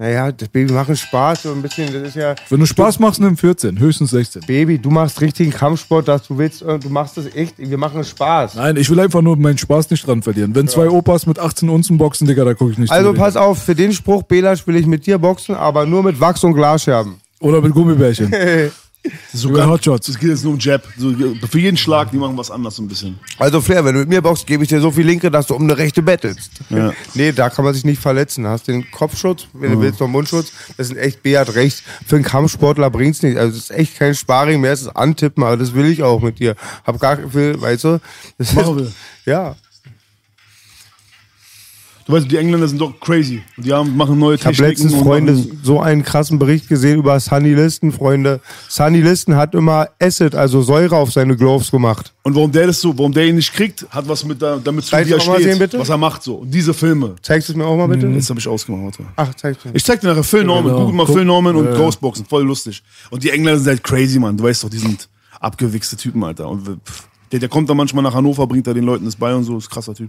[0.00, 1.92] Naja, das Baby macht Spaß so ein bisschen.
[1.92, 2.36] Das ist ja.
[2.48, 4.42] Wenn du Spaß machst, nimm 14, höchstens 16.
[4.46, 7.54] Baby, du machst richtigen Kampfsport, dass du willst, äh, du machst das echt.
[7.58, 8.54] Wir machen Spaß.
[8.54, 10.54] Nein, ich will einfach nur meinen Spaß nicht dran verlieren.
[10.54, 13.60] Wenn zwei Opas mit 18 Unzen boxen, Digga, da gucke ich nicht Also pass auf,
[13.60, 17.16] für den Spruch, Belasch, will ich mit dir boxen, aber nur mit Wachs- und Glasscherben.
[17.40, 18.32] Oder mit Gummibärchen.
[19.32, 20.08] So Über Hotshots.
[20.08, 20.82] Es geht jetzt nur um Jab.
[20.96, 21.14] So,
[21.48, 23.18] für jeden Schlag, die machen was anderes so ein bisschen.
[23.38, 25.54] Also Flair, wenn du mit mir boxst, gebe ich dir so viel Linke, dass du
[25.54, 26.50] um eine rechte bettelst.
[26.68, 26.92] Ja.
[27.14, 28.46] Nee, da kann man sich nicht verletzen.
[28.46, 30.52] Hast den Kopfschutz, wenn du willst, noch Mundschutz.
[30.76, 31.82] Das sind echt Beat rechts.
[32.06, 33.38] Für einen Kampfsportler bringt's nicht.
[33.38, 36.20] Also es ist echt kein Sparring mehr, es ist Antippen, aber das will ich auch
[36.20, 36.56] mit dir.
[36.84, 38.00] Hab gar viel, weißt du?
[38.36, 38.92] Das Machen ist,
[39.24, 39.56] Ja.
[42.08, 43.42] Du weißt, die Engländer sind doch crazy.
[43.58, 44.70] Die haben, machen neue Ich habe Techniken.
[44.84, 48.40] letztens, und Freunde, so einen krassen Bericht gesehen über Sunny Listen, Freunde.
[48.66, 52.14] Sunny Listen hat immer Acid, also Säure auf seine Gloves gemacht.
[52.22, 54.86] Und warum der das so, warum der ihn nicht kriegt, hat was mit da, damit
[54.86, 55.78] zu tun, Zeigst wie er du auch mal steht, sehen, bitte?
[55.78, 56.36] was er macht so.
[56.36, 57.14] Und diese Filme.
[57.20, 58.06] Zeigst du es mir auch mal bitte?
[58.06, 58.98] Jetzt habe ich ausgemacht.
[58.98, 59.04] Warte.
[59.16, 59.72] Ach, zeig's mir.
[59.74, 60.78] Ich zeig dir nachher Phil Norman, Genau.
[60.80, 61.14] google mal Guck.
[61.14, 61.76] Phil Norman und Ja, ja.
[61.76, 62.82] Ghostboxen, voll lustig.
[63.10, 64.34] Und die Engländer sind halt crazy, Mann.
[64.34, 66.48] Du weißt doch, die sind abgewichste Typen, Alter.
[66.48, 69.34] Und pff, der, der kommt dann manchmal nach Hannover, bringt da den Leuten das bei
[69.34, 70.08] und so, ist krasser Typ.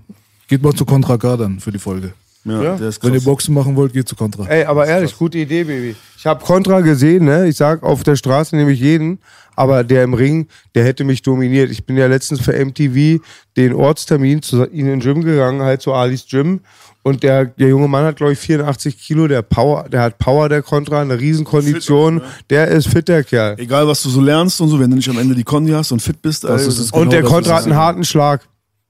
[0.50, 2.14] Geht mal zu Contra K dann für die Folge.
[2.46, 3.22] Ja, der ist Wenn ihr.
[3.22, 4.46] Boxen machen wollt, geht zu Contra.
[4.48, 5.96] Ey, aber ehrlich, gute Idee, Baby.
[6.18, 7.48] Ich habe Contra gesehen, ne?
[7.48, 9.20] Ich sag, auf der Straße nehme ich jeden,
[9.56, 11.70] aber der im Ring, der hätte mich dominiert.
[11.70, 13.22] Ich bin ja letztens für MTV
[13.58, 16.62] den Ortstermin zu ihnen in den Gym gegangen, halt zu Alis Gym.
[17.04, 20.50] Und der, der junge Mann hat, glaube ich, 84 Kilo, der Power, der hat Power,
[20.50, 22.22] der Contra, eine Riesenkondition.
[22.50, 23.56] Der ist fit, der Kerl.
[23.58, 25.92] Egal, was du so lernst und so, wenn du nicht am Ende die Kondi hast
[25.92, 26.92] und fit bist, Das ey, ist es.
[26.92, 28.48] Und Genau der Contra hat einen harten Schlag.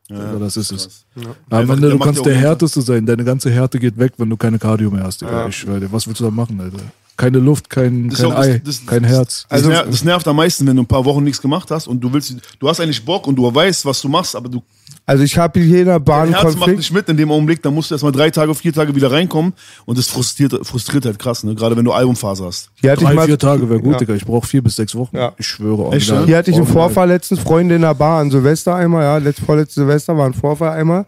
[0.09, 1.05] Ja, das ist es.
[1.15, 3.05] Einfach, Am Ende, der du kannst ja der Härteste sein.
[3.05, 5.21] Deine ganze Härte geht weg, wenn du keine Cardio mehr hast.
[5.21, 5.47] Digga.
[5.47, 5.91] Ich schwör dir.
[5.91, 6.79] Was willst du da machen, Alter?
[7.19, 9.45] Keine Luft, kein, Das kein auch das- Ei, das- kein das- Herz.
[9.49, 11.85] Das, Also- ner das nervt am meisten, wenn du ein paar Wochen nichts gemacht hast
[11.87, 14.61] und du willst, du hast eigentlich Bock und du weißt, was du machst, aber du
[15.05, 17.61] Also ich habe hier in der Bahn dein Herz macht nicht mit in dem Augenblick,
[17.63, 19.53] dann musst du erstmal drei Tage, vier Tage wieder reinkommen
[19.85, 21.55] und das frustriert, frustriert halt krass, ne?
[21.55, 22.69] gerade wenn du Albumphase hast.
[22.75, 23.97] Hier hatte ich Drei, mal, vier Tage wäre gut, Ja.
[23.99, 24.13] Digga.
[24.13, 25.17] Ich brauche vier bis sechs Wochen.
[25.17, 25.33] Ja.
[25.37, 25.91] Ich schwöre.
[25.95, 26.23] Echt, ja?
[26.25, 26.67] Hier hatte ich einen.
[26.67, 30.33] Vorfall letztens, Freunde in der Bar, an Silvester einmal, ja, letzt, vorletztes Silvester war ein
[30.35, 31.05] Vorfall einmal.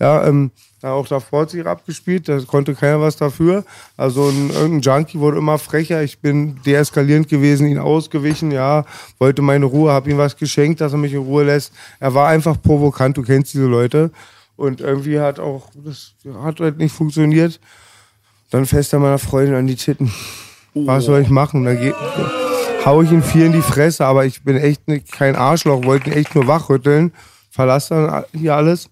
[0.00, 0.50] Ja, ähm,
[0.84, 3.64] da auch davor hat sich abgespielt, da konnte keiner was dafür.
[3.96, 8.84] Also ein, irgendein Junkie wurde immer frecher, ich bin deeskalierend gewesen, ihn ausgewichen, ja,
[9.18, 11.72] wollte meine Ruhe, habe ihm was geschenkt, dass er mich in Ruhe lässt.
[12.00, 14.10] Er war einfach provokant, du kennst diese Leute.
[14.56, 17.60] Und irgendwie hat auch, das hat halt nicht funktioniert.
[18.50, 20.12] Dann fest er meiner Freundin an die Titten.
[20.74, 21.64] Was soll ich machen?
[21.64, 21.94] Da geht,
[22.84, 26.10] hau ich ihn viel in die Fresse, aber ich bin echt ne, kein Arschloch, wollte
[26.10, 27.14] ihn echt nur wachrütteln,
[27.50, 28.90] verlasse dann hier alles.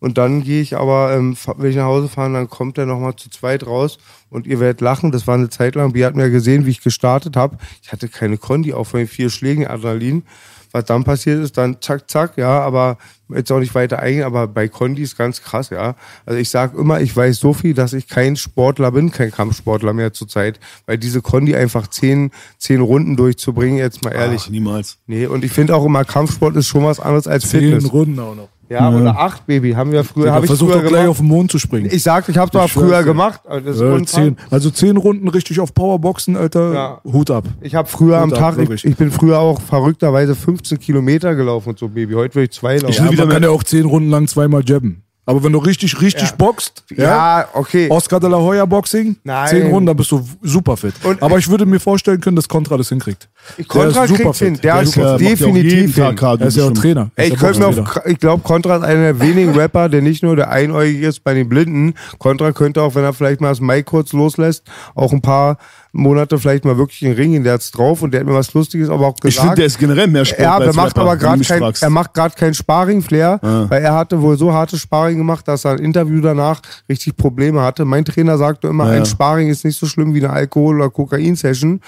[0.00, 3.16] Und dann gehe ich aber, ähm, wenn ich nach Hause fahre, dann kommt er nochmal
[3.16, 3.98] zu zweit raus
[4.30, 5.12] und ihr werdet lachen.
[5.12, 5.94] Das war eine Zeit lang.
[5.94, 7.58] Wir hatten ja gesehen, wie ich gestartet habe.
[7.82, 10.24] Ich hatte keine Kondi, auch von den vier Schlägen Adrenalin.
[10.72, 12.96] Was dann passiert ist, dann zack, zack, ja, aber
[13.28, 15.96] jetzt auch nicht weiter eingehen, aber bei Kondi ist ganz krass, ja.
[16.24, 19.92] Also ich sage immer, ich weiß so viel, dass ich kein Sportler bin, kein Kampfsportler
[19.92, 24.44] mehr zurzeit, weil diese Kondi einfach zehn, zehn Runden durchzubringen, jetzt mal ehrlich.
[24.46, 24.98] Ach, niemals.
[25.08, 27.92] Nee, und ich finde auch immer, Kampfsport ist schon was anderes als Zehn Fitness.
[27.92, 28.48] Runden auch noch.
[28.70, 31.08] Ja, oder acht, Baby, haben wir früher, Digga, habe ich versuch früher doch gleich gemacht.
[31.10, 31.88] auf den Mond zu springen.
[31.90, 33.40] Ich sag, ich habe doch früher gemacht.
[33.48, 34.04] Ja, unfassbar.
[34.06, 36.72] zehn, also zehn Runden richtig auf Powerboxen, Alter.
[36.72, 37.00] Ja.
[37.12, 37.44] Hut ab.
[37.62, 41.34] Ich habe früher am Hut ab, Tag, ich, ich bin früher auch verrückterweise 15 Kilometer
[41.34, 42.14] gelaufen und so, Baby.
[42.14, 42.90] Heute will ich zwei laufen.
[42.90, 45.02] Ich will Ja, wieder man kann ja auch zehn Runden lang zweimal jabben.
[45.30, 47.04] Aber wenn du richtig, richtig boxt, ja,
[47.40, 47.86] Ja, okay.
[47.88, 49.48] Oscar de la Hoya Boxing, Nein.
[49.48, 50.92] zehn Runden, dann bist du super fit.
[51.04, 53.28] Und- Aber ich würde mir vorstellen können, dass Contra das hinkriegt.
[53.68, 54.54] Contra super kriegt's hin.
[54.56, 54.64] fit.
[54.64, 56.16] Der Der ist ist ja- macht ja auch jeden definitiv hin.
[56.18, 56.72] Er ist ja auch.
[56.72, 57.10] Trainer.
[57.14, 60.50] Ey, ich ja ich glaube, Contra ist einer der wenigen Rapper, der nicht nur der
[60.50, 61.94] Einäugige ist bei den Blinden.
[62.18, 64.64] Contra könnte auch, wenn er vielleicht mal das Mic kurz loslässt,
[64.94, 65.58] auch ein paar
[65.92, 67.44] Monate vielleicht mal wirklich in den Ring gehen.
[67.44, 69.34] Der hat's drauf und der hat mir was Lustiges aber auch gesagt.
[69.34, 72.14] Ich finde, der ist generell mehr Sport Ja, er macht aber gerade kein, er macht
[72.14, 76.20] gerade kein Sparring-Flair, weil er hatte wohl so hartes Sparring gemacht, dass er ein Interview
[76.20, 77.84] danach richtig Probleme hatte.
[77.84, 79.06] Mein Trainer sagte immer, Ja, ein.
[79.06, 81.80] Sparring ist nicht so schlimm wie eine Alkohol- oder Kokain-Session.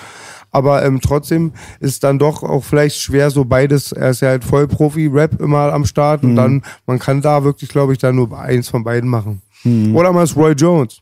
[0.54, 3.92] Aber ähm, trotzdem ist dann doch auch vielleicht schwer so beides.
[3.92, 6.28] Er ist ja halt voll Profi-Rap immer am Start Mhm.
[6.30, 9.40] und dann, man kann da wirklich, glaube ich, dann nur eins von beiden machen.
[9.64, 9.96] Mhm.
[9.96, 10.98] Oder mal ist Roy Jones.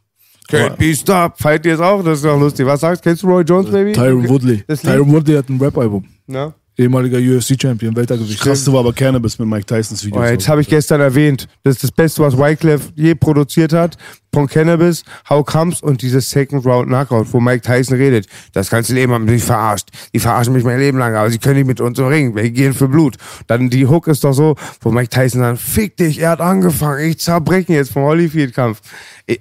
[0.51, 1.39] Can't be stopped.
[1.39, 2.67] Fight jetzt auch, das ist doch lustig.
[2.67, 3.09] Was sagst du?
[3.11, 3.93] Kennst du Roy Jones, Baby?
[3.93, 4.65] Tyron Woodley.
[4.67, 6.05] Tyron Woodley hat ein Rap-Album.
[6.27, 6.55] Na?
[6.81, 8.41] Ehemaliger UFC-Champion, Weltergewicht.
[8.41, 10.31] Krasseste war aber Cannabis mit Mike Tysons Oh, Videos.
[10.31, 13.97] jetzt habe ich gestern erwähnt, das ist das Beste, was Wyclef je produziert hat.
[14.33, 18.29] Von Cannabis, How Comes und dieses Second Round Knockout, wo Mike Tyson redet.
[18.53, 19.89] Das ganze Leben haben mich verarscht.
[20.15, 22.37] Die verarschen mich mein Leben lang, aber sie können nicht mit uns im Ring.
[22.37, 23.17] Wir gehen für Blut.
[23.49, 27.11] Dann die Hook ist doch so, wo Mike Tyson sagt, fick dich, er hat angefangen,
[27.11, 28.81] ich zerbrechen jetzt vom Holyfield-Kampf.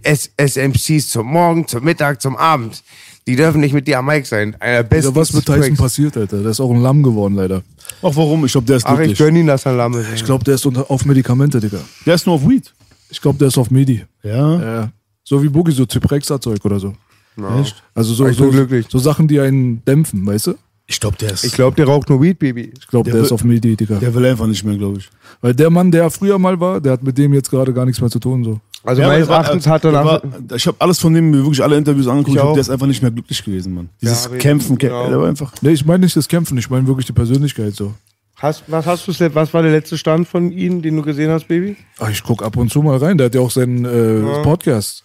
[0.04, 2.84] SMCs zum Morgen, zum Mittag, zum Abend.
[3.28, 4.56] Die dürfen nicht mit dir am Mike sein.
[4.60, 5.78] Einer der besten Ja, was mit Tyson Tracks.
[5.78, 6.42] passiert, Alter?
[6.42, 7.62] Der ist auch ein Lamm geworden, leider.
[8.02, 8.46] Ach, warum?
[8.46, 9.18] Ich glaube, der ist Ach, ich glücklich.
[9.20, 10.08] gönn ihn, dass er lamm ist.
[10.16, 11.80] Ich glaube, der ist unter, auf Medikamente, Digga.
[12.06, 12.74] Der ist nur auf Weed.
[13.10, 14.04] Ich glaube, der ist auf Medi.
[14.24, 14.60] Ja.
[14.62, 14.92] Ja.
[15.24, 16.96] So wie Boogie, so Zyprexa-Zeug oder so.
[17.62, 17.82] Echt?
[17.94, 18.52] Also so, Ich so,
[18.90, 20.56] so Sachen, die einen dämpfen, weißt du?
[20.92, 21.44] Ich glaube, der ist.
[21.44, 22.74] Ich glaube, der raucht nur Weed, Baby.
[22.78, 24.00] Ich glaube, Der der, ist auf Medi, Digga.
[24.00, 25.08] der will einfach nicht mehr, glaube ich.
[25.40, 28.02] Weil der Mann, der früher mal war, der hat mit dem jetzt gerade gar nichts
[28.02, 28.44] mehr zu tun.
[28.44, 28.60] So.
[28.84, 30.22] Also Ja, meines Erachtens hat er war,
[30.56, 32.30] Ich habe alles von dem, mir wirklich alle Interviews angeguckt.
[32.30, 33.90] Ich Ich glaub, der ist einfach nicht mehr glücklich gewesen, Mann.
[34.02, 35.10] Dieses aber- Kämpfen, Kä genau.
[35.10, 35.54] der war einfach.
[35.62, 37.94] Nee, ich meine nicht das Kämpfen, ich meine wirklich die Persönlichkeit so.
[38.38, 41.48] Hast, was hast du, was war der letzte Stand von Ihnen, den du gesehen hast,
[41.48, 41.76] Baby?
[42.00, 45.04] Ach, ich guck ab und zu mal rein, der hat ja auch seinen äh, Podcast.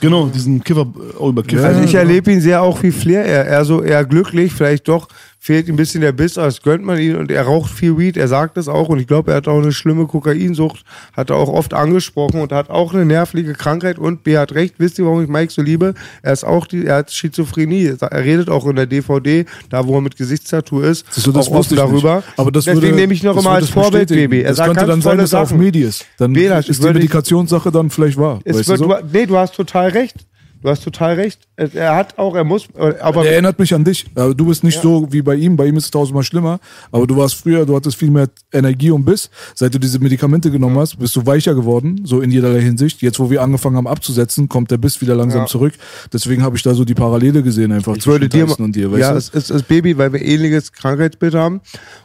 [0.00, 0.86] Genau, diesen Kiffer,
[1.18, 1.66] oh, über Kiffer.
[1.66, 3.24] Also ich erlebe ihn sehr auch wie Flair.
[3.24, 5.08] Er, er so eher glücklich, vielleicht doch
[5.42, 7.96] fehlt ihm ein bisschen der Biss, aber das gönnt man ihn und er raucht viel
[7.96, 10.84] Weed, er sagt es auch und ich glaube, er hat auch eine schlimme Kokainsucht,
[11.14, 14.74] hat er auch oft angesprochen und hat auch eine nervliche Krankheit und B hat recht,
[14.76, 15.94] wisst ihr, warum ich Mike so liebe?
[16.20, 19.94] Er ist auch die, er hat Schizophrenie, er redet auch in der DVD, da wo
[19.94, 22.16] er mit Gesichtstattoo ist, Siehst du, das auch ich darüber.
[22.16, 22.28] Nicht.
[22.36, 24.10] Aber das Deswegen würde, nehme ich noch das immer als Vorbild.
[24.10, 24.42] Baby.
[24.42, 25.60] Er das sagt könnte dann sein, dass er auf Sachen.
[25.60, 26.04] Medi ist.
[26.18, 28.40] Dann ich ist die Medikationssache dann vielleicht wahr.
[28.44, 28.86] Weißt du so?
[28.88, 30.16] du, nee, du hast total recht.
[30.62, 31.40] Du hast total recht.
[31.56, 32.66] Er hat auch, er muss,
[33.00, 34.06] aber Er erinnert mich an dich.
[34.14, 35.56] Du bist nicht so wie bei ihm.
[35.56, 36.60] Bei ihm ist es tausendmal schlimmer.
[36.92, 39.30] Aber du warst früher, du hattest viel mehr Energie und Biss.
[39.54, 43.00] Seit du diese Medikamente genommen hast, bist du weicher geworden, so in jederlei Hinsicht.
[43.00, 45.46] Jetzt, wo wir angefangen haben abzusetzen, kommt der Biss wieder langsam Ja.
[45.46, 45.72] zurück.
[46.12, 48.88] Deswegen habe ich da so die Parallele gesehen einfach Ich würde dir, und dir.
[48.98, 51.60] Ja, es ist das Baby, weil wir ähnliches Krankheitsbild haben.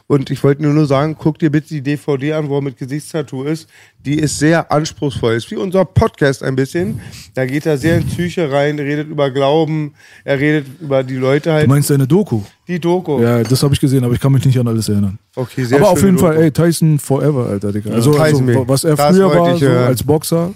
[0.06, 2.76] Und ich wollte nur, nur sagen, guck dir bitte die DVD an, wo er mit
[2.78, 3.68] Gesichtstattoo ist.
[4.04, 5.34] Die ist sehr anspruchsvoll.
[5.34, 7.00] Ist wie unser Podcast ein bisschen.
[7.34, 9.94] Da geht er sehr in Psyche rein, redet über Glauben,
[10.24, 11.68] er redet über die Leute Du halt.
[11.68, 12.42] meinst deine Doku?
[12.68, 13.20] Die Doku.
[13.20, 15.18] Ja, das habe ich gesehen, aber ich kann mich nicht an alles erinnern.
[15.34, 16.44] Okay, sehr aber auf jeden Fall, Doku.
[16.44, 17.90] ey, Tyson forever, Alter, Digga.
[17.92, 20.54] Also, Tyson also was er Das früher war, ich so als Boxer,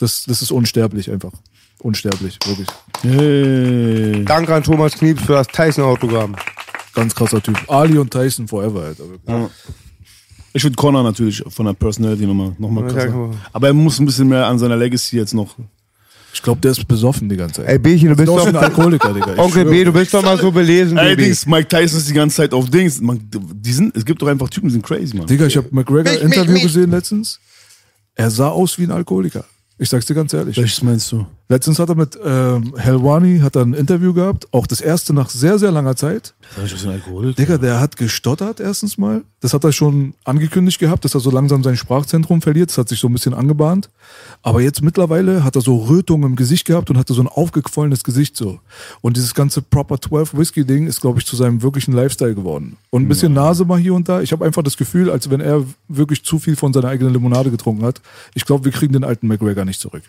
[0.00, 1.32] das, das ist unsterblich einfach.
[1.82, 2.66] Unsterblich, wirklich.
[3.02, 4.24] Hey.
[4.24, 6.34] Danke an Thomas Knieps für das Tyson-Autogramm.
[6.94, 7.58] Ganz krasser Typ.
[7.70, 9.04] Ali und Tyson forever, Alter.
[10.54, 13.30] Ich finde Connor natürlich von der Personality nochmal noch mal Ja, krasser.
[13.52, 15.54] Aber er muss ein bisschen mehr an seiner Legacy jetzt noch.
[16.36, 17.68] Ich glaube, der ist besoffen die ganze Zeit.
[17.68, 19.32] Ey, Bierchen, du bist Doch doch ein Alkoholiker, Digga.
[19.32, 19.64] Ich Onkel.
[19.64, 21.06] B, du bist doch mal so belesen, Baby.
[21.06, 23.00] Allerdings, Mike Tyson ist die ganze Zeit auf Dings.
[23.00, 25.26] Man, die sind, es gibt doch einfach Typen, die sind crazy, man.
[25.26, 26.74] Digga, ich habe McGregor Mich, Interview mich, mich.
[26.74, 27.40] gesehen letztens.
[28.14, 29.46] Er sah aus wie ein Alkoholiker.
[29.78, 30.58] Ich sag's dir ganz ehrlich.
[30.58, 31.26] Welches meinst du?
[31.48, 35.30] Letztens hat er mit ähm, Helwani hat er ein Interview gehabt, auch das erste nach
[35.30, 36.34] sehr, sehr langer Zeit.
[36.56, 37.34] Was für ein Alkoholiker?
[37.34, 39.22] Digga, der hat gestottert erstens mal.
[39.38, 42.70] Das hat er schon angekündigt gehabt, dass er so langsam sein Sprachzentrum verliert.
[42.70, 43.90] Das hat sich so ein bisschen angebahnt.
[44.42, 48.02] Aber jetzt mittlerweile hat er so Rötungen im Gesicht gehabt und hatte so ein aufgequollenes
[48.02, 48.58] Gesicht so.
[49.00, 52.76] Und dieses ganze Proper 12 Whisky Ding ist, glaube ich, zu seinem wirklichen Lifestyle geworden.
[52.90, 54.20] Und ein bisschen Nase mal hier und da.
[54.20, 57.52] Ich habe einfach das Gefühl, als wenn er wirklich zu viel von seiner eigenen Limonade
[57.52, 58.00] getrunken hat.
[58.34, 60.02] Ich glaube, wir kriegen den alten McGregor nicht zurück.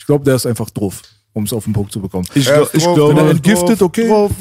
[0.00, 1.02] Ich glaube, der ist einfach drauf,
[1.34, 2.26] um es auf den Punkt zu bekommen.
[2.34, 4.08] Ich, Er glaub, ist ich, drauf, glaube, Wenn er drauf, entgiftet, okay.
[4.08, 4.32] drauf,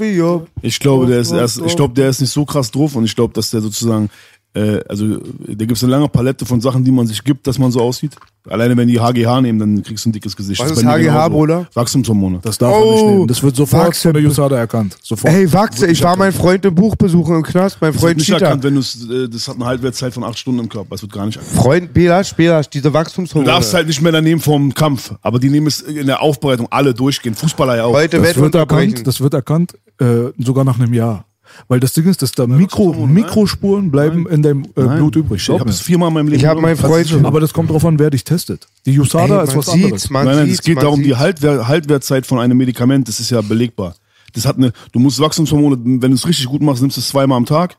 [0.61, 3.15] ich glaube, der ist erst, ich glaube, der ist nicht so krass drauf und ich
[3.15, 4.09] glaube, dass der sozusagen,
[4.53, 7.59] äh, also da gibt es eine lange Palette von Sachen, die man sich gibt, dass
[7.59, 8.15] man so aussieht.
[8.49, 10.59] Alleine wenn die HGH nehmen, dann kriegst du ein dickes Gesicht.
[10.59, 11.27] Was Das ist HGH.
[11.29, 11.67] Bruder?
[11.75, 12.39] Wachstumshormone.
[12.41, 13.27] Das darf man nicht Oh, nehmen.
[13.27, 14.97] Das wird sofort Wachse- von der USADA erkannt.
[15.03, 15.31] Sofort.
[15.33, 18.17] Ey, Wachse, ich war mein Freund im Buch besuchen im Knast, mein Das wird Freund
[18.17, 20.95] nicht erkannt, wenn du äh, das hat eine Halbwertszeit von acht Stunden im Körper.
[20.95, 21.53] Es wird gar nicht erkannt.
[21.55, 23.45] Freund Belasch, Belasch, diese Du Wachstumshormone.
[23.51, 26.93] darfst halt nicht mehr daneben vom Kampf, aber die nehmen es in der Aufbereitung alle
[26.95, 27.35] durchgehen.
[27.35, 27.93] Fußballer ja auch.
[27.93, 31.25] Heute das wird erkannt, das wird erkannt äh, sogar nach einem Jahr.
[31.67, 34.97] Weil das Ding ist, dass da Mikro, Mikrospuren bleiben in deinem äh, Nein.
[34.97, 35.41] Blut übrig.
[35.47, 36.75] Ich habe es viermal in meinem Leben Ich hab genommen.
[36.79, 38.67] meinen Freund Aber das kommt drauf an, wer dich testet.
[38.85, 40.09] Die USADA Ey, ist was sieht's, anderes.
[40.09, 41.19] man nein, nein, es geht man darum, die sieht's.
[41.19, 43.95] Haltwer Haltwertzeit von einem Medikament, das ist ja belegbar.
[44.33, 47.07] Das hat eine, du musst Wachstumshormone, wenn du es richtig gut machst, nimmst du es
[47.07, 47.77] zweimal am Tag.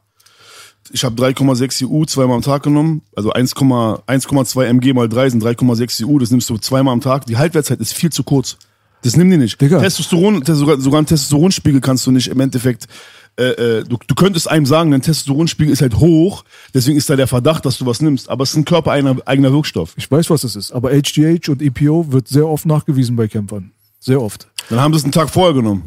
[0.93, 5.45] Ich habe 3,6 EU zweimal am Tag genommen, also 1,2 1,2 mg mal 3 sind
[5.45, 7.27] 3,6 EU, das nimmst du zweimal am Tag.
[7.27, 8.57] Die Haltwertzeit ist viel zu kurz.
[9.03, 9.61] Das nimm die nicht.
[9.61, 9.79] Digga.
[9.81, 12.87] Testosteron, tes- sogar, sogar einen Testosteronspiegel kannst du nicht im Endeffekt.
[13.37, 17.17] Äh, äh, du, du könntest einem sagen, dein Testosteronspiegel ist halt hoch, deswegen ist da
[17.17, 18.29] der Verdacht, dass du was nimmst.
[18.29, 19.95] Aber es ist ein körpereigener eigener Wirkstoff.
[19.97, 20.73] Ich weiß, was es ist.
[20.73, 23.73] Aber HGH und EPO wird sehr oft nachgewiesen bei Kämpfern.
[23.99, 24.49] Sehr oft.
[24.69, 25.85] Dann haben sie es einen Tag vorher genommen.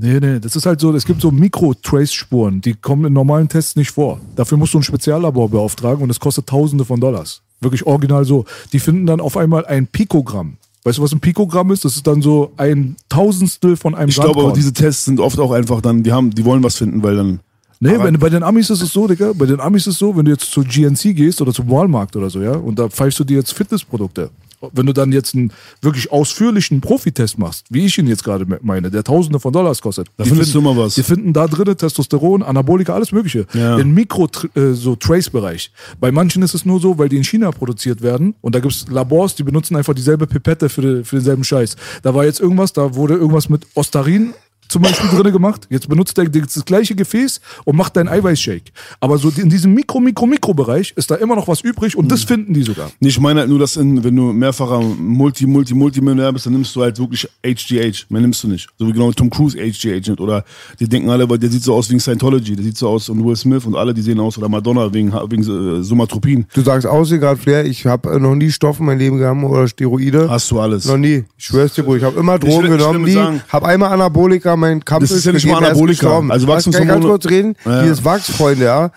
[0.00, 3.74] Nee, nee, das ist halt so, es gibt so Mikro-Trace-Spuren, die kommen in normalen Tests
[3.74, 4.20] nicht vor.
[4.36, 7.42] Dafür musst du ein Speziallabor beauftragen und es kostet Tausende von Dollars.
[7.60, 8.44] Wirklich original so.
[8.72, 10.58] Die finden dann auf einmal ein Pikogramm.
[10.84, 11.84] Weißt du, was ein Pikogramm ist?
[11.84, 15.38] Das ist dann so ein Tausendstel von einem Ich glaube aber, diese Tests sind oft
[15.38, 17.40] auch einfach dann, die haben, die wollen was finden, weil dann.
[17.80, 20.16] Nee, wenn, bei den Amis ist es so, Digga, bei den Amis ist es so,
[20.16, 23.20] wenn du jetzt zu GNC gehst oder zum Walmart oder so, ja, und da pfeifst
[23.20, 24.30] du dir jetzt Fitnessprodukte.
[24.72, 25.52] Wenn du dann jetzt einen
[25.82, 30.08] wirklich ausführlichen Profitest machst, wie ich ihn jetzt gerade meine, der Tausende von Dollars kostet.
[30.16, 30.94] Da die findest finden- du immer was.
[30.96, 33.46] Die finden da drinnen Testosteron, Anabolika, alles Mögliche.
[33.54, 33.78] Ja.
[33.78, 35.70] In Mikro, äh, so Trace-Bereich.
[36.00, 38.86] Bei manchen ist es nur so, weil die in China produziert werden und da gibt's
[38.88, 41.76] Labors, die benutzen einfach dieselbe Pipette für, für denselben Scheiß.
[42.02, 44.34] Da war jetzt irgendwas, da wurde irgendwas mit Ostarin
[44.68, 45.66] zum Beispiel drinne gemacht.
[45.70, 48.70] Jetzt benutzt er das gleiche Gefäß und macht deinen Eiweißshake.
[49.00, 52.24] Aber so in diesem Mikro, Mikro, Mikro-Bereich ist da immer noch was übrig und das
[52.24, 52.90] finden die sogar.
[53.00, 56.52] Nee, ich meine halt nur, dass in, wenn du mehrfacher Multi, Multi, Multimillionär bist, dann
[56.52, 58.06] nimmst du halt wirklich HGH.
[58.08, 58.68] Mehr nimmst du nicht.
[58.78, 60.20] So wie genau Tom Cruise HGH nimmt.
[60.20, 60.44] Oder
[60.80, 63.24] die denken alle, weil der sieht so aus wegen Scientology, der sieht so aus und
[63.24, 66.46] Will Smith und alle, die sehen aus, oder Madonna wegen, wegen äh, Somatropin.
[66.54, 69.66] Du sagst aussehen gerade, Flair, ich habe noch nie Stoff in meinem Leben gehabt oder
[69.68, 70.28] Steroide.
[70.28, 70.84] Hast du alles.
[70.86, 71.24] Noch nie.
[71.36, 71.96] Ich schwör's dir, Bruder.
[71.98, 73.12] Ich habe immer Drogen will- ich will genommen, nie.
[73.12, 76.18] sagen- Hab einmal Anabolika, mein Kampf Das ist ja nicht mal Anabolika.
[76.28, 77.54] Also Also Kann ich ganz Wachstumshormone- kurz reden?
[77.64, 77.82] Ja.
[77.82, 78.90] Dieses Wachs, Freunde, ja.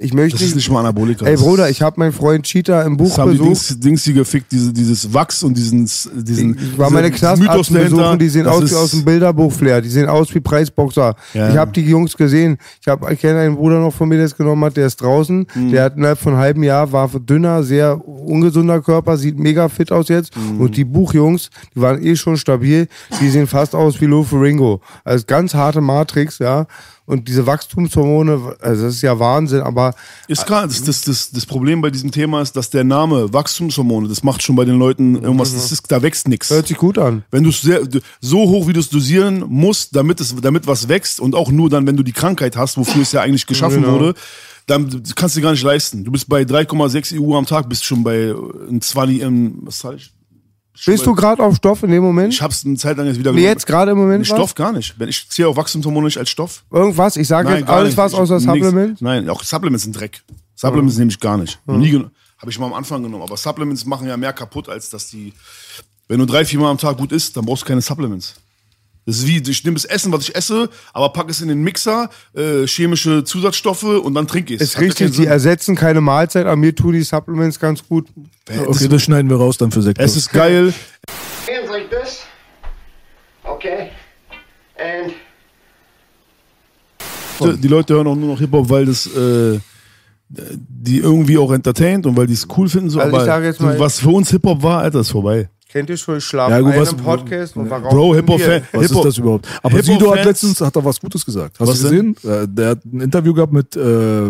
[0.00, 1.26] Ich möchte Das ist nicht mal Anabolika.
[1.26, 3.70] Ey Bruder, ich habe meinen Freund Cheetah im Buch Das haben die besucht.
[3.70, 7.34] Dings, Dings hier gefickt, diese, dieses Wachs und diesen, diesen Ich war meine dahinter.
[7.66, 9.80] besuchen, die sehen Das aus wie aus dem Bilderbuch, Flair.
[9.80, 11.16] Die sehen aus wie Preisboxer.
[11.34, 11.50] Ja.
[11.50, 12.58] Ich habe die Jungs gesehen.
[12.80, 15.02] Ich, hab, ich kenne einen Bruder noch von mir, der es genommen hat, der ist
[15.02, 15.44] draußen.
[15.52, 15.70] Mhm.
[15.72, 19.90] Der hat innerhalb von einem halben Jahr, war dünner, sehr ungesunder Körper, sieht mega fit
[19.90, 20.36] aus jetzt.
[20.36, 20.60] Mhm.
[20.60, 22.86] Und die Buchjungs, die waren eh schon stabil,
[23.20, 24.80] die sehen fast aus wie Lou Ferringo.
[25.02, 26.66] Also ganz harte Matrix, ja.
[27.08, 29.94] Und diese Wachstumshormone, also das ist ja Wahnsinn, aber
[30.26, 34.08] Ist klar, das, das, das, das Problem bei diesem Thema ist, dass der Name Wachstumshormone,
[34.08, 36.50] das macht schon bei den Leuten irgendwas, das ist, da wächst nichts.
[36.50, 37.24] hört sich gut an.
[37.30, 37.80] Wenn du es sehr,
[38.20, 41.70] so hoch wie du es dosieren musst, damit es, damit was wächst und auch nur
[41.70, 43.94] dann, wenn du die Krankheit hast, wofür es ja eigentlich geschaffen Genau.
[43.94, 44.14] wurde,
[44.66, 46.04] dann kannst du dir gar nicht leisten.
[46.04, 48.34] Du bist bei 3,6 EU am Tag, bist schon bei
[48.68, 50.12] ein 20, ähm, was zahl ich?
[50.86, 52.32] Bist du gerade auf Stoff in dem Moment?
[52.34, 54.36] Ich hab's eine Zeit lang jetzt wieder Nee, jetzt gerade im Moment Nee, was?
[54.36, 54.94] Stoff gar nicht.
[54.98, 56.64] Wenn ich zähle auch Wachstumshormone nicht als Stoff.
[56.70, 57.16] Irgendwas?
[57.16, 58.44] Ich sage jetzt alles was Ich- außer nix.
[58.46, 59.02] Supplement?
[59.02, 60.22] Nein, auch Supplements sind Dreck.
[60.54, 61.58] Supplements nehme ich gar nicht.
[61.66, 62.04] Noch nie.
[62.38, 63.22] Habe ich mal am Anfang genommen.
[63.22, 65.32] Aber Supplements machen ja mehr kaputt, als dass die.
[66.06, 68.34] Wenn du drei, vier Mal am Tag gut isst, dann brauchst du keine Supplements.
[69.08, 71.62] Das ist wie, ich nehme das Essen, was ich esse, aber packe es in den
[71.62, 74.74] Mixer, äh, chemische Zusatzstoffe und dann trinke ich es.
[74.74, 75.26] Ist richtig, Sinn.
[75.26, 78.06] ersetzen keine Mahlzeit, aber mir tun die Supplements ganz gut.
[78.66, 80.04] Okay, das schneiden wir raus dann für Sektor.
[80.04, 80.74] Es ist geil.
[81.48, 82.18] hands like this.
[83.44, 83.88] Okay.
[84.76, 85.14] And
[87.62, 89.58] Die Leute hören auch nur noch Hip-Hop, weil das äh,
[90.28, 92.90] die irgendwie auch entertaint und weil die es cool finden.
[92.90, 93.00] So.
[93.00, 95.48] Also ich aber sag jetzt mal- was für uns Hip-Hop war, Alter, ist vorbei.
[95.70, 98.62] Kennt ihr schon Schlaf Ja, gut, einen was- Podcast und warum Bro, Hip-Hop-Fan.
[98.72, 99.46] Was Hip-Hop- ist das überhaupt?
[99.62, 101.60] Aber Sido hat letztens hat er was Gutes gesagt.
[101.60, 102.16] Hast Was du gesehen?
[102.24, 103.80] Äh, Der hat ein Interview gehabt mit, äh,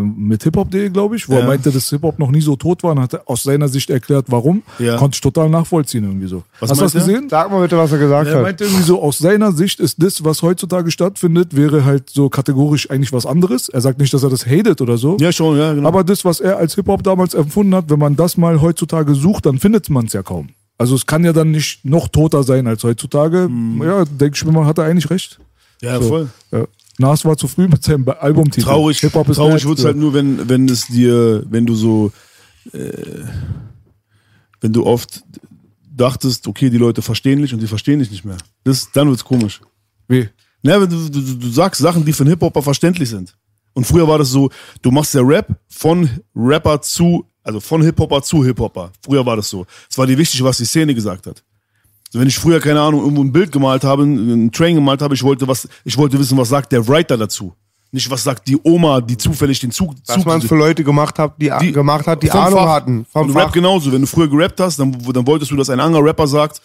[0.01, 1.41] mit hiphop.de, glaube ich, wo Ja.
[1.41, 4.25] er meinte, dass Hip-Hop noch nie so tot war und hat aus seiner Sicht erklärt,
[4.29, 4.65] warum.
[4.81, 4.97] Ja.
[4.97, 6.43] Konnte ich total nachvollziehen irgendwie so.
[6.59, 7.01] Was Hast du das er?
[7.03, 7.29] gesehen?
[7.31, 8.43] Sag mal bitte, was er gesagt Er hat.
[8.43, 12.91] meinte irgendwie so, aus seiner Sicht ist das, was heutzutage stattfindet, wäre halt so kategorisch
[12.91, 13.69] eigentlich was anderes.
[13.69, 15.17] Er sagt nicht, dass er das hatet oder so.
[15.21, 15.87] Ja, schon, ja, genau.
[15.87, 19.47] Aber das, was er als Hip-Hop damals empfunden hat, wenn man das mal heutzutage sucht,
[19.47, 20.49] dann findet man es ja kaum.
[20.79, 23.51] Also es kann ja dann nicht noch toter sein als heutzutage.
[23.83, 25.39] Ja, denke ich mir mal, hat er eigentlich recht.
[25.83, 26.09] ja, So.
[26.09, 26.29] voll.
[26.53, 26.67] Ja.
[27.01, 28.67] Nas war zu früh mit seinem Albumtitel.
[28.67, 29.65] Traurig, traurig dead.
[29.69, 32.11] wird's halt nur, wenn, wenn es dir, wenn du so,
[32.73, 33.23] äh,
[34.61, 35.23] wenn du oft
[35.91, 38.37] dachtest, okay, die Leute verstehen dich und die verstehen dich nicht mehr.
[38.65, 39.61] Das, dann wird's komisch.
[40.09, 40.29] Wie?
[40.63, 43.37] Ja, wenn du, du, du sagst Sachen, die für einen Hip-Hopper verständlich sind.
[43.75, 44.51] Und früher war das so,
[44.83, 48.91] du machst ja Rap von Rapper zu, also von Hip-Hopper zu Hip-Hopper.
[49.03, 49.67] Früher war das so.
[49.91, 51.43] Es war dir wichtig, was die Szene gesagt hat.
[52.09, 55.15] Also wenn ich früher, keine Ahnung, irgendwo ein Bild gemalt habe, ein Train gemalt habe,
[55.15, 57.55] ich wollte was, ich wollte wissen, was sagt der Writer dazu.
[57.91, 61.19] Nicht, was sagt die Oma, die zufällig den Zug, Was Zug man für Leute gemacht
[61.19, 62.69] hat, die, die- gemacht hat, die Ahnung Fach.
[62.69, 63.07] hatten.
[63.11, 63.91] Vom und Rap genauso.
[63.91, 66.61] Wenn du früher gerappt hast, dann, dann wolltest du, dass ein anderer Rapper sagt,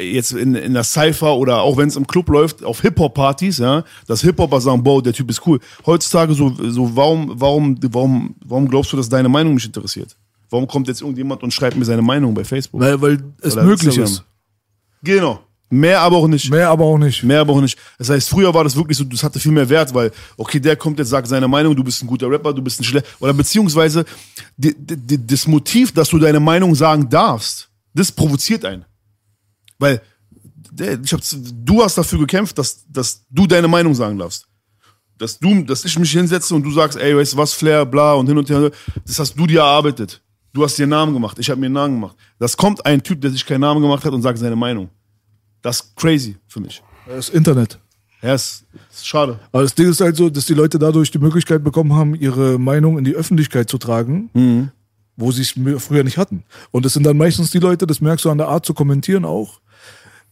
[0.00, 3.84] jetzt in, in der Cypher oder auch wenn es im Club läuft, auf Hip-Hop-Partys, ja,
[4.06, 5.58] dass Hip-Hopper sagen, boah, der Typ ist cool.
[5.84, 10.16] Heutzutage so, so warum, warum, warum, warum glaubst du, dass deine Meinung mich interessiert?
[10.50, 12.80] Warum kommt jetzt irgendjemand und schreibt mir seine Meinung bei Facebook?
[12.80, 14.12] Weil, weil es Oder möglich Instagram.
[14.12, 14.24] ist.
[15.02, 15.40] Genau.
[15.68, 16.48] Mehr aber auch nicht.
[16.48, 17.24] Mehr aber auch nicht.
[17.24, 17.76] Mehr aber auch nicht.
[17.98, 20.76] Das heißt, früher war das wirklich so, das hatte viel mehr Wert, weil, okay, der
[20.76, 23.08] kommt jetzt, sagt seine Meinung, du bist ein guter Rapper, du bist ein schlechter.
[23.18, 24.04] Oder beziehungsweise
[24.56, 28.84] die, die, die, das Motiv, dass du deine Meinung sagen darfst, das provoziert einen.
[29.78, 30.00] Weil
[31.02, 31.20] ich hab,
[31.64, 34.46] du hast dafür gekämpft, dass, dass du deine Meinung sagen darfst.
[35.18, 38.12] Dass du, dass ich mich hinsetze und du sagst, ey, weißt du was, Flair, bla
[38.14, 38.70] und hin und her,
[39.06, 40.20] das hast du dir erarbeitet.
[40.52, 42.16] Du hast dir einen Namen gemacht, ich habe mir einen Namen gemacht.
[42.38, 44.88] Das kommt ein Typ, der sich keinen Namen gemacht hat und sagt seine Meinung.
[45.62, 46.82] Das ist crazy für mich.
[47.06, 47.78] Das Internet.
[48.22, 49.38] Ja, ist, ist schade.
[49.52, 52.58] Aber das Ding ist halt so, dass die Leute dadurch die Möglichkeit bekommen haben, ihre
[52.58, 54.70] Meinung in die Öffentlichkeit zu tragen, Mhm.
[55.16, 56.44] wo sie es früher nicht hatten.
[56.70, 59.24] Und das sind dann meistens die Leute, das merkst du an der Art zu kommentieren
[59.24, 59.60] auch.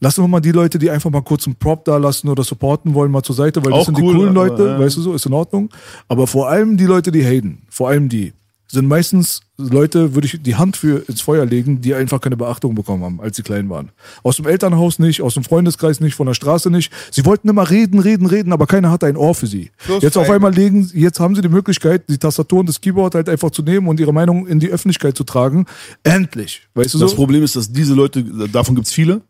[0.04, 2.92] Lassen wir mal die Leute, die einfach mal kurz einen Prop da lassen oder supporten
[2.92, 4.78] wollen, mal zur Seite, weil das Auch sind cool, die coolen aber, Leute, ja.
[4.78, 5.70] weißt du so, ist in Ordnung.
[6.08, 8.34] Aber vor allem die Leute, die haten, vor allem die,
[8.68, 12.74] sind meistens Leute, würde ich die Hand für ins Feuer legen, die einfach keine Beachtung
[12.74, 13.92] bekommen haben, als sie klein waren.
[14.24, 16.92] Aus dem Elternhaus nicht, aus dem Freundeskreis nicht, von der Straße nicht.
[17.12, 19.70] Sie wollten immer reden, reden, reden, aber keiner hatte ein Ohr für sie.
[19.78, 22.80] Plus jetzt auf ein- einmal legen, jetzt haben sie die Möglichkeit, die Tastatur und das
[22.80, 25.66] Keyboard halt einfach zu nehmen und ihre Meinung in die Öffentlichkeit zu tragen.
[26.02, 26.62] Endlich.
[26.74, 27.16] Weißt du Das so?
[27.16, 29.20] Problem ist, dass diese Leute, davon gibt's viele,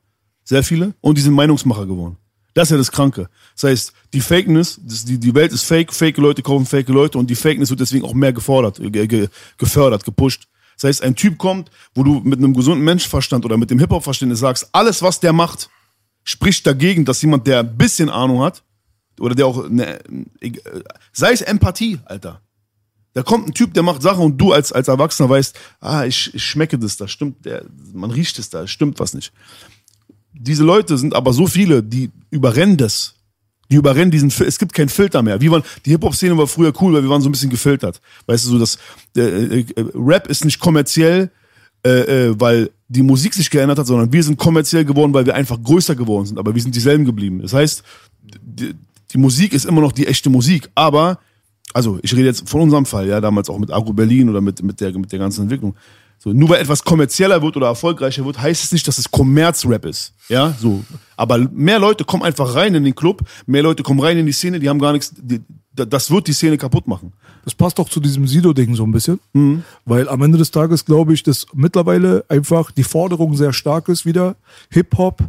[0.44, 2.16] sehr viele, und die sind Meinungsmacher geworden.
[2.54, 3.28] Das ist ja das Kranke.
[3.54, 7.18] Das heißt, die Fakeness, das, die, die Welt ist fake, fake Leute kaufen fake Leute
[7.18, 10.46] und die Fakeness wird deswegen auch mehr gefordert, ge, ge, gefördert, gepusht.
[10.76, 14.38] Das heißt, ein Typ kommt, wo du mit einem gesunden Menschenverstand oder mit dem Hip-Hop-Verständnis
[14.40, 15.68] sagst, alles, was der macht,
[16.22, 18.62] spricht dagegen, dass jemand, der ein bisschen Ahnung hat,
[19.20, 20.00] oder der auch, ne,
[21.12, 22.40] sei es Empathie, Alter.
[23.12, 26.34] Da kommt ein Typ, der macht Sachen und du als, als Erwachsener weißt, ah, ich,
[26.34, 29.32] ich schmecke das, da stimmt, der, man riecht es da, stimmt was nicht.
[30.46, 33.14] Diese Leute sind aber so viele, die überrennen das.
[33.70, 35.40] Die überrennen diesen, es gibt keinen Filter mehr.
[35.40, 38.00] Wie waren, die Hip-Hop-Szene war früher cool, weil wir waren so ein bisschen gefiltert.
[38.26, 38.78] Weißt du, so dass,
[39.16, 39.64] äh, äh,
[39.94, 41.30] Rap ist nicht kommerziell,
[41.86, 45.34] äh, äh, weil die Musik sich geändert hat, sondern wir sind kommerziell geworden, weil wir
[45.34, 47.40] einfach größer geworden sind, aber wir sind dieselben geblieben.
[47.40, 47.82] Das heißt,
[48.42, 48.74] die,
[49.12, 51.18] die Musik ist immer noch die echte Musik, aber,
[51.72, 54.62] also ich rede jetzt von unserem Fall, ja, damals auch mit Agro Berlin oder mit,
[54.62, 55.74] mit, der, mit der ganzen Entwicklung.
[56.24, 59.84] So, nur weil etwas kommerzieller wird oder erfolgreicher wird, heißt es nicht, dass es Kommerzrap
[59.84, 60.14] ist.
[60.30, 60.82] Ja, so.
[61.18, 64.32] Aber mehr Leute kommen einfach rein in den Club, mehr Leute kommen rein in die
[64.32, 65.42] Szene, die haben gar nichts, die,
[65.74, 67.12] das wird die Szene kaputt machen.
[67.44, 69.20] Das passt doch zu diesem Sido-Ding so ein bisschen.
[69.34, 69.64] Mhm.
[69.84, 74.06] Weil am Ende des Tages glaube ich, dass mittlerweile einfach die Forderung sehr stark ist,
[74.06, 74.36] wieder
[74.70, 75.24] Hip-Hop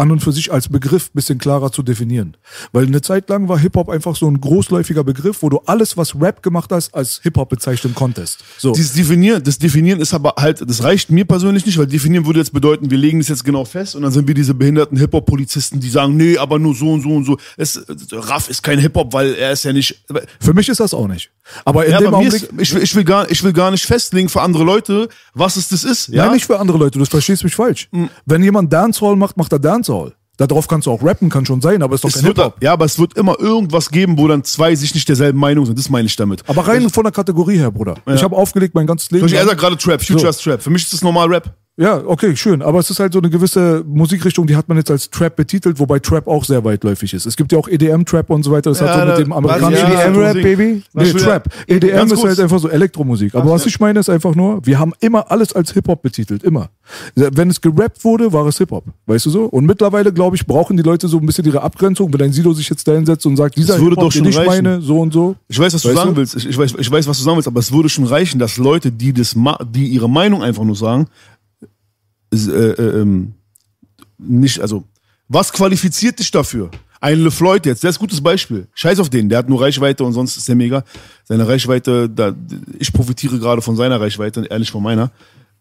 [0.00, 2.36] an und für sich als Begriff bisschen klarer zu definieren.
[2.72, 6.18] Weil eine Zeit lang war Hip-Hop einfach so ein großläufiger Begriff, wo du alles, was
[6.20, 8.42] Rap gemacht hast, als Hip-Hop bezeichnen konntest.
[8.58, 8.72] So.
[8.72, 12.40] Dieses Definieren, das Definieren ist aber halt, das reicht mir persönlich nicht, weil definieren würde
[12.40, 15.80] jetzt bedeuten, wir legen das jetzt genau fest und dann sind wir diese behinderten Hip-Hop-Polizisten,
[15.80, 17.36] die sagen, nee, aber nur so und so und so.
[17.58, 20.02] Es, Raff ist kein Hip-Hop, weil er ist ja nicht.
[20.40, 21.30] Für mich ist das auch nicht.
[21.64, 22.42] Aber in Ja, dem Augenblick.
[22.42, 25.56] ist, ich, will, ich, will gar, ich will gar nicht festlegen für andere Leute, was
[25.56, 26.08] es das ist.
[26.08, 26.24] Ja?
[26.24, 27.88] Nein, nicht für andere Leute, du verstehst mich falsch.
[28.26, 30.14] Wenn jemand Dancehall macht, macht er Dancehall.
[30.36, 32.56] Darauf kannst du auch rappen, kann schon sein, aber ist doch es kein Hip-Hop.
[32.62, 35.78] ja, aber es wird immer irgendwas geben, wo dann zwei sich nicht derselben Meinung sind.
[35.78, 36.48] Das meine ich damit.
[36.48, 37.96] Aber rein von der Kategorie her, Bruder.
[38.06, 39.22] Ich habe aufgelegt mein ganzes Leben.
[39.24, 40.40] Beispiel, er sagt gerade Trap, Future So.
[40.50, 40.62] Trap.
[40.62, 41.54] Für mich ist das normal Rap.
[41.76, 42.60] Ja, okay, schön.
[42.60, 45.78] Aber es ist halt so eine gewisse Musikrichtung, die hat man jetzt als Trap betitelt,
[45.78, 47.24] wobei Trap auch sehr weitläufig ist.
[47.24, 48.68] Es gibt ja auch EDM-Trap und so weiter.
[48.70, 49.90] Das Ja, hat so da- mit dem amerikanischen.
[49.90, 50.42] ja, EDM-Rap.
[50.42, 50.82] Baby?
[50.92, 51.48] Nee, Trap.
[51.66, 53.34] EDM ist halt einfach so Elektromusik.
[53.34, 56.42] Aber was ich meine, ist einfach nur, wir haben immer alles als Hip-Hop betitelt.
[56.42, 56.68] Immer.
[57.14, 58.84] Wenn es gerappt wurde, war es Hip-Hop.
[59.06, 59.44] Weißt du so?
[59.44, 62.12] Und mittlerweile, glaube ich, brauchen die Leute so ein bisschen ihre Abgrenzung.
[62.12, 64.30] Wenn ein Sido sich jetzt da hinsetzt und sagt, dieser würde Hip-Hop, doch schon den
[64.32, 64.48] ich reichen.
[64.64, 65.34] meine, so und so.
[65.48, 66.16] Ich weiß, was du Weißt sagen du?
[66.16, 66.36] willst.
[66.36, 68.58] Ich, ich, weiß, ich weiß, was du sagen willst, aber es würde schon reichen, dass
[68.58, 69.34] Leute, die das,
[69.72, 71.06] die ihre Meinung einfach nur sagen,
[72.32, 72.36] äh,
[72.70, 73.34] äh, ähm,
[74.18, 74.84] nicht, also,
[75.28, 76.70] was qualifiziert dich dafür?
[77.00, 78.66] Ein LeFloid jetzt, der ist ein gutes Beispiel.
[78.74, 80.84] Scheiß auf den, der hat nur Reichweite und sonst ist der mega.
[81.24, 82.34] Seine Reichweite, da,
[82.78, 85.10] ich profitiere gerade von seiner Reichweite, ehrlich von meiner.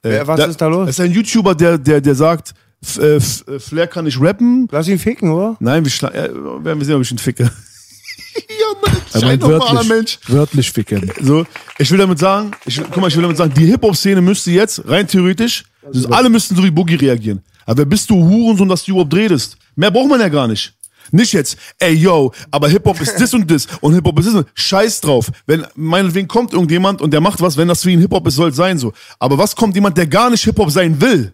[0.02, 0.88] Äh, was ist da los?
[0.88, 2.54] Das ist ein YouTuber, der, der, der sagt,
[3.00, 4.68] äh, äh, Flair kann nicht rappen.
[4.72, 5.56] Lass ihn ficken, oder?
[5.60, 6.30] Nein, wir schla- äh,
[6.64, 7.44] werden wir sehen, ob ich ihn ficke.
[7.44, 7.50] ja,
[8.82, 10.20] Mann, Er scheiß meint normaler Mensch.
[10.28, 11.10] wörtlich ficken.
[11.22, 11.46] So,
[11.78, 14.88] ich will damit sagen, ich, guck mal, ich will damit sagen, die Hip-Hop-Szene müsste jetzt,
[14.88, 15.64] rein theoretisch,
[15.94, 17.42] Also alle müssten so wie Boogie reagieren.
[17.66, 19.58] Aber wer bist du Hurensohn, dass du überhaupt redest?
[19.76, 20.74] Mehr braucht man ja gar nicht.
[21.12, 25.02] Nicht jetzt, ey yo, aber Hip-Hop ist das und das und Hip-Hop ist das Scheiß
[25.02, 25.32] drauf.
[25.48, 28.50] Wenn, meinetwegen kommt irgendjemand und der macht was, wenn das für ihn Hip-Hop ist, soll
[28.50, 28.94] es sein so.
[29.18, 31.34] Aber was kommt jemand, der gar nicht Hip-Hop sein will?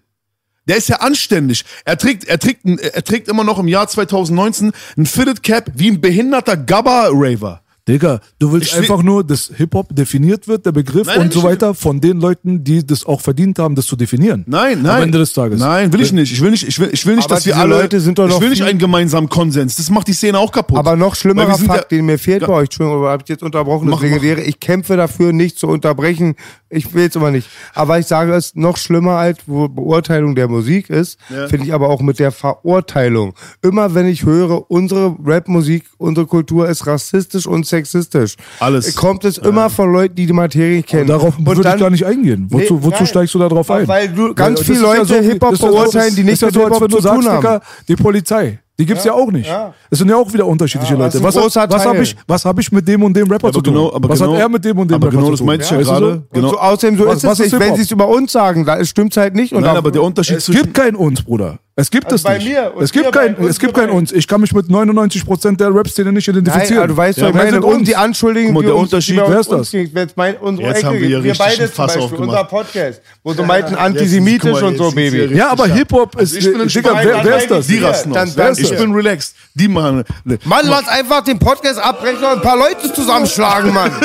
[0.68, 1.64] Der ist ja anständig.
[1.84, 5.92] Er trägt, er trägt, er trägt immer noch im Jahr 2019 ein Fitted Cap wie
[5.92, 7.62] ein behinderter Gabba-Raver.
[7.88, 11.34] Digga, du willst Ich will- einfach nur, dass Hip-Hop definiert wird, der Begriff Nein, und
[11.34, 14.44] so weiter, von den Leuten, die das auch verdient haben, das zu definieren.
[14.48, 14.96] Nein, nein.
[14.98, 15.60] Am Ende des Tages.
[15.60, 16.32] Nein, will ich nicht.
[16.34, 17.76] Ich will nicht, ich will, ich will nicht, Aber dass wir alle.
[17.82, 19.76] Leute sind doch ich will nicht einen gemeinsamen Konsens.
[19.76, 20.80] Das macht die Szene auch kaputt.
[20.80, 22.48] Aber noch schlimmerer Fakt, den mir fehlt Ja.
[22.48, 24.24] bei euch, Entschuldigung, aber hab ich jetzt unterbrochen, Mach, deswegen mach.
[24.24, 26.36] wäre, ich kämpfe dafür, nicht zu unterbrechen.
[26.72, 27.48] Ich will es aber nicht.
[27.76, 31.48] Aber ich sage es noch schlimmer als wo Beurteilung der Musik ist, Ja.
[31.48, 33.36] finde ich aber auch mit der Verurteilung.
[33.62, 38.36] Immer wenn ich höre, unsere Rapmusik, unsere Kultur ist rassistisch und sexistisch.
[38.60, 38.96] Alles.
[38.96, 41.08] Kommt es immer von Leuten, die die Materie kennen.
[41.08, 42.48] Darauf Und würde ich gar nicht eingehen.
[42.50, 43.88] Wozu, Nee, wozu steigst du da drauf ein?
[43.88, 46.16] Weil du ganz das viele ist ja Leute wie- Hip-Hop das ist ja so- beurteilen,
[46.16, 47.60] die ist nichts ja mit so, als Hip-Hop zu tun haben.
[47.88, 48.60] Die Polizei.
[48.78, 49.48] Die gibt's ja, auch nicht.
[49.48, 49.74] Ja.
[49.90, 51.24] Es sind ja auch wieder unterschiedliche Ja, das Leute.
[51.24, 53.74] Was, was habe ich, was hab ich mit dem und dem Rapper aber zu tun?
[53.74, 55.38] genau, aber was genau, hat er mit dem und dem aber Rapper genau zu das
[55.40, 55.48] tun?
[55.48, 56.14] meinte ich ja Weißt du gerade.
[56.14, 56.22] so?
[56.34, 56.48] Genau.
[56.50, 58.34] Und so, außerdem so Was- ist was es ist nicht, wenn sie es über uns
[58.34, 59.54] sagen, da stimmt's halt nicht.
[59.54, 60.62] Und Nein, aber der Unterschied Es zwischen.
[60.64, 61.60] gibt kein uns, Bruder.
[61.78, 62.48] Es gibt Also es bei nicht.
[62.48, 64.14] mir und es gibt kein, es gibt kein uns.
[64.14, 66.78] Ich kann mich mit 99% der Rap-Szene nicht Nein, identifizieren.
[66.84, 67.52] aber du weißt, ja, wer meine.
[67.52, 67.90] sind Und uns?
[67.90, 69.72] die Anschuldigungen, Guck mal, der uns- Unterschied- wer uns ist das?
[69.72, 72.04] ging, Jetzt mein, unsere Jetzt Ecke, haben wir hier richtig beide ein zum Fass Beispiel,
[72.04, 72.30] aufgemacht.
[72.30, 75.36] unser Podcast, wo du meinten antisemitisch mal, und so, Baby.
[75.36, 77.00] Ja, aber Hip-Hop ist, ich bin Digga, entspannt.
[77.04, 77.68] wer, wer ist das?
[77.68, 78.36] Die rasten Dann aus.
[78.36, 78.62] danke.
[78.62, 79.36] Ich bin relaxed.
[79.56, 80.06] Die machen.
[80.24, 80.40] Ne.
[80.46, 83.92] Mann, lass einfach den Podcast abbrechen und ein paar Leute zusammenschlagen, Mann.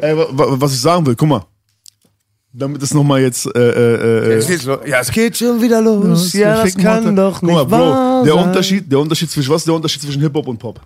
[0.00, 1.44] Ey, wa- wa- was ich sagen will, guck mal.
[2.58, 3.44] Damit es nochmal jetzt.
[3.54, 4.78] Äh, äh, äh, Es geht's los.
[4.86, 6.32] Ja, es geht schon wieder los.
[6.32, 8.44] Ja, das Ficken kann doch Guck nicht mal, Bro, wahr der sein.
[8.44, 10.80] Unterschied, der Unterschied zwischen was ist der Unterschied zwischen Hip Hop und Pop?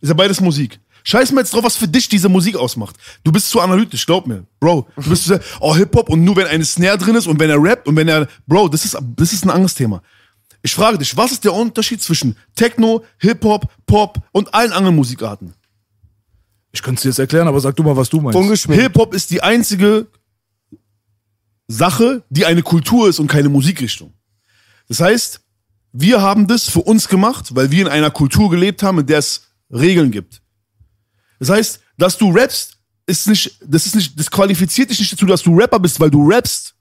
[0.00, 0.80] Ist ja beides Musik.
[1.04, 2.96] Scheiß mal jetzt drauf, was für dich diese Musik ausmacht.
[3.22, 4.44] Du bist zu analytisch, glaub mir.
[4.58, 7.26] Bro, du bist zu sehr, oh Hip Hop und nur wenn eine Snare drin ist
[7.26, 10.00] und wenn er rappt und wenn er Bro, das ist das ist ein anderes Thema.
[10.62, 14.96] Ich frage dich, was ist der Unterschied zwischen Techno, Hip Hop, Pop und allen anderen
[14.96, 15.52] Musikarten?
[16.72, 18.38] Ich könnte es dir jetzt erklären, aber sag du mal, was du meinst.
[18.38, 18.82] Ungeschminkt.
[18.82, 20.06] Hip Hop ist die einzige
[21.68, 24.12] Sache, die eine Kultur ist und keine Musikrichtung.
[24.88, 25.40] Das heißt,
[25.92, 29.18] wir haben das für uns gemacht, weil wir in einer Kultur gelebt haben, in der
[29.18, 30.42] es Regeln gibt.
[31.38, 32.76] Das heißt, dass du rappst,
[33.06, 36.10] ist nicht, das ist nicht, das qualifiziert dich nicht dazu, dass du Rapper bist, weil
[36.10, 36.74] du rappst.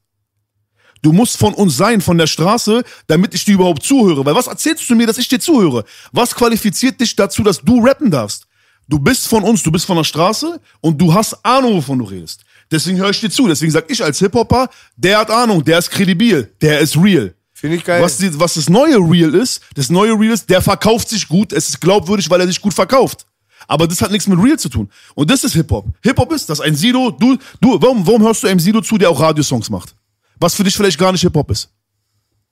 [1.01, 4.25] Du musst von uns sein, von der Straße, damit ich dir überhaupt zuhöre.
[4.25, 5.85] Weil was erzählst du mir, dass ich dir zuhöre?
[6.11, 8.47] Was qualifiziert dich dazu, dass du rappen darfst?
[8.87, 12.05] Du bist von uns, du bist von der Straße und du hast Ahnung, wovon du
[12.05, 12.44] redest.
[12.71, 13.47] Deswegen höre ich dir zu.
[13.47, 17.33] Deswegen sag ich als Hip-Hopper, der hat Ahnung, der ist kredibil, der ist real.
[17.53, 18.01] Finde ich geil.
[18.01, 21.53] Was, die, was das neue Real ist, das neue Real ist, der verkauft sich gut,
[21.53, 23.25] es ist glaubwürdig, weil er sich gut verkauft.
[23.67, 24.89] Aber das hat nichts mit Real zu tun.
[25.15, 25.87] Und das ist Hip-Hop.
[26.03, 29.09] Hip-Hop ist, dass ein Sido, du, du, warum, warum hörst du einem Sido zu, der
[29.09, 29.95] auch Radiosongs macht?
[30.39, 31.69] Was für dich vielleicht gar nicht Hip-Hop ist.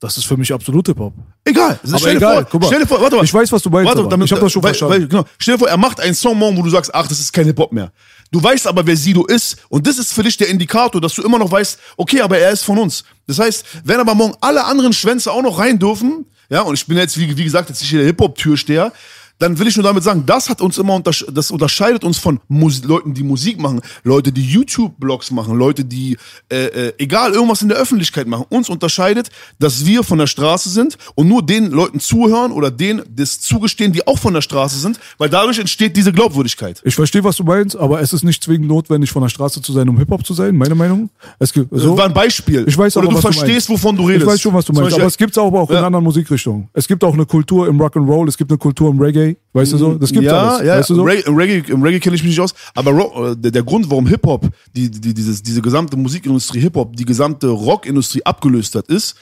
[0.00, 1.14] Das ist für mich absolut Hip-Hop.
[1.44, 1.78] Egal.
[1.82, 2.66] Aber stell, egal, dir vor, guck mal.
[2.66, 3.24] stell dir vor, warte mal.
[3.24, 4.92] Ich weiß, was du meinst, aber ich hab das schon weil, verstanden.
[4.92, 7.20] Weil, genau, stell dir vor, er macht einen Song morgen, wo du sagst, ach, das
[7.20, 7.92] ist kein Hip-Hop mehr.
[8.34, 11.22] Du weißt aber, wer Sido ist und das ist für dich der Indikator, dass du
[11.22, 13.04] immer noch weißt, okay, aber er ist von uns.
[13.28, 16.84] Das heißt, wenn aber morgen alle anderen Schwänze auch noch rein dürfen, ja, und ich
[16.84, 18.92] bin jetzt, wie, wie gesagt, jetzt nicht hier der Hip-Hop-Türsteher,
[19.38, 22.40] dann will ich nur damit sagen, das hat uns immer untersch das unterscheidet uns von
[22.48, 26.16] Mus Leuten, die Musik machen, Leute, die YouTube-Blogs machen, Leute, die
[26.50, 28.46] äh, äh, egal irgendwas in der Öffentlichkeit machen.
[28.48, 33.02] Uns unterscheidet, dass wir von der Straße sind und nur den Leuten zuhören oder denen
[33.14, 36.80] das zugestehen, die auch von der Straße sind, weil dadurch entsteht diese Glaubwürdigkeit.
[36.84, 39.72] Ich verstehe, was du meinst, aber es ist nicht zwingend notwendig, von der Straße zu
[39.72, 41.10] sein, um Hip-Hop zu sein, meine Meinung.
[41.38, 42.64] Es gibt, Das so, war ein Beispiel.
[42.68, 44.22] ich weiß oder aber, du was verstehst, du wovon du redest.
[44.26, 45.86] Ich weiß schon, was du meinst, aber es gibt auch, auch in Ja.
[45.86, 46.68] anderen Musikrichtungen.
[46.72, 49.76] Es gibt auch eine Kultur im Rock'n'Roll, es gibt eine Kultur im Reggae, weißt du
[49.78, 49.94] so?
[49.94, 51.02] Das gibt ja, alles, ja, weißt du so?
[51.02, 53.88] Reggae, im Reggae, im Reggae kenne ich mich nicht aus, aber Rock, der, der Grund,
[53.90, 59.16] warum Hip-Hop, die, die, dieses, diese gesamte Musikindustrie Hip-Hop, die gesamte Rockindustrie abgelöst hat, ist,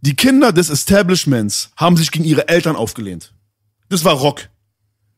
[0.00, 3.32] die Kinder des Establishments haben sich gegen ihre Eltern aufgelehnt.
[3.88, 4.48] Das war Rock.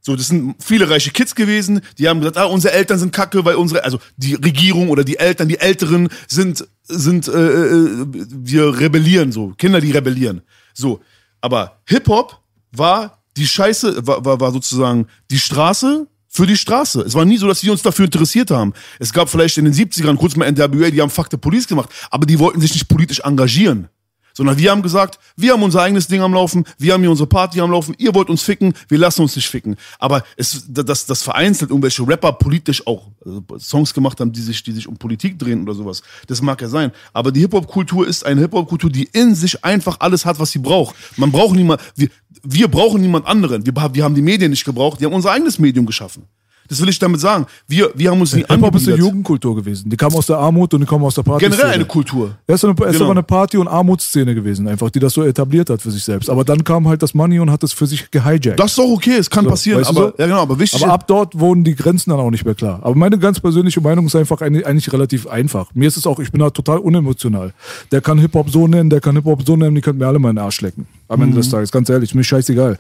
[0.05, 3.45] So, das sind viele reiche Kids gewesen, die haben gesagt, ah, unsere Eltern sind kacke,
[3.45, 8.81] weil unsere, also die Regierung oder die Eltern, die Älteren sind, sind, äh, äh, wir
[8.81, 10.43] rebellieren so, Kinder, die rebellieren.
[10.75, 11.01] So,
[11.41, 12.41] aber Hip-Hop
[12.73, 17.03] war die Scheiße, war, war, war sozusagen die Straße für die Straße.
[17.03, 18.73] Es war nie so, dass wir uns dafür interessiert haben.
[18.99, 21.91] Es gab vielleicht in den 70ern kurz mal NWA, die haben Fuck the Police gemacht,
[22.11, 23.89] aber die wollten sich nicht politisch engagieren.
[24.35, 27.27] Sondern wir haben gesagt, wir haben unser eigenes Ding am Laufen, wir haben hier unsere
[27.27, 29.77] Party am Laufen, ihr wollt uns ficken, wir lassen uns nicht ficken.
[29.99, 34.63] Aber es, das, das vereinzelt irgendwelche Rapper politisch auch also Songs gemacht haben, die sich,
[34.63, 36.03] die sich um Politik drehen oder sowas.
[36.27, 36.93] Das mag ja sein.
[37.13, 40.95] Aber die Hip-Hop-Kultur ist eine Hip-Hop-Kultur, die in sich einfach alles hat, was sie braucht.
[41.17, 42.09] Man braucht niemand, wir,
[42.43, 43.65] wir brauchen niemand anderen.
[43.67, 46.25] Wir, wir haben die Medien nicht gebraucht, die haben unser eigenes Medium geschaffen.
[46.69, 47.47] Das will ich damit sagen.
[47.69, 48.97] Wir, wir haben uns nie Hip-Hop ist eine.
[48.97, 49.91] Jugendkultur gewesen.
[49.91, 51.45] Die kam aus der Armut und die kommen aus der Party.
[51.45, 52.37] Generell eine Kultur.
[52.49, 53.05] Ja, ist, eine, ist Genau.
[53.05, 56.31] aber eine Party- und Armutsszene gewesen, einfach, die das so etabliert hat für sich selbst.
[56.31, 58.59] Aber dann kam halt das Money und hat es für sich gehijackt.
[58.59, 59.85] Das ist doch okay, es kann So, passieren.
[59.85, 60.13] Aber, so?
[60.19, 62.79] ja, genau, aber wichtig Aber ab dort wurden die Grenzen dann auch nicht mehr klar.
[62.83, 65.69] Aber meine ganz persönliche Meinung ist einfach eigentlich relativ einfach.
[65.75, 67.53] Mir ist es auch, ich bin da total unemotional.
[67.91, 70.31] Der kann Hip-Hop so nennen, der kann Hip-Hop so nennen, die könnten mir alle mal
[70.31, 70.87] in den Arsch lecken.
[71.13, 72.79] Am Ende des Tages, ganz ehrlich, mir scheißegal.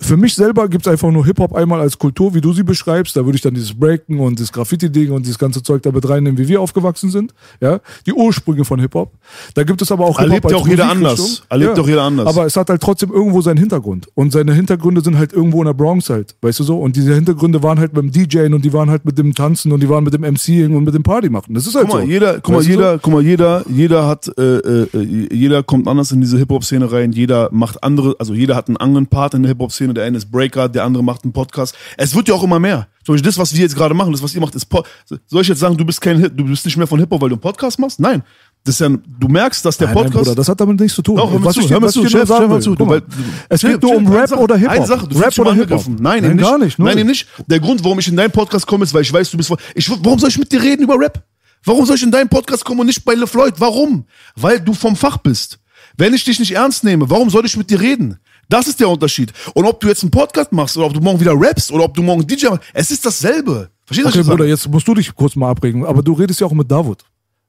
[0.00, 3.16] Für mich selber gibt's einfach nur Hip-Hop einmal als Kultur, wie du sie beschreibst.
[3.16, 6.38] Da würde ich dann dieses Breaken und das Graffiti-Ding und dieses ganze Zeug damit reinnehmen,
[6.38, 7.34] wie wir aufgewachsen sind.
[7.60, 9.12] Ja, die Ursprünge von Hip-Hop.
[9.54, 11.42] Da gibt es aber auch Erlebt Hip-Hop ja als auch jeder anders.
[11.48, 12.26] Erlebt auch jeder anders.
[12.26, 14.08] Aber es hat halt trotzdem irgendwo seinen Hintergrund.
[14.14, 16.78] Und seine Hintergründe sind halt irgendwo in der Bronx halt, weißt du so?
[16.78, 19.82] Und diese Hintergründe waren halt beim DJing und die waren halt mit dem Tanzen und
[19.82, 21.54] die waren mit dem MCing und mit dem Party machen.
[21.54, 22.08] Das ist halt Guck mal, so.
[22.10, 22.70] jeder, guck mal, du so?
[22.70, 27.12] jeder, guck mal, jeder, jeder hat, äh, äh, jeder kommt anders in diese Hip-Hop-Szene rein,
[27.12, 30.30] jeder macht andere, also jeder hat einen anderen Part in der Hip-Hop-Szene, der eine ist
[30.30, 31.74] Breaker, der andere macht einen Podcast.
[31.96, 32.86] Es wird ja auch immer mehr.
[33.04, 34.82] Zum Beispiel das, was wir jetzt gerade machen, das, was ihr macht, ist Po-
[35.26, 37.28] Soll ich jetzt sagen, du bist kein Hip, du bist nicht mehr von Hip-Hop, weil
[37.28, 38.00] du einen Podcast machst?
[38.00, 38.22] Nein.
[38.64, 40.24] Das ist ja, du merkst, dass der Nein, nein, Podcast.
[40.24, 41.16] Bruder, das hat damit nichts zu tun.
[41.16, 42.74] Doch, hör was zu, hör was zu, Chef, hör mal zu.
[42.74, 43.02] Du, mal, weil-
[43.50, 44.76] es geht nur um Rap Sache, oder Hip-Hop.
[44.76, 45.84] Eine Sache, du Rap oder mal Hip-Hop.
[46.00, 46.78] Nein, Nein, gar nicht.
[46.78, 47.26] Nein, eben nicht.
[47.46, 49.58] Der Grund, warum ich in deinen Podcast komme, ist, weil ich weiß, du bist von.
[49.74, 51.22] Ich, warum soll ich mit dir reden über Rap?
[51.66, 53.54] Warum soll ich in deinen Podcast kommen und nicht bei LeFloid?
[53.58, 54.04] Warum?
[54.36, 55.58] Weil du vom Fach bist.
[55.96, 58.18] Wenn ich dich nicht ernst nehme, warum soll ich mit dir reden?
[58.48, 59.32] Das ist der Unterschied.
[59.54, 61.94] Und ob du jetzt einen Podcast machst oder ob du morgen wieder rappst oder ob
[61.94, 63.70] du morgen DJ machst, es ist dasselbe.
[63.86, 65.84] Verstehst du, Okay, Bruder, jetzt musst du dich kurz mal abregen.
[65.84, 67.04] Aber du redest ja auch mit Davut.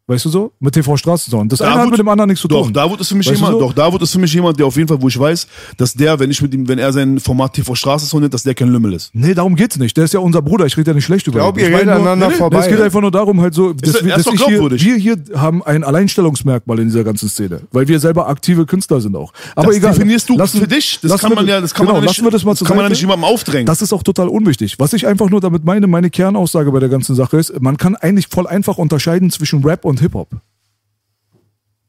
[0.08, 0.52] Weißt du so?
[0.60, 1.52] Mit TV Straßensound.
[1.52, 2.74] Das eine hat mit dem anderen nichts zu Doch, tun.
[2.74, 3.60] Davut ist für mich Weißt jemand, so?
[3.62, 6.20] doch, Davut ist für mich jemand, der auf jeden Fall, wo ich weiß, dass der,
[6.20, 8.70] wenn ich mit ihm, wenn er sein Format TV Straße so nennt, dass der kein
[8.70, 9.10] Lümmel ist.
[9.14, 9.98] Nee, darum geht's nicht.
[9.98, 10.68] Der ist ja unser Bruder.
[10.68, 11.62] Ich rede ja nicht schlecht über glaub, ihn.
[11.62, 12.60] ihr Ich meine redet nur- aneinander Nee, vorbei.
[12.60, 14.96] Es geht einfach nur darum, halt so, dass, wir, ist dass doch ich hier, wir
[14.98, 17.62] hier haben ein Alleinstellungsmerkmal in dieser ganzen Szene.
[17.72, 19.34] Weil wir selber aktive Künstler sind auch.
[19.56, 19.94] Aber Das egal.
[19.94, 21.00] definierst du Lassen- für dich.
[21.02, 22.86] Das kann man ja, das kann genau, man ja nicht, wir das mal kann man
[22.86, 23.66] ja nicht jemandem aufdrängen.
[23.66, 24.76] Das ist auch total unwichtig.
[24.78, 27.96] Was ich einfach nur damit meine, meine Kernaussage bei der ganzen Sache ist, man kann
[27.96, 30.30] eigentlich voll einfach unterscheiden zwischen Rap und Hip-Hop.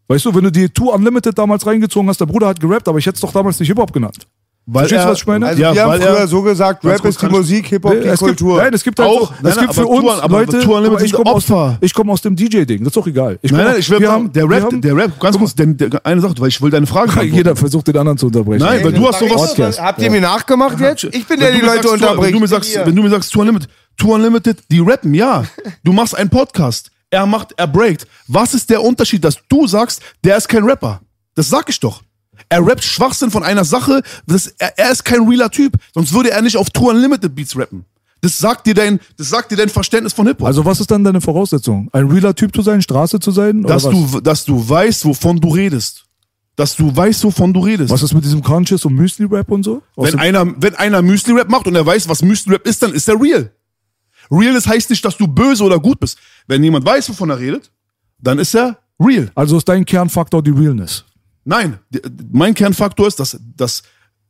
[0.08, 2.98] Weißt du, wenn du die Two Unlimited damals reingezogen hast, der Bruder hat gerappt, aber
[2.98, 4.18] ich hätte es doch damals nicht Hip-Hop genannt.
[4.64, 5.46] weil Verstehst du, was ich meine?
[5.46, 8.20] Also ja, wir haben früher er, so gesagt, Rap ist die Musik, Hip-Hop die es
[8.20, 8.58] gibt, Kultur.
[8.62, 11.00] nein, es gibt halt Auch, so, nein, es gibt für uns Tour- aber Leute, aber
[11.02, 11.78] ich komme aus, Opfer.
[11.80, 13.36] dem- ich komm aus dem DJ-Ding, das ist doch egal.
[13.42, 15.54] Ich Nein, nein, ich will, wir haben, der wir Rap, haben, der Rap, ganz kurz,
[15.56, 17.34] der, der, eine Sache, weil ich will deine Frage beantworten.
[17.34, 18.62] Jeder versucht den anderen zu unterbrechen.
[18.64, 19.48] Nein, weil du hast sowas.
[19.56, 19.82] Podcast.
[19.82, 21.02] Habt ihr mir nachgemacht jetzt?
[21.02, 22.26] Ich bin der, Wenn die Leute sagst, unterbringt.
[22.26, 25.44] Wenn du mir sagst, wenn du mir sagst, Tour Unlimited, Tour Unlimited, die rappen, ja.
[25.82, 26.90] Du machst einen Podcast.
[27.10, 28.06] Er macht, er breakt.
[28.26, 31.00] Was ist der Unterschied, dass du sagst, der ist kein Rapper?
[31.34, 32.02] Das sag ich doch.
[32.48, 35.76] Er rappt Schwachsinn von einer Sache, das, er, er ist kein realer Typ.
[35.94, 37.84] Sonst würde er nicht auf Tour Unlimited Beats rappen.
[38.20, 40.46] Das sagt dir dein, das sagt dir dein Verständnis von Hip-Hop.
[40.46, 41.88] Also was ist dann deine Voraussetzung?
[41.92, 43.62] Ein realer Typ zu sein, Straße zu sein?
[43.62, 46.04] Dass du, dass du weißt, wovon du redest.
[46.56, 47.90] Dass du weißt, wovon du redest.
[47.90, 49.82] was ist mit diesem Conscious und Müsli-Rap und so?
[49.96, 53.20] Wenn einer, wenn einer Müsli-Rap macht und er weiß, was Müsli-Rap ist, dann ist er
[53.20, 53.50] real.
[54.30, 56.18] Real ist heißt nicht, dass du böse oder gut bist.
[56.46, 57.70] Wenn jemand weiß, wovon er redet,
[58.18, 59.30] dann ist er real.
[59.34, 61.04] also ist dein Kernfaktor die Realness.
[61.44, 61.78] Nein,
[62.32, 63.82] mein Kernfaktor ist, dass, dass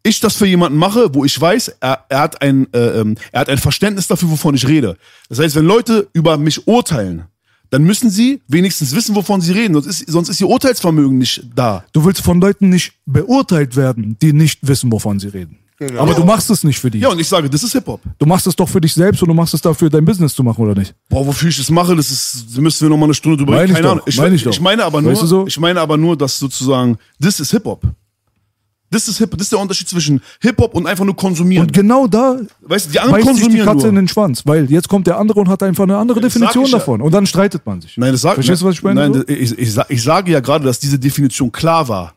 [0.03, 3.41] ich das für jemanden mache, wo ich weiß, er, er, hat ein, äh, ähm, er
[3.41, 4.97] hat ein Verständnis dafür, wovon ich rede.
[5.29, 7.25] Das heißt, wenn Leute über mich urteilen,
[7.71, 9.75] dann müssen sie wenigstens wissen, wovon sie reden.
[9.75, 11.85] Sonst ist, sonst ist ihr Urteilsvermögen nicht da.
[11.93, 15.59] Du willst von Leuten nicht beurteilt werden, die nicht wissen, wovon sie reden.
[15.79, 16.01] Genau.
[16.01, 17.01] Aber du machst es nicht für die.
[17.01, 18.01] Ja, und ich sage, das ist Hip-Hop.
[18.19, 20.43] Du machst es doch für dich selbst und du machst es dafür, dein Business zu
[20.43, 20.95] machen, oder nicht?
[21.09, 23.61] Boah, wofür ich das mache, das ist, da müssen wir noch mal eine Stunde drüber
[23.61, 23.73] reden.
[23.73, 24.05] ich Keine Ahnung.
[24.07, 24.53] Ich, meine ich doch.
[24.53, 25.47] ich meine aber nur, Weißt du so?
[25.47, 27.83] ich meine aber nur, dass sozusagen, das ist Hip-Hop.
[28.91, 31.67] Das ist Hip, das ist der Unterschied zwischen Hip-Hop und einfach nur konsumieren.
[31.67, 33.89] Und genau da weißt du, die anderen sich die konsumieren Katze nur.
[33.89, 36.65] in den Schwanz, weil jetzt kommt der andere und hat einfach eine andere sag Definition
[36.65, 36.79] ich ja.
[36.79, 37.03] davon.
[37.03, 37.97] Und dann streitet man sich.
[37.97, 39.01] Nein, das sagt Verstehst du, was ich meine?
[39.01, 39.25] Nein, so?
[39.27, 42.15] ich, ich, ich sage ja gerade, dass diese Definition klar war.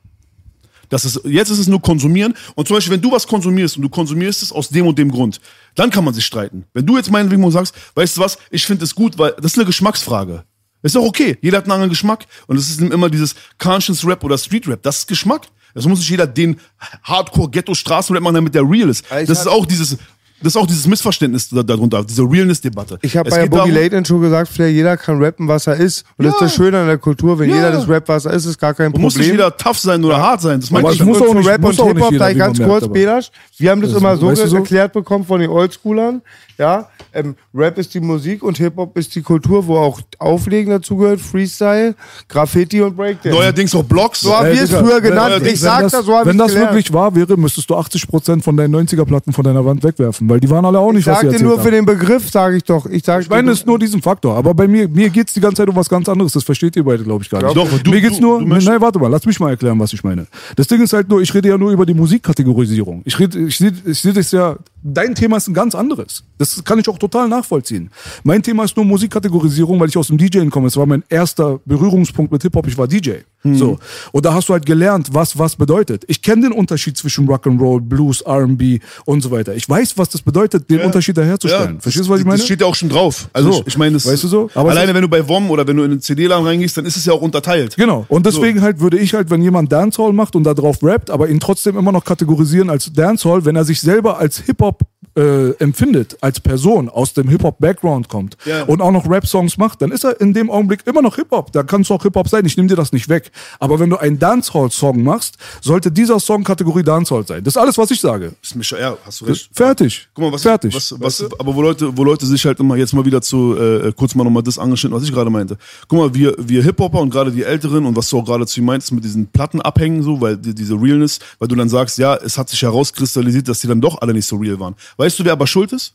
[0.89, 2.33] Das ist, jetzt ist es nur konsumieren.
[2.55, 5.11] Und zum Beispiel, wenn du was konsumierst und du konsumierst es aus dem und dem
[5.11, 5.39] Grund,
[5.75, 6.65] dann kann man sich streiten.
[6.73, 9.53] Wenn du jetzt meinetwegen mal sagst, weißt du was, ich finde es gut, weil das
[9.53, 10.43] ist eine Geschmacksfrage.
[10.81, 11.37] Ist auch okay.
[11.41, 12.25] Jeder hat einen anderen Geschmack.
[12.47, 14.81] Und es ist immer dieses Conscience Rap oder Street Rap.
[14.81, 15.47] Das ist Geschmack.
[15.73, 16.59] Das muss nicht jeder den
[17.03, 19.05] Hardcore Ghetto Straßenrap machen, damit der real ist.
[19.09, 19.97] Das ist auch dieses,
[20.41, 22.99] das ist auch dieses Missverständnis da- darunter, diese Realness-Debatte.
[23.01, 25.75] Ich habe bei der Boogie Late In Show gesagt, Flair, jeder kann rappen, was er
[25.75, 26.05] ist.
[26.17, 26.45] Und das ist Ja.
[26.47, 27.37] das Schöne an der Kultur.
[27.39, 27.55] Wenn Ja.
[27.57, 29.45] jeder das rappt, was er ist, ist gar kein Und muss nicht Problem.
[29.45, 30.59] jeder tough sein oder hart sein.
[30.59, 31.03] Das es ich.
[31.05, 33.91] Muss auch nicht- Rap muss und Hip-Hop, da wie ganz kurz, Belasch, wir haben das,
[33.91, 34.55] Das- immer so, weißt du so?
[34.57, 36.21] erklärt bekommen von den Oldschoolern.
[36.57, 41.19] Ja, ähm, Rap ist die Musik und Hip-Hop ist die Kultur, wo auch Auflegen dazugehört,
[41.21, 41.95] Freestyle,
[42.27, 43.37] Graffiti und Breakdance.
[43.37, 44.21] Neuerdings auch Blogs.
[44.21, 45.35] So haben wir es Digga, früher wenn- genannt.
[45.43, 46.71] wenn Ich sag das, das, so habe Wenn ich das gelernt.
[46.71, 50.49] wirklich wahr wäre, müsstest du 80% von deinen 90er-Platten von deiner Wand wegwerfen, weil die
[50.49, 51.63] waren alle auch ich nicht, was sie sag dir erzählt nur haben.
[51.63, 52.85] für den Begriff, sage ich doch.
[52.85, 54.35] Ich, sag Ich meine, es ist nur diesen Faktor.
[54.35, 56.33] Aber bei mir, mir geht's die ganze Zeit um was ganz anderes.
[56.33, 57.55] Das versteht ihr beide, glaube ich, gar nicht.
[57.55, 59.79] Doch, du- mir geht's du- nur, du möchtest- nein, warte mal, lass mich mal erklären,
[59.79, 60.27] was ich meine.
[60.55, 63.01] Das Ding ist halt nur, ich rede ja nur über die Musikkategorisierung.
[63.05, 66.23] Ich rede, ich sehe, ich sehe das ja, dein Thema ist ein ganz anderes.
[66.39, 67.91] Das kann ich auch total nachvollziehen.
[68.23, 70.67] Mein Thema ist nur Musikkategorisierung, weil ich aus dem DJing komme.
[70.67, 72.65] Es war mein erster Berührungspunkt mit Hip-Hop.
[72.65, 73.11] Ich war DJ.
[73.43, 73.79] So.
[74.11, 76.03] Und da hast du halt gelernt, was was bedeutet.
[76.07, 79.55] Ich kenne den Unterschied zwischen Rock'n'Roll, Blues, R&B und so weiter.
[79.55, 81.79] Ich weiß, was das bedeutet, den Unterschied da herzustellen.
[81.79, 82.37] Verstehst du, was ich meine?
[82.37, 83.29] Das steht ja auch schon drauf.
[83.31, 83.63] Also So.
[83.65, 84.49] ich, meine, Weißt du so?
[84.55, 86.97] Aber alleine wenn du bei WOM oder wenn du in den CD-Laden reingehst, dann ist
[86.97, 87.75] es ja auch unterteilt.
[87.77, 88.05] Genau.
[88.09, 91.29] Und deswegen halt würde ich halt, wenn jemand Dancehall macht und da drauf rappt, aber
[91.29, 94.81] ihn trotzdem immer noch kategorisieren als Dancehall, wenn er sich selber als Hip-Hop
[95.19, 98.63] äh, empfindet, als Person aus dem Hip-Hop-Background kommt Ja.
[98.63, 101.51] und auch noch Rap-Songs macht, dann ist er in dem Augenblick immer noch Hip-Hop.
[101.51, 103.31] Da kann es auch Hip-Hop sein, ich nehme dir das nicht weg.
[103.59, 107.43] Aber wenn du einen Dancehall-Song machst, sollte dieser Song Kategorie Dancehall sein.
[107.43, 108.33] Das ist alles, was ich sage.
[108.41, 109.49] Ist mir schon, ja, hast du recht.
[109.53, 110.07] Fertig.
[110.13, 110.73] Guck mal, was, Fertig.
[110.73, 113.91] was, was, aber wo Leute, wo Leute sich halt immer jetzt mal wieder zu, äh,
[113.95, 115.57] kurz mal nochmal das angeschnitten, was ich gerade meinte.
[115.87, 118.59] Guck mal, wir, wir Hip-Hopper und gerade die Älteren und was du auch gerade zu
[118.61, 121.97] ihm meintest mit diesen Platten abhängen, so, weil die, diese Realness, weil du dann sagst,
[121.97, 124.75] ja, es hat sich herauskristallisiert, dass die dann doch alle nicht so real waren.
[124.97, 125.93] Weißt du, wer aber schuld ist?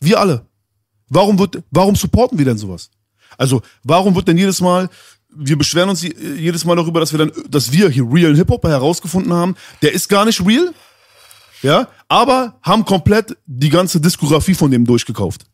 [0.00, 0.44] Wir alle.
[1.08, 2.90] Warum wird, warum supporten wir denn sowas?
[3.38, 4.90] Also, warum wird denn jedes Mal,
[5.34, 8.68] wir beschweren uns je- jedes Mal darüber, dass wir dann, dass wir hier realen Hip-Hopper
[8.68, 10.72] herausgefunden haben, der ist gar nicht real,
[11.62, 15.44] ja, aber haben komplett die ganze Diskografie von dem durchgekauft.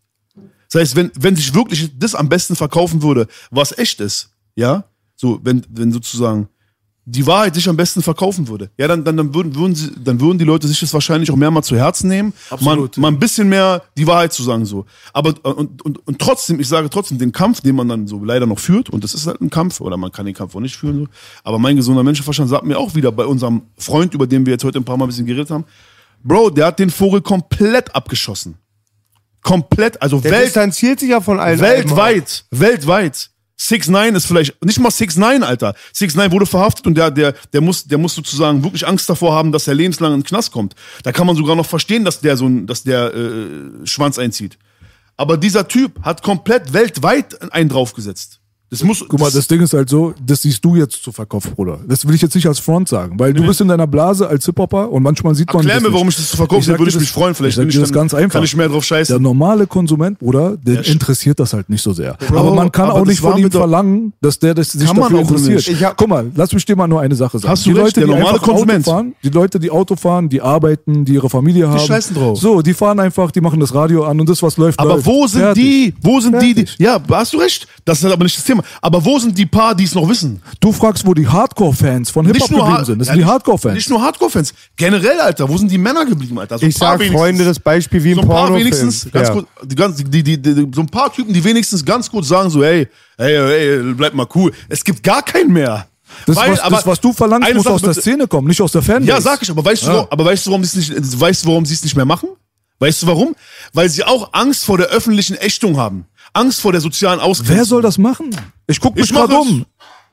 [0.71, 4.85] Das heißt, wenn, wenn sich wirklich das am besten verkaufen würde, was echt ist, ja,
[5.17, 6.49] so, wenn, wenn sozusagen
[7.11, 10.21] die Wahrheit sich am besten verkaufen würde, ja, dann, dann, dann, würden, würden sie, dann
[10.21, 12.97] würden die Leute sich das wahrscheinlich auch mehr mal zu Herzen nehmen, Absolut.
[12.97, 14.85] man, mal ein bisschen mehr die Wahrheit zu sagen, so.
[15.15, 18.47] Aber, und, und, und trotzdem, ich sage trotzdem, den Kampf, den man dann so leider
[18.47, 20.77] noch führt, und das ist halt ein Kampf, oder man kann den Kampf auch nicht
[20.77, 21.07] führen, so.
[21.45, 24.65] Aber mein gesunder Menschenverstand sagt mir auch wieder bei unserem Freund, über den wir jetzt
[24.65, 25.65] heute ein paar Mal ein bisschen geredet haben,
[26.23, 28.57] Bro, der hat den Vogel komplett abgeschossen.
[29.41, 31.61] Komplett, also Der Welt, distanziert sich ja von allen.
[31.61, 33.31] weltweit, weltweit.
[33.61, 35.75] 6 9 ist vielleicht, nicht mal 6 9 Alter.
[35.93, 39.35] 6 9 wurde verhaftet und der, der, der muss, der muss sozusagen wirklich Angst davor
[39.35, 40.75] haben, dass er lebenslang in den Knast kommt.
[41.03, 44.59] Da kann man sogar noch verstehen, dass der so ein, dass der, äh, Schwanz einzieht.
[45.17, 48.41] Aber dieser Typ hat komplett weltweit einen draufgesetzt.
[48.71, 51.45] Das muss, Guck mal, das Ding ist halt so, das siehst du jetzt zu Verkauf,
[51.55, 51.79] Bruder.
[51.89, 54.45] Das will ich jetzt nicht als Front sagen, weil du bist in deiner Blase als
[54.45, 56.81] Hip-Hopper und manchmal sieht man Erklär das mir, warum ich das zu verkaufen sag will,
[56.81, 57.35] würde ich mich das- freuen.
[57.35, 58.35] Vielleicht ich bin ich das dann- ganz einfach.
[58.35, 59.15] kann ich mehr drauf scheißen.
[59.15, 62.15] Der normale Konsument, Bruder, den Ja, interessiert das halt nicht so sehr.
[62.29, 64.87] Bro, aber man kann aber auch das nicht von ihm verlangen, dass der das sich
[64.87, 65.83] Kann dafür interessiert.
[65.83, 67.51] hab- Guck mal, lass mich dir mal nur eine Sache sagen.
[67.51, 68.87] Hast du die recht, Leute, der die normale Konsument.
[68.87, 71.79] Auto fahren, die Leute, die Auto fahren, die arbeiten, die ihre Familie haben.
[71.79, 72.39] scheißen drauf.
[72.39, 75.27] So, die fahren einfach, die machen das Radio an und das, was läuft, Aber wo
[75.27, 78.45] sind die, wo sind die, die, ja, hast du recht, das ist aber nicht das
[78.45, 78.58] Thema.
[78.81, 80.43] Aber wo sind die paar, die es noch wissen?
[80.61, 82.99] Du fragst, wo die Hardcore-Fans von Hip-Hop geblieben sind.
[82.99, 83.75] Das ja, sind die Hardcore-Fans.
[83.75, 84.55] Nicht nur Hardcore-Fans.
[84.77, 86.59] Generell, Alter, wo sind die Männer geblieben, Alter?
[86.59, 87.07] So ein Ich paar sag.
[87.09, 89.35] Freunde das Beispiel wie so im ein paar wenigstens, ganz ja.
[89.35, 92.51] kurz, die, ganz, die, die, die, so ein paar Typen, die wenigstens ganz kurz sagen
[92.51, 94.53] so, hey, hey, hey, bleib mal cool.
[94.69, 95.87] Es gibt gar keinen mehr.
[96.27, 98.49] Das, Weil, was, aber das, was du verlangst, muss Sache aus der bitte- Szene kommen,
[98.49, 99.09] nicht aus der Fanbase.
[99.09, 101.45] Ja, sag ich, aber weißt du, warum, aber weißt du, warum sie es nicht, weißt
[101.45, 102.31] du, warum sie es nicht mehr machen?
[102.81, 103.35] Weißt du warum?
[103.73, 106.07] Weil sie auch Angst vor der öffentlichen Ächtung haben.
[106.33, 107.57] Angst vor der sozialen Ausgrenzung.
[107.57, 108.31] Wer soll das machen?
[108.67, 109.65] Ich guck mich gerade um.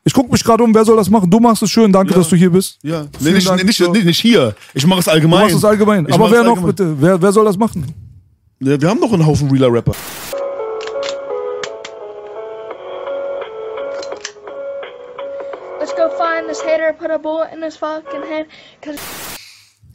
[0.03, 1.29] Ich guck mich gerade um, wer soll das machen?
[1.29, 2.77] Du machst es schön, danke, dass du hier bist.
[2.83, 3.63] Ja, nee, nicht, Dank.
[3.63, 4.55] nicht, nicht, nicht hier.
[4.73, 5.41] Ich mache es Du allgemein.
[5.41, 6.05] machst es allgemein.
[6.07, 6.75] Ich Aber wer es noch allgemein.
[6.75, 6.95] bitte?
[6.99, 7.85] Wer, wer soll das machen?
[8.59, 9.93] Ja, wir haben doch einen Haufen realer Rapper.
[15.79, 18.47] Let's go find this hater, put a bullet in his fucking head.
[18.81, 18.97] Cause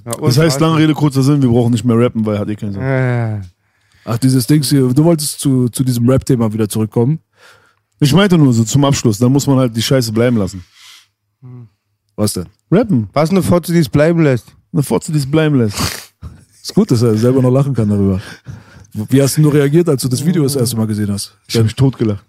[0.06, 2.56] Ja, Das heißt, lange Rede, kurzer Sinn, wir brauchen nicht mehr rappen, weil hat eh
[2.56, 2.82] keinen Sinn.
[2.82, 3.40] Äh,
[4.04, 4.88] Ach, dieses Ding hier.
[4.92, 7.20] Du wolltest zu, zu diesem Rap-Thema wieder zurückkommen.
[8.00, 10.64] Ich meinte nur so zum Abschluss, dann muss man halt die Scheiße bleiben lassen.
[12.16, 12.46] Was denn?
[12.70, 13.08] Rappen.
[13.12, 14.54] was eine Fotze, die es bleiben lässt.
[14.72, 15.78] Eine Fotze, die es bleiben lässt.
[16.62, 18.20] Ist gut, dass er selber noch lachen kann darüber.
[18.92, 21.36] Wie hast du nur reagiert, als du das Video das erste Mal gesehen hast?
[21.46, 22.24] Ich habe mich totgelacht.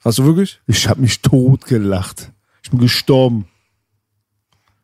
[0.00, 0.60] Hast du wirklich?
[0.66, 2.30] Ich habe mich totgelacht.
[2.62, 3.46] Ich bin gestorben.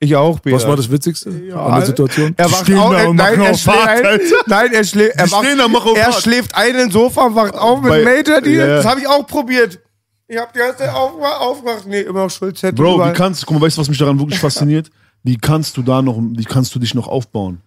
[0.05, 0.55] Ich auch, Bea.
[0.55, 2.35] Was war das Witzigste an der Situation?
[2.37, 6.13] Er wacht auf, und nein, er schläft ein, nein, er schläft, er, wacht, da, er
[6.13, 8.55] schläft ein ins Sofa und wacht auf mit Bei- Major Deal.
[8.59, 8.77] Ja, ja.
[8.77, 9.81] Das habe ich auch probiert.
[10.27, 11.87] Ich habe die ganze Zeit aufgemacht, aufgemacht.
[11.87, 12.73] Nee, immer noch Schulzette.
[12.75, 13.13] Bro, überall.
[13.13, 14.91] wie kannst du, guck mal, weißt du, was mich daran wirklich fasziniert?
[15.23, 17.61] Wie kannst du da noch, wie kannst du dich noch aufbauen?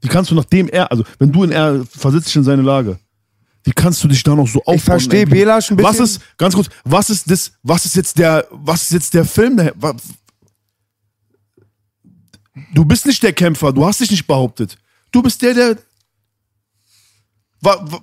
[0.00, 2.98] Wie kannst du nachdem er, also wenn du in er versetzt dich in seine Lage,
[3.62, 4.78] wie kannst du dich da noch so aufbauen?
[4.78, 6.04] versteh Ey, wie- Belasch ein Was bisschen.
[6.04, 9.56] ist, ganz kurz, was ist das, was ist jetzt der, was ist jetzt der Film?
[9.56, 9.94] Der, wa-
[12.72, 14.76] du bist nicht der Kämpfer, du hast dich nicht behauptet.
[15.12, 15.76] Du bist der, der,
[17.60, 18.00] wa, wa,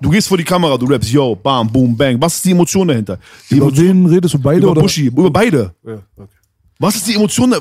[0.00, 2.20] du gehst vor die Kamera, du rappst, yo, bam, boom, bang.
[2.20, 3.18] Was ist die Emotion dahinter?
[3.50, 4.82] Die Über Emotion, wen redest du beide über oder?
[4.82, 5.74] Buschi, über beide.
[5.86, 6.34] Ja, okay.
[6.78, 7.50] Was ist die Emotion?
[7.50, 7.60] da-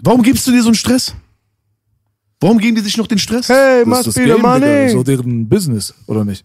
[0.00, 1.14] Warum gibst du dir so einen Stress?
[2.40, 3.48] Warum geben die sich noch den Stress?
[3.48, 4.58] Hey, Das must ist das be the Game, Digga.
[4.60, 5.00] Das ist money.
[5.00, 6.44] auch deren Business, oder nicht?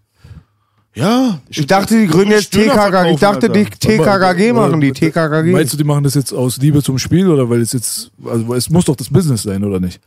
[0.96, 1.40] Ja.
[1.50, 3.12] Ich dachte, die gründen jetzt TKKG.
[3.14, 3.66] Ich dachte, die.
[3.66, 5.52] TKKG Aber- machen die TKKG.
[5.52, 8.54] Meinst du, die machen das jetzt aus Liebe zum Spiel oder weil es jetzt, also
[8.54, 10.00] es muss doch das Business sein, oder nicht?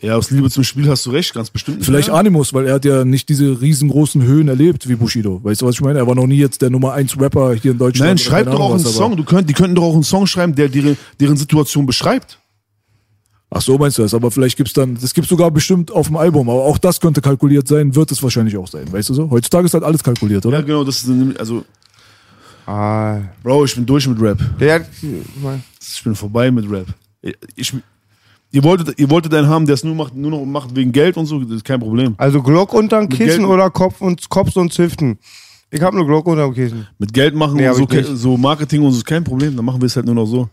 [0.00, 1.78] Ja, aus Liebe zum Spiel hast du recht, ganz bestimmt.
[1.78, 2.16] nicht Vielleicht mehr.
[2.16, 5.40] Animus, weil er hat ja nicht diese riesengroßen Höhen erlebt wie Bushido.
[5.42, 5.98] Weißt du, was ich meine?
[5.98, 8.08] Er war noch nie jetzt der Nummer 1 Rapper hier in Deutschland.
[8.10, 9.16] Nein, schreib doch auch einen was, Song.
[9.16, 12.38] Du könnt, die könnten doch auch einen Song schreiben, der deren, deren Situation beschreibt.
[13.50, 14.12] Ach so meinst du das?
[14.12, 16.50] Aber vielleicht gibt's dann, das gibt's sogar bestimmt auf dem Album.
[16.50, 18.90] Aber auch das könnte kalkuliert sein, wird es wahrscheinlich auch sein.
[18.92, 19.30] Weißt du so?
[19.30, 20.58] Heutzutage ist halt alles kalkuliert, oder?
[20.58, 21.64] Ja, genau, das ist nämlich- also,
[22.66, 24.38] Ah, Bro, ich bin durch mit Rap.
[24.60, 24.82] hat,
[25.80, 26.86] Ich bin vorbei mit Rap.
[27.56, 27.72] Ich,
[28.52, 31.16] ihr, wolltet, ihr wolltet einen haben, der es nur, macht, nur noch macht wegen Geld
[31.16, 32.14] und so, das ist kein Problem.
[32.18, 35.18] also Glock unterm Kissen Geld- oder Kopf und Kopf und Ziften.
[35.70, 36.86] Ich habe eine Glock unterm Kissen.
[36.98, 39.80] Mit Geld machen Nee, und so, so Marketing und so ist kein Problem, dann machen
[39.80, 40.48] wir es halt nur noch so.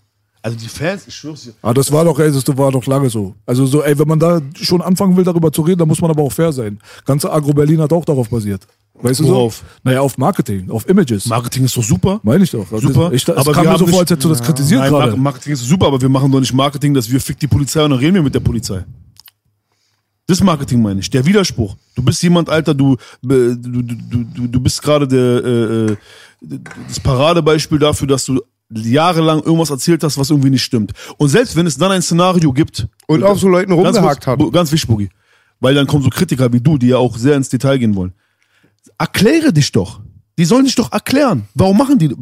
[0.45, 1.53] Also die Fans, ich schwör's dir.
[1.63, 3.33] Ah, das war doch, ey, das war doch lange so.
[3.47, 6.11] Also so, ey, wenn man da schon anfangen will, darüber zu reden, dann muss man
[6.11, 6.77] aber auch fair sein.
[7.03, 8.61] Ganze Agro-Berlin hat auch darauf basiert.
[8.93, 9.55] Weißt du Worauf?
[9.55, 9.63] so?
[9.83, 11.25] Naja, auf Marketing, auf Images.
[11.25, 12.19] Marketing ist doch super.
[12.21, 12.69] Meine ich doch.
[12.69, 13.07] Das Super.
[13.07, 15.17] Ist, ich, das Aber kam mir so vor, als hättest du das kritisiert Nein, gerade.
[15.17, 17.89] Marketing ist super, aber wir machen doch nicht Marketing, dass wir fick die Polizei und
[17.89, 18.85] dann reden wir mit der Polizei.
[20.27, 21.75] Das Marketing meine ich, der Widerspruch.
[21.95, 25.97] Du bist jemand, Alter, du, du, du, du, du bist gerade der, äh, äh,
[26.87, 28.39] das Paradebeispiel dafür, dass du
[28.69, 30.91] jahrelang irgendwas erzählt hast, was irgendwie nicht stimmt.
[31.17, 34.39] Und selbst wenn es dann ein Szenario gibt Und auf so Leuten Ganz rumgehakt hat.
[34.51, 35.09] Ganz wichtig, Boogie.
[35.59, 38.13] Weil dann kommen so Kritiker wie du, die ja auch sehr ins Detail gehen wollen.
[38.97, 40.01] Erkläre dich doch.
[40.37, 41.47] Die sollen dich doch erklären.
[41.53, 42.13] Warum machen die?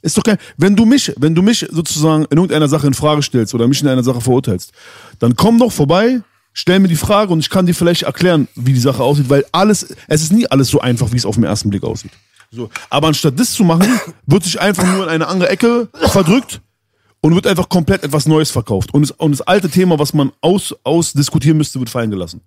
[0.00, 3.22] Ist doch kein, wenn du mich, wenn du mich sozusagen in irgendeiner Sache in Frage
[3.22, 4.72] stellst oder mich in einer Sache verurteilst,
[5.18, 6.20] dann komm doch vorbei,
[6.52, 9.44] stell mir die Frage und ich kann dir vielleicht erklären, wie die Sache aussieht, weil
[9.50, 12.12] alles, es ist nie alles so einfach, wie es auf den ersten Blick aussieht.
[12.50, 12.70] So.
[12.90, 16.60] Aber anstatt das zu machen, wird sich einfach nur in eine andere Ecke verdrückt
[17.20, 18.94] und wird einfach komplett etwas Neues verkauft.
[18.94, 22.40] Und das, und das alte Thema, was man aus, ausdiskutieren müsste, wird fallen gelassen.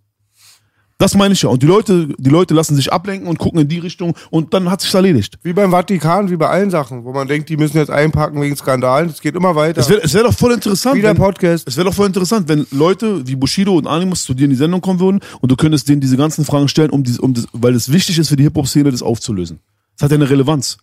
[0.98, 1.50] Das meine ich ja.
[1.50, 4.70] Und die Leute, die Leute lassen sich ablenken und gucken in die Richtung und dann
[4.70, 5.40] hat sich's erledigt.
[5.42, 8.56] Wie beim Vatikan, wie bei allen Sachen, wo man denkt, die müssen jetzt einpacken wegen
[8.56, 9.10] Skandalen.
[9.10, 9.82] Es geht immer weiter.
[9.82, 10.96] Es wäre wär doch voll interessant.
[10.96, 11.68] Wie der wenn- Podcast.
[11.68, 14.56] Es wäre doch voll interessant, wenn Leute wie Bushido und Animus zu dir in die
[14.56, 17.48] Sendung kommen würden und du könntest denen diese ganzen Fragen stellen, um, dies, um das,
[17.52, 19.60] weil es wichtig ist für die Hip-Hop-Szene, das aufzulösen.
[20.02, 20.80] Das hat ja eine Relevanz.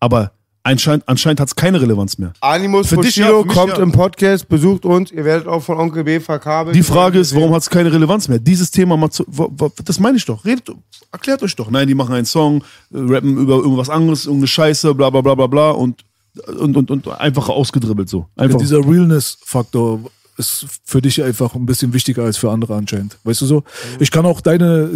[0.00, 0.32] Aber
[0.64, 2.34] anscheinend, anscheinend hat es keine Relevanz mehr.
[2.40, 3.82] Animus Für dich ja, Bushido für mich kommt ja.
[3.82, 5.10] im Podcast, besucht uns.
[5.10, 6.76] Ihr werdet auch von Onkel B verkabelt.
[6.76, 8.38] Die Frage ist, warum hat es keine Relevanz mehr?
[8.38, 9.24] Dieses Thema, mal zu,
[9.82, 10.44] das meine ich doch.
[10.44, 10.70] Redet,
[11.10, 11.70] erklärt euch doch.
[11.70, 12.62] Nein, die machen einen Song,
[12.92, 16.04] äh, rappen über irgendwas anderes, irgendeine Scheiße, bla bla bla bla bla und,
[16.46, 18.26] und, und, und einfach ausgedribbelt so.
[18.36, 18.58] Einfach.
[18.58, 20.00] Dieser Realness-Faktor
[20.40, 23.18] ist für dich einfach ein bisschen wichtiger als für andere anscheinend.
[23.22, 23.64] Weißt du so?
[23.98, 24.90] Ich kann auch deine,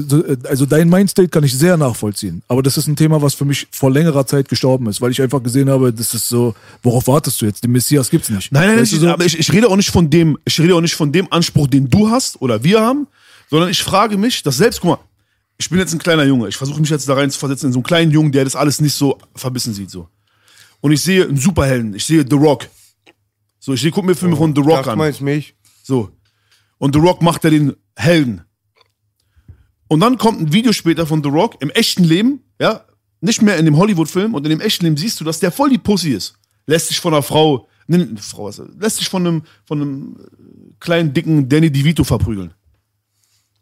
[0.48, 2.42] also dein Mindstate kann ich sehr nachvollziehen.
[2.48, 5.22] Aber das ist ein Thema, was für mich vor längerer Zeit gestorben ist, weil ich
[5.22, 7.62] einfach gesehen habe, das ist so, worauf wartest du jetzt?
[7.62, 8.50] Den Messias gibt's nicht.
[8.50, 9.12] Nein, nein, weißt ich, du so?
[9.12, 11.68] aber ich, ich rede auch nicht von dem, ich rede auch nicht von dem Anspruch,
[11.68, 13.06] den du hast oder wir haben,
[13.50, 14.98] sondern ich frage mich, dass selbst, guck mal,
[15.58, 17.72] ich bin jetzt ein kleiner Junge, ich versuche mich jetzt da rein zu versetzen in
[17.72, 20.08] so einen kleinen Jungen, der das alles nicht so verbissen sieht, so.
[20.80, 22.66] Und ich sehe einen Superhelden, ich sehe The Rock.
[23.64, 24.98] So, ich sehe, guck mir Filme von The Rock an.
[24.98, 25.54] meinst mich?
[25.82, 26.10] So.
[26.76, 28.42] Und The Rock macht ja den Helden.
[29.88, 32.84] Und dann kommt ein Video später von The Rock im echten Leben, ja,
[33.22, 35.70] nicht mehr in dem Hollywood-Film und in dem echten Leben siehst du, dass der voll
[35.70, 36.34] die Pussy ist.
[36.66, 40.16] Lässt sich von einer Frau, ne, Frau, also, lässt sich von einem, von einem
[40.78, 42.52] kleinen, dicken Danny DeVito verprügeln.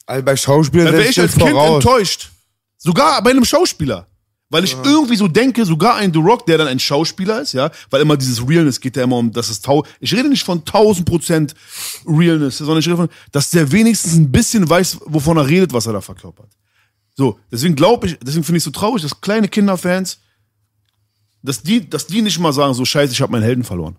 [0.06, 1.76] Also bei Schauspielern wäre ich als Kind voraus.
[1.76, 2.32] enttäuscht.
[2.76, 4.08] Sogar bei einem Schauspieler.
[4.52, 7.70] Weil ich irgendwie so denke, sogar ein The Rock, der dann ein Schauspieler ist, ja,
[7.88, 10.58] weil immer dieses Realness geht ja immer um, dass es tau, ich rede nicht von
[10.58, 11.54] 1000 Prozent
[12.06, 15.86] Realness, sondern ich rede von, dass der wenigstens ein bisschen weiß, wovon er redet, was
[15.86, 16.50] er da verkörpert.
[17.14, 20.20] So, deswegen glaube ich, deswegen finde ich so traurig, dass kleine Kinderfans,
[21.42, 23.96] dass die, dass die nicht mal sagen, so scheiße, ich habe meinen Helden verloren.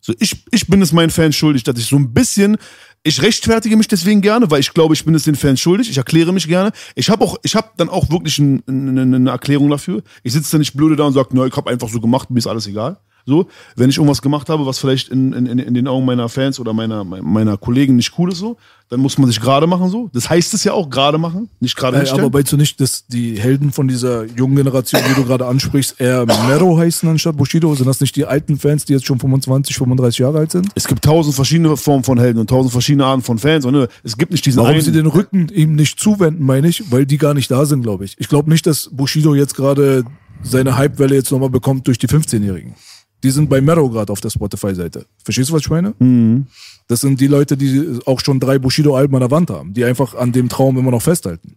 [0.00, 2.56] So, ich, ich bin es meinen Fans schuldig, dass ich so ein bisschen,
[3.02, 5.88] ich rechtfertige mich deswegen gerne, weil ich glaube, ich bin es den Fans schuldig.
[5.88, 6.72] Ich erkläre mich gerne.
[6.94, 10.02] Ich habe auch, ich habe dann auch wirklich ein, ein, eine Erklärung dafür.
[10.22, 12.38] Ich sitze da nicht blöde da und sage, na, ich habe einfach so gemacht, mir
[12.38, 12.98] ist alles egal.
[13.28, 13.46] So,
[13.76, 16.72] wenn ich irgendwas gemacht habe, was vielleicht in, in, in den Augen meiner Fans oder
[16.72, 18.56] meiner, meiner Kollegen nicht cool ist, so,
[18.88, 20.08] dann muss man sich gerade machen, so.
[20.14, 22.24] Das heißt es ja auch, gerade machen, nicht gerade hinstellen.
[22.24, 26.00] aber meinst du nicht, dass die Helden von dieser jungen Generation, die du gerade ansprichst,
[26.00, 27.74] eher Mero heißen anstatt Bushido?
[27.74, 30.68] Sind das nicht die alten Fans, die jetzt schon 25, 35 Jahre alt sind?
[30.74, 33.66] es gibt tausend verschiedene Formen von Helden und tausend verschiedene Arten von Fans.
[33.66, 34.80] Und ne, es gibt nicht diesen Warum einen.
[34.80, 38.06] sie den Rücken ihm nicht zuwenden, meine ich, weil die gar nicht da sind, glaube
[38.06, 38.16] ich.
[38.18, 40.04] Ich glaube nicht, dass Bushido jetzt gerade
[40.42, 42.74] seine Hypewelle jetzt nochmal bekommt durch die 15-Jährigen.
[43.24, 45.04] Die sind bei Mero gerade auf der Spotify-Seite.
[45.24, 45.94] Verstehst du, was ich meine?
[45.98, 46.46] Mhm.
[46.86, 50.14] Das sind die Leute, die auch schon drei Bushido-Alben an der Wand haben, die einfach
[50.14, 51.56] an dem Traum immer noch festhalten.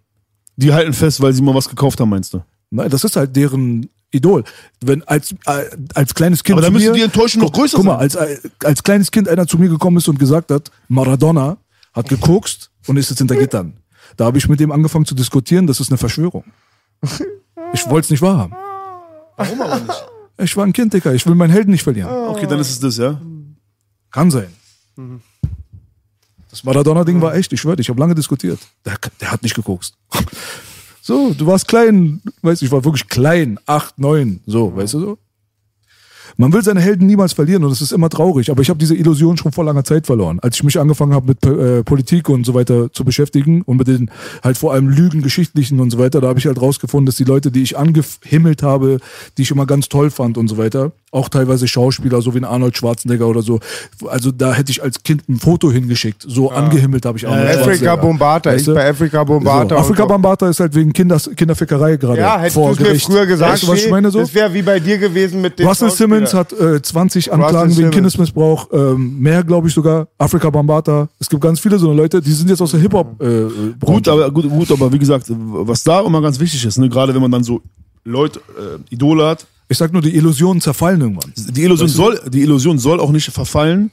[0.57, 2.41] die halten fest, weil sie mal was gekauft haben, meinst du?
[2.71, 4.43] Nein, das ist halt deren Idol.
[4.83, 5.63] Wenn als, äh,
[5.95, 6.53] als kleines Kind.
[6.57, 8.21] Aber da zu müssen mir, die Enttäuschung noch Guck- größer Guck mal, sein.
[8.27, 11.57] als, als kleines Kind einer zu mir gekommen ist und gesagt hat, Maradona
[11.93, 13.73] hat gekokst und ist jetzt hinter Gittern.
[14.17, 16.43] Da habe ich mit dem angefangen zu diskutieren, das ist eine Verschwörung.
[17.73, 18.53] Ich wollte es nicht wahrhaben.
[19.37, 20.05] Warum aber nicht?
[20.41, 21.13] Ich war ein Kind, Dicker.
[21.13, 22.09] Ich will meinen Helden nicht verlieren.
[22.29, 23.19] Okay, dann ist es das, ja.
[24.11, 24.47] Kann sein.
[26.49, 28.59] Das Maradona-Ding war echt, ich schwöre, ich habe lange diskutiert.
[28.85, 29.95] Der, der hat nicht gekokst.
[31.03, 34.99] So, du warst klein, weißt du, ich war wirklich klein, acht, neun, so, weißt du
[34.99, 35.17] so?
[36.41, 38.95] Man will seine Helden niemals verlieren und es ist immer traurig, aber ich habe diese
[38.95, 40.39] Illusion schon vor langer Zeit verloren.
[40.39, 43.87] Als ich mich angefangen habe mit äh, Politik und so weiter zu beschäftigen und mit
[43.87, 44.09] den
[44.43, 47.25] halt vor allem Lügen, Geschichtlichen und so weiter, da habe ich halt rausgefunden, dass die
[47.25, 48.97] Leute, die ich angehimmelt habe,
[49.37, 52.45] die ich immer ganz toll fand und so weiter, auch teilweise Schauspieler, so wie ein
[52.45, 53.59] Arnold Schwarzenegger oder so,
[54.07, 57.63] also da hätte ich als Kind ein Foto hingeschickt, so angehimmelt habe ich Arnold Afrika
[57.65, 57.97] Schwarzenegger.
[57.97, 58.73] Bombata, Weißt ich du?
[58.73, 59.75] bei Afrika Bombata.
[59.75, 60.05] So, Afrika.
[60.05, 63.05] Bombata ist halt wegen Kinders, Kinderfickerei gerade Ja, hättest vor du mir Gericht.
[63.05, 64.19] früher gesagt, weißt du, was ich meine so?
[64.19, 65.91] das wäre wie bei dir gewesen mit dem Russell.
[65.91, 67.93] Simmons hat äh, 20 Anklagen wegen Simmons.
[67.95, 70.07] Kindesmissbrauch, ähm, mehr glaube ich sogar.
[70.17, 71.09] Afrika Bambata.
[71.19, 73.21] Es gibt ganz viele so eine Leute, die sind jetzt aus der Hip-Hop.
[73.21, 73.45] Äh,
[73.85, 77.13] Gut, aber gut, gut, aber wie gesagt, was da immer ganz wichtig ist, ne, gerade
[77.13, 77.61] wenn man dann so
[78.03, 81.31] Leute, äh, Idole hat, ich sag nur, die Illusionen zerfallen irgendwann.
[81.37, 83.89] die Illusion soll, die Illusion soll auch nicht verfallen.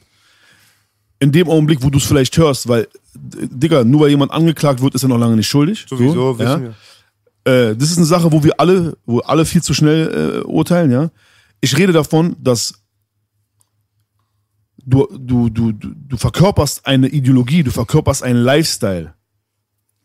[1.21, 4.97] In dem Augenblick, wo du es vielleicht hörst, weil, Digga, nur weil jemand angeklagt wird,
[4.97, 5.87] ist er noch lange nicht schuldig.
[5.89, 6.75] Sowieso, So, wissen ja.
[7.45, 7.71] wir.
[7.71, 10.91] Äh, das ist eine Sache, wo wir alle, wo alle viel zu schnell äh, urteilen,
[10.91, 11.11] ja.
[11.61, 12.75] Ich rede davon, dass
[14.85, 19.15] du, du, du, du, du verkörperst eine Ideologie, du verkörperst einen Lifestyle.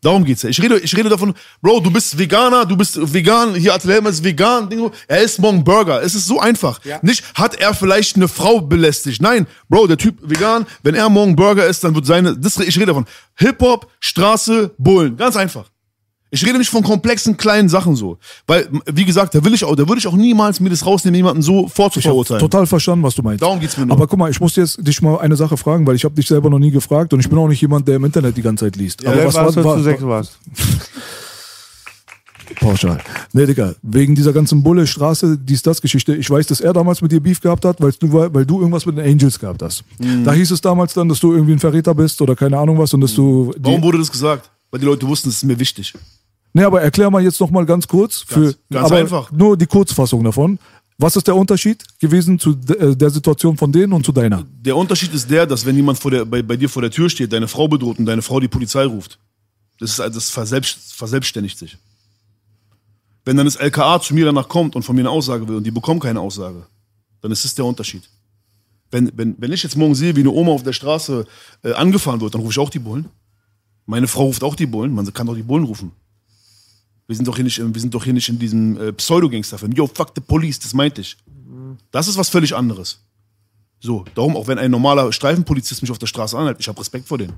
[0.04, 0.50] Darum geht's ja.
[0.50, 4.10] Ich rede, ich rede davon, Bro, du bist Veganer, du bist vegan, hier Attila Helmer
[4.10, 4.68] ist vegan,
[5.08, 6.02] er isst morgen Burger.
[6.02, 6.80] Es ist so einfach.
[7.02, 9.22] Nicht, hat er vielleicht eine Frau belästigt.
[9.22, 12.76] Nein, Bro, der Typ vegan, wenn er morgen Burger isst, dann wird seine, das, ich
[12.76, 13.06] rede davon.
[13.36, 15.16] Hip-Hop, Straße, Bullen.
[15.16, 15.64] Ganz einfach.
[16.34, 18.18] Ich rede nicht von komplexen kleinen Sachen so.
[18.48, 21.14] Weil, wie gesagt, da will ich auch, da würde ich auch niemals mir das rausnehmen,
[21.16, 22.40] jemanden so Ich habe vorzuverurteilen.
[22.40, 23.40] total verstanden, was du meinst.
[23.40, 23.96] Darum geht's mir nur.
[23.96, 26.26] Aber guck mal, ich muss jetzt dich mal eine Sache fragen, weil ich habe dich
[26.26, 28.64] selber noch nie gefragt und ich bin auch nicht jemand, der im Internet die ganze
[28.64, 29.06] Zeit liest.
[29.06, 30.38] Aber Wer was warst war, du war, zu sechs warst?
[32.60, 32.98] Pauschal.
[33.32, 36.14] Nee, Digga, wegen dieser ganzen Bulle, Straße, dies, das Geschichte.
[36.16, 38.86] Ich weiß, dass er damals mit dir Beef gehabt hat, weil du, weil du irgendwas
[38.86, 39.84] mit den Angels gehabt hast.
[39.98, 40.24] Mhm.
[40.24, 42.92] Da hieß es damals dann, dass du irgendwie ein Verräter bist oder keine Ahnung was
[42.92, 43.52] und dass du.
[43.58, 44.50] Warum wurde das gesagt?
[44.70, 45.94] Weil die Leute wussten, es ist mir wichtig.
[46.54, 48.24] Nee, aber erklär mal jetzt noch mal ganz kurz.
[48.26, 49.30] Für, ganz aber einfach.
[49.30, 50.58] Nur die Kurzfassung davon.
[50.96, 54.46] Was ist der Unterschied gewesen zu äh, der Situation von denen und zu deiner?
[54.60, 57.10] Der Unterschied ist der, dass wenn jemand vor der, bei, bei dir vor der Tür
[57.10, 59.18] steht, deine Frau bedroht und deine Frau die Polizei ruft,
[59.80, 61.76] das, ist, das verselbst, verselbstständigt sich.
[63.24, 65.64] Wenn dann das LKA zu mir danach kommt und von mir eine Aussage will und
[65.64, 66.66] die bekommen keine Aussage,
[67.22, 68.08] dann ist das der Unterschied.
[68.90, 71.26] Wenn, wenn, wenn ich jetzt morgen sehe, wie eine Oma auf der Straße
[71.64, 73.06] äh, angefahren wird, dann rufe ich auch die Bullen.
[73.86, 75.90] Meine Frau ruft auch die Bullen, man kann doch die Bullen rufen.
[77.06, 79.72] Wir sind doch hier nicht, wir sind doch hier nicht in diesem äh, Pseudo-Gangster-Film.
[79.72, 81.16] Yo, fuck the police, das meinte ich.
[81.90, 83.00] Das ist was völlig anderes.
[83.80, 87.06] So, darum, auch wenn ein normaler Streifenpolizist mich auf der Straße anhält, ich habe Respekt
[87.06, 87.34] vor denen.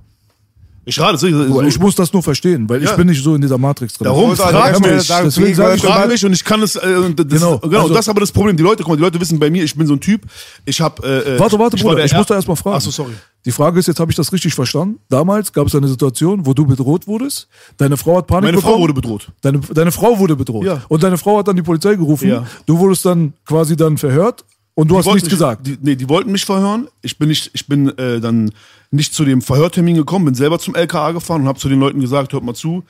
[0.89, 2.95] Ich rate, so, so, Ich muss das nur verstehen, weil ich Ja.
[2.95, 4.05] bin nicht so in dieser Matrix drin.
[4.05, 5.03] Darum frag mich.
[5.03, 6.77] sagen, Deswegen wie sag ich Frag mich und ich kann es.
[6.77, 8.57] Äh, das, Genau, genau, also- das ist aber das Problem.
[8.57, 10.23] Die Leute, guck mal, die Leute wissen bei mir, ich bin so ein Typ.
[10.65, 11.03] Ich habe.
[11.03, 12.77] Äh, Warte, warte, ich Bruder, der ich muss da erstmal fragen.
[12.77, 13.15] Achso, sorry.
[13.47, 14.99] Die Frage ist, jetzt habe ich das richtig verstanden.
[15.09, 17.49] Damals gab es eine Situation, wo du bedroht wurdest.
[17.79, 18.83] Deine Frau hat Panik Meine Frau bekommen.
[18.83, 19.33] wurde bedroht.
[19.41, 20.67] Deine, deine Frau wurde bedroht.
[20.67, 20.83] Ja.
[20.89, 22.29] Und deine Frau hat dann die Polizei gerufen.
[22.29, 22.47] Ja.
[22.67, 24.45] Du wurdest dann quasi dann verhört
[24.75, 25.67] und du Die hast nichts mich- gesagt.
[25.67, 26.89] Die, nee, die wollten mich verhören.
[27.03, 28.51] Ich bin nicht, ich bin äh, dann
[28.91, 32.01] nicht zu dem Verhörtermin gekommen, bin selber zum LKA gefahren und habe zu den Leuten
[32.01, 32.83] gesagt, hört mal zu,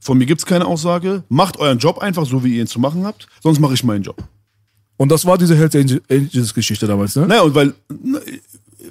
[0.00, 3.04] von mir gibt's keine Aussage, macht euren Job einfach so, wie ihr ihn zu machen
[3.04, 4.16] habt, sonst mache ich meinen Job.
[4.96, 7.26] Und das war diese Hells Angel- Angels Geschichte damals, ne?
[7.26, 8.38] Naja, und weil, äh,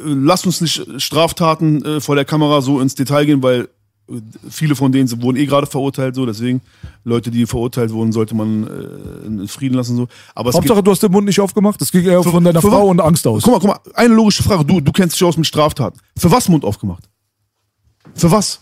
[0.03, 3.67] lasst uns nicht Straftaten äh, vor der Kamera so ins Detail gehen, weil
[4.09, 4.13] äh,
[4.49, 6.61] viele von denen wurden eh gerade verurteilt, so, deswegen,
[7.03, 10.07] Leute, die verurteilt wurden, sollte man äh, in Frieden lassen, so.
[10.35, 11.79] Aber Hauptsache, du hast den Mund nicht aufgemacht.
[11.81, 12.89] Das ging eher Für- von deiner Frau was?
[12.91, 13.43] und Angst aus.
[13.43, 14.65] Guck mal, guck mal, eine logische Frage.
[14.65, 15.99] Du, du kennst dich aus mit Straftaten.
[16.17, 17.03] Für was Mund aufgemacht?
[18.15, 18.59] Für was?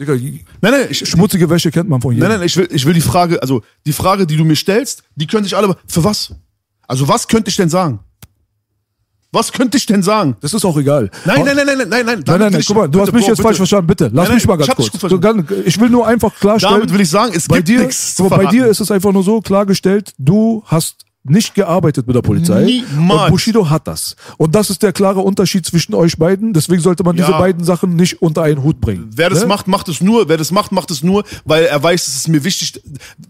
[0.00, 2.28] Digga, Nein, nein, ich, schmutzige Wäsche kennt man von jedem.
[2.28, 5.02] nein, nein, ich will, ich will die Frage, also die Frage, die du mir stellst,
[5.16, 5.76] die könnte ich alle.
[5.86, 6.34] Für was?
[6.88, 8.00] Also was könnte ich denn sagen?
[9.32, 10.36] Was könnte ich denn sagen?
[10.40, 11.10] Das ist auch egal.
[11.24, 12.22] Nein, nein, nein, nein, nein, nein, nein.
[12.26, 13.86] Nein, nein, nein, guck mal, du hast mich jetzt falsch verstanden.
[13.86, 14.98] Bitte, lass Nein, mich mal nein, ganz kurz.
[14.98, 15.46] verstanden.
[15.46, 16.74] ganz- ich will nur einfach klarstellen.
[16.80, 19.10] Damit will ich sagen, es bei gibt dir, nichts zu bei dir ist es einfach
[19.12, 22.64] nur so klargestellt, du hast nicht gearbeitet mit der Polizei.
[22.64, 23.22] Niemals.
[23.26, 24.16] Und Bushido hat das.
[24.38, 26.52] Und das ist der klare Unterschied zwischen euch beiden.
[26.52, 27.38] Deswegen sollte man diese Ja.
[27.38, 29.08] beiden Sachen nicht unter einen Hut bringen.
[29.14, 29.46] Wer das Ne?
[29.46, 30.28] macht, macht es nur.
[30.28, 32.82] Wer das macht, macht es nur, weil er weiß, es ist mir wichtig.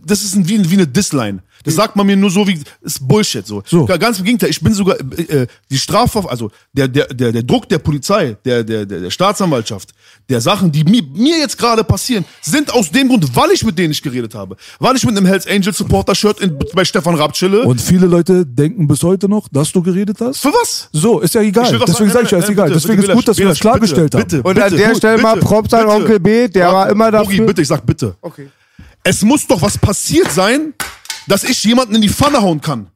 [0.07, 1.41] Das ist wie, wie eine Disline.
[1.65, 3.63] Das sagt man mir nur so wie ist Bullshit so.
[3.67, 3.87] So.
[3.87, 4.51] Ganz im Gegenteil.
[4.51, 8.37] Ich bin sogar äh, äh, die Strafverf also der der der der Druck der Polizei,
[8.45, 9.91] der der der, der Staatsanwaltschaft,
[10.29, 13.79] der Sachen, die mir, mir jetzt gerade passieren, sind aus dem Grund, weil ich mit
[13.79, 17.15] denen nicht geredet habe, weil ich mit einem Hells Angel Supporter Shirt in, bei Stefan
[17.15, 17.63] Raab chille.
[17.63, 20.41] Und viele Leute denken bis heute noch, dass du geredet hast.
[20.41, 20.89] Für was?
[20.93, 21.65] So, ist ja egal.
[21.65, 22.11] Ich Deswegen sagen.
[22.11, 22.69] sage ich ja, ist egal.
[22.69, 24.29] bitte, Deswegen bitte, ist gut, dass wir Belasch, das klargestellt bitte, haben.
[24.29, 25.97] Bitte, Und bitte, an der gut, Stelle mal bitte, Props an bitte.
[25.97, 27.47] Onkel B, der war immer dafür.
[27.47, 28.17] bitte, ich sag bitte.
[28.21, 28.49] Okay.
[29.05, 30.75] Es muss doch was passiert sein,
[31.27, 32.91] dass ich jemanden in die Pfanne hauen kann.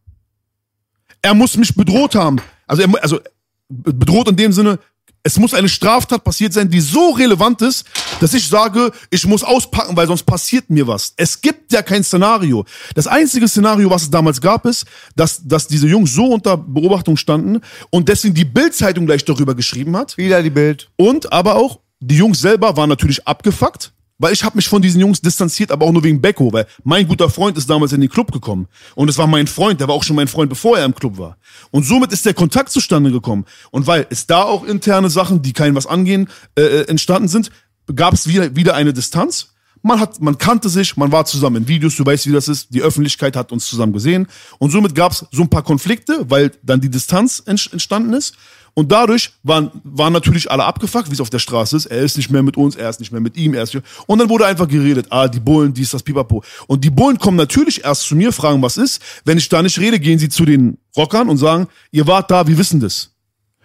[1.23, 2.39] Er muss mich bedroht haben.
[2.67, 3.21] Also, er, also
[3.69, 4.79] bedroht in dem Sinne,
[5.27, 7.85] Es muss eine Straftat passiert sein, die so relevant ist,
[8.21, 11.15] dass ich sage, ich muss auspacken, weil sonst passiert mir was.
[11.17, 12.65] Es gibt ja kein Szenario.
[12.95, 14.85] Das einzige Szenario, was es damals gab, ist,
[15.17, 19.97] dass, dass diese Jungs so unter Beobachtung standen und deswegen die Bild-Zeitung gleich darüber geschrieben
[19.97, 20.17] hat.
[20.17, 20.91] Wieder die Bild.
[20.95, 25.01] Und aber auch, die Jungs selber waren natürlich abgefuckt, weil ich habe mich von diesen
[25.01, 28.11] Jungs distanziert, aber auch nur wegen Becko, weil mein guter Freund ist damals in den
[28.11, 28.67] Club gekommen.
[28.95, 31.19] Und es war mein Freund, der war auch schon mein Freund, bevor er im Club
[31.19, 31.37] war.
[31.71, 33.45] Und somit ist der Kontakt zustande gekommen.
[33.71, 37.51] Und weil es da auch interne Sachen, die keinen was angehen, äh, äh, entstanden sind,
[37.95, 39.49] gab es wieder, wieder eine Distanz.
[39.83, 42.75] Man hat, man kannte sich, man war zusammen in Videos, du weißt, wie das ist.
[42.75, 44.27] Die Öffentlichkeit hat uns zusammen gesehen.
[44.59, 48.35] Und somit gab es so ein paar Konflikte, weil dann die Distanz ent- entstanden ist.
[48.79, 51.87] Und dadurch waren, waren natürlich alle abgefuckt, wie es auf der Straße ist.
[51.87, 53.75] Er ist nicht mehr mit uns, er ist nicht mehr mit ihm, er ist
[54.07, 56.45] Und dann wurde einfach geredet, ah, die Bullen, dies, das, pipapo.
[56.67, 59.01] Und die Bullen kommen natürlich erst zu mir, fragen, was ist.
[59.25, 62.47] Wenn ich da nicht rede, gehen sie zu den Rockern und sagen, ihr wart da,
[62.47, 63.13] wir wissen das.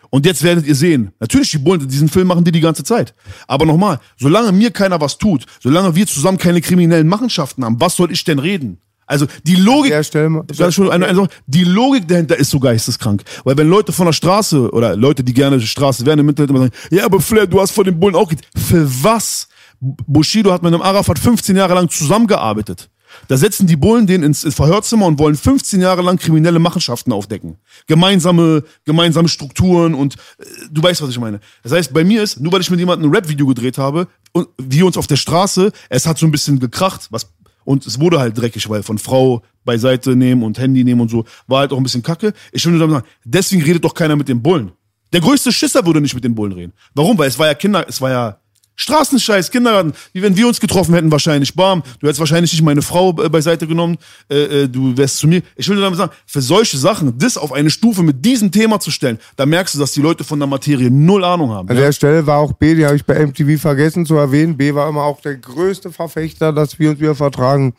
[0.09, 3.13] Und jetzt werdet ihr sehen, natürlich, die Bullen, diesen Film machen die die ganze Zeit.
[3.47, 7.97] Aber nochmal, solange mir keiner was tut, solange wir zusammen keine kriminellen Machenschaften haben, was
[7.97, 8.79] soll ich denn reden?
[9.11, 13.23] Also die Logik, das ist schon eine, eine, die Logik dahinter ist so geisteskrank.
[13.43, 16.59] Weil wenn Leute von der Straße oder Leute, die gerne Straße werden im Internet immer
[16.59, 18.39] sagen, ja, aber Flair, du hast von den Bullen auch geht.
[18.55, 19.49] Für was?
[19.81, 22.89] Bushido hat mit einem Arafat 15 Jahre lang zusammengearbeitet.
[23.27, 27.11] Da setzen die Bullen den ins ins Verhörzimmer und wollen 15 Jahre lang kriminelle Machenschaften
[27.11, 27.57] aufdecken.
[27.87, 31.41] Gemeinsame, gemeinsame Strukturen und äh, du weißt, was ich meine.
[31.63, 34.47] Das heißt, bei mir ist, nur weil ich mit jemandem ein Rap-Video gedreht habe und
[34.57, 37.27] wir uns auf der Straße, es hat so ein bisschen gekracht, was
[37.63, 41.25] und es wurde halt dreckig, weil von Frau beiseite nehmen und Handy nehmen und so,
[41.47, 42.33] war halt auch ein bisschen kacke.
[42.51, 44.71] Ich damit sagen, deswegen redet doch keiner mit den Bullen.
[45.13, 46.73] Der größte Schisser würde nicht mit den Bullen reden.
[46.95, 47.17] Warum?
[47.17, 48.40] Weil es war ja Kinder, es war ja
[48.75, 49.93] Straßenscheiß, Kindergarten.
[50.13, 51.53] Wie wenn wir uns getroffen hätten, wahrscheinlich.
[51.53, 53.97] Bam, du hättest wahrscheinlich nicht meine Frau äh, beiseite genommen,
[54.29, 55.41] äh, äh, du wärst zu mir.
[55.55, 58.79] Ich will nur damit sagen, für solche Sachen, das auf eine Stufe mit diesem Thema
[58.79, 61.69] zu stellen, da merkst du, dass die Leute von der Materie null Ahnung haben.
[61.69, 61.83] An ja?
[61.83, 64.57] der Stelle war auch B, die habe ich bei MTV vergessen zu erwähnen.
[64.57, 67.73] B war immer auch der größte Verfechter, dass wir uns wieder vertragen.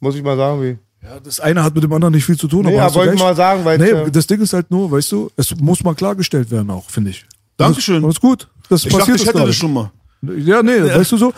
[0.00, 0.78] Muss ich mal sagen, wie.
[1.02, 2.66] Ja, das eine hat mit dem anderen nicht viel zu tun.
[2.66, 5.12] Nee, aber ja, wollte ich mal sagen, weil Nee, das Ding ist halt nur, weißt
[5.12, 7.24] du, es muss mal klargestellt werden auch, finde ich.
[7.56, 8.02] Dankeschön.
[8.02, 8.48] Das ist gut.
[8.70, 9.90] Das Ich dachte, passiert ich jetzt hätte das schon mal.
[10.22, 11.32] Ja, nee, weißt du so,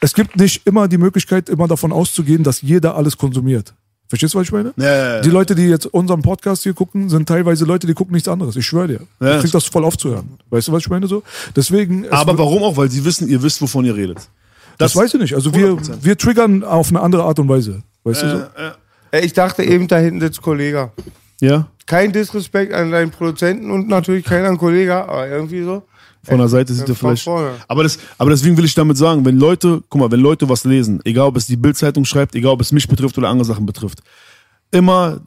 [0.00, 3.72] es gibt nicht immer die Möglichkeit, immer davon auszugehen, dass jeder alles konsumiert.
[4.08, 4.74] Verstehst du, was ich meine?
[4.76, 5.20] Ja, ja, ja.
[5.22, 8.54] Die Leute, die jetzt unseren Podcast hier gucken, sind teilweise Leute, die gucken nichts anderes.
[8.56, 9.00] Ich schwöre dir.
[9.20, 9.36] Ja.
[9.36, 10.38] Ich krieg das voll aufzuhören.
[10.50, 11.22] Weißt du, was ich meine so?
[11.56, 12.04] Deswegen.
[12.04, 12.76] es Aber warum auch?
[12.76, 14.18] Weil sie wissen, ihr wisst, wovon ihr redet.
[14.78, 15.34] Das, weiß ich nicht.
[15.34, 15.98] Also wir, 100%.
[16.02, 17.82] wir triggern auf eine andere Art und Weise.
[18.02, 19.18] Weißt du so?
[19.18, 20.90] Ich dachte eben, da hinten sitzt Kollege.
[21.40, 21.68] Ja?
[21.86, 25.82] Kein Disrespekt an deinen Produzenten und natürlich kein an Kollege, aber irgendwie so.
[26.24, 27.28] Von der Seite sieht er vielleicht.
[27.68, 30.64] Aber, das, aber deswegen will ich damit sagen, wenn Leute, guck mal, wenn Leute was
[30.64, 33.66] lesen, egal ob es die Bildzeitung schreibt, egal ob es mich betrifft oder andere Sachen
[33.66, 34.00] betrifft,
[34.70, 35.20] immer,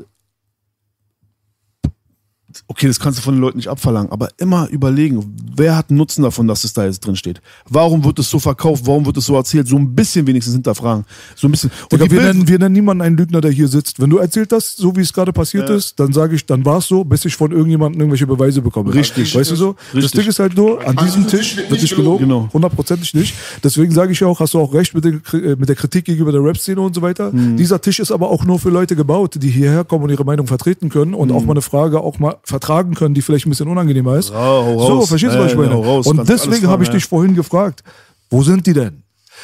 [2.67, 5.23] okay, das kannst du von den Leuten nicht abverlangen, aber immer überlegen,
[5.55, 7.41] wer hat einen Nutzen davon, dass es da jetzt drin steht?
[7.69, 8.83] Warum wird es so verkauft?
[8.85, 9.67] Warum wird es so erzählt?
[9.67, 11.05] So ein bisschen wenigstens hinterfragen.
[11.35, 11.71] So ein bisschen.
[11.91, 13.99] Und Digga, wir, nennen, wir nennen niemanden einen Lügner, der hier sitzt.
[13.99, 16.79] Wenn du erzählt hast, so wie es gerade passiert ist, dann sage ich, dann war
[16.79, 18.93] es so, bis ich von irgendjemandem irgendwelche Beweise bekomme.
[18.93, 19.33] Richtig.
[19.35, 19.75] Weißt du so?
[19.93, 20.21] Das Richtig.
[20.21, 22.27] Ding ist halt nur, an diesem Tisch wird nicht gelogen.
[22.27, 22.49] Genau.
[22.53, 23.33] Hundertprozentig nicht.
[23.63, 26.05] Deswegen sage ich ja auch, hast du auch recht mit, den, äh, mit der Kritik
[26.05, 27.31] gegenüber der Rap-Szene und so weiter.
[27.31, 27.57] Mhm.
[27.57, 30.47] Dieser Tisch ist aber auch nur für Leute gebaut, die hierher kommen und ihre Meinung
[30.47, 31.35] vertreten können und Mhm.
[31.35, 34.33] auch mal eine Frage auch mal vertragen können, die vielleicht ein bisschen unangenehmer ist.
[34.65, 35.73] hau so, verstehst du, was ich meine?
[35.73, 36.07] hau raus.
[36.07, 37.83] Und deswegen habe ich dich vorhin gefragt,
[38.29, 39.03] wo sind die denn?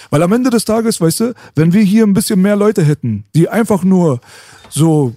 [0.10, 3.26] Weil am Ende des Tages, weißt du, wenn wir hier ein bisschen mehr Leute hätten,
[3.36, 4.20] die einfach nur
[4.70, 5.14] so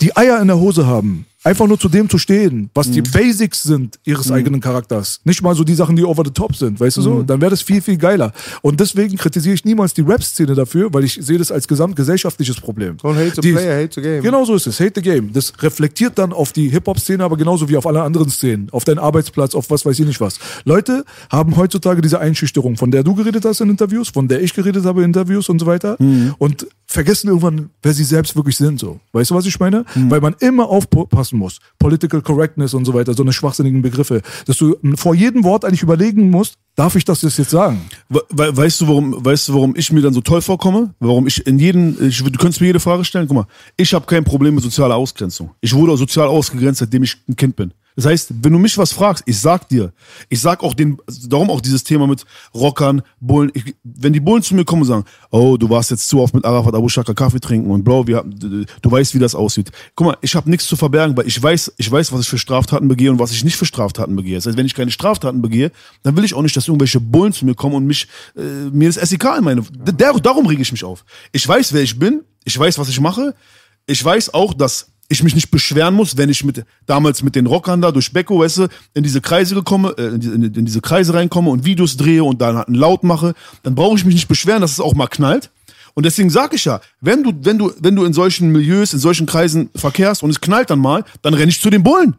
[0.00, 2.92] die Eier in der Hose haben, einfach nur zu dem zu stehen, was Mhm.
[2.92, 6.54] die Basics sind ihres eigenen Charakters, nicht mal so die Sachen, die over the top
[6.56, 7.04] sind, weißt du Mhm.
[7.04, 8.32] so, dann wäre das viel, viel geiler.
[8.62, 12.96] Und deswegen kritisiere ich niemals die Rap-Szene dafür, weil ich sehe das als gesamtgesellschaftliches Problem.
[12.96, 14.22] Don't hate the Die- player, hate the game.
[14.22, 14.80] Genau so ist es.
[14.80, 15.32] Hate the game.
[15.32, 18.68] Das reflektiert dann auf die Hip-Hop-Szene, aber genauso wie auf alle anderen Szenen.
[18.72, 20.38] Auf deinen Arbeitsplatz, auf was weiß ich nicht was.
[20.64, 24.54] Leute haben heutzutage diese Einschüchterung, von der du geredet hast in Interviews, von der ich
[24.54, 25.96] geredet habe in Interviews und so weiter.
[26.38, 28.80] Und vergessen irgendwann, wer sie selbst wirklich sind.
[28.80, 28.98] So.
[29.12, 29.84] Weißt du, was ich meine?
[29.94, 31.58] Weil man immer aufpassen muss.
[31.78, 34.22] Political Correctness und so weiter, so eine schwachsinnigen Begriffe.
[34.46, 37.82] Dass du vor jedem Wort eigentlich überlegen musst, darf ich das jetzt sagen?
[38.08, 40.94] We we weißt du, warum, weißt du, warum ich mir dann so toll vorkomme?
[40.98, 43.28] Warum ich in jedem, ich, du könntest mir jede Frage stellen.
[43.28, 43.46] Guck mal,
[43.76, 45.50] ich habe kein Problem mit sozialer Ausgrenzung.
[45.60, 47.72] Ich wurde sozial ausgegrenzt, seitdem ich ein Kind bin.
[47.98, 49.92] Das heißt, wenn du mich was fragst, ich sag dir,
[50.28, 53.50] ich sag auch den, darum auch dieses Thema mit Rockern, Bullen.
[53.54, 56.32] Ich, wenn die Bullen zu mir kommen und sagen, oh, du warst jetzt zu oft
[56.32, 59.72] mit Arafat Abu Shaka Kaffee trinken und blau, wir, du, du weißt, wie das aussieht.
[59.96, 62.38] Guck mal, ich habe nichts zu verbergen, weil ich weiß, ich weiß, was ich für
[62.38, 64.36] Straftaten begehe und was ich nicht für Straftaten begehe.
[64.36, 65.72] Das heißt, wenn ich keine Straftaten begehe,
[66.04, 68.06] dann will ich auch nicht, dass irgendwelche Bullen zu mir kommen und mich,
[68.36, 71.04] äh, mir das SEK in meine, der, darum rege ich mich auf.
[71.32, 73.34] Ich weiß, wer ich bin, ich weiß, was ich mache,
[73.86, 77.46] ich weiß auch, dass ich mich nicht beschweren muss, wenn ich mit damals mit den
[77.46, 81.14] Rockern da durch Becko, weißt in diese Kreise gekomme, äh, in, die, in, diese Kreise
[81.14, 84.60] reinkomme und Videos drehe und dann einen laut mache, dann brauche ich mich nicht beschweren,
[84.60, 85.50] dass es auch mal knallt.
[85.94, 88.98] Und deswegen sage ich ja, wenn du, wenn du, wenn du in solchen Milieus, in
[88.98, 92.16] solchen Kreisen verkehrst und es knallt dann mal, dann renn ich zu den Bullen.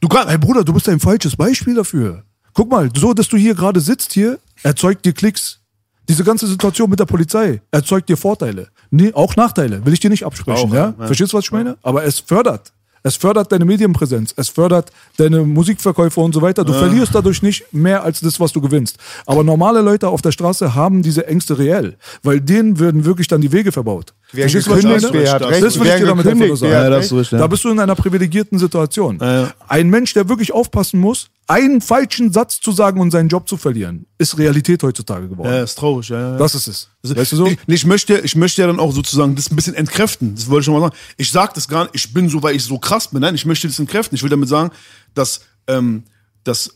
[0.00, 2.24] Du kannst, hey Bruder, du bist ein falsches Beispiel dafür.
[2.52, 5.60] Guck mal, so, dass du hier gerade sitzt hier, erzeugt dir Klicks.
[6.08, 8.68] Diese ganze Situation mit der Polizei erzeugt dir Vorteile.
[8.94, 10.94] Nee, auch Nachteile, will ich dir nicht absprechen, Auch, ja?
[10.98, 11.06] ja.
[11.06, 11.76] Verstehst du, was ich meine?
[11.82, 12.72] Aber es fördert.
[13.06, 16.64] Es fördert deine Medienpräsenz, es fördert deine Musikverkäufe und so weiter.
[16.64, 18.96] Du verlierst dadurch nicht mehr als das, was du gewinnst.
[19.26, 23.42] Aber normale Leute auf der Straße haben diese Ängste reell, weil denen würden wirklich dann
[23.42, 24.14] die Wege verbaut.
[24.32, 26.72] Wer Verstehst gekündigt, wer hat Das recht, Das will ich dir damit einfach nur sagen.
[26.72, 27.02] Ja, da recht.
[27.02, 27.38] hast du recht, ja.
[27.38, 29.18] Da bist du in einer privilegierten Situation.
[29.20, 29.52] ja.
[29.68, 33.56] Ein Mensch, der wirklich aufpassen muss, einen falschen Satz zu sagen und seinen Job zu
[33.56, 35.52] verlieren, ist Realität heutzutage geworden.
[35.52, 36.32] Ja, ist traurig, ja.
[36.32, 36.36] ja.
[36.38, 36.88] Das ist es.
[37.02, 37.46] Also, weißt du so?
[37.46, 40.34] Ich, ich, möchte, ich möchte ja dann auch sozusagen das ein bisschen entkräften.
[40.34, 40.96] Das wollte ich schon mal sagen.
[41.16, 43.20] Ich sage das gar nicht, ich bin so, weil ich so krass bin.
[43.20, 44.16] Nein, ich möchte das entkräften.
[44.16, 44.70] Ich will damit sagen,
[45.14, 46.04] dass, ähm,
[46.44, 46.70] dass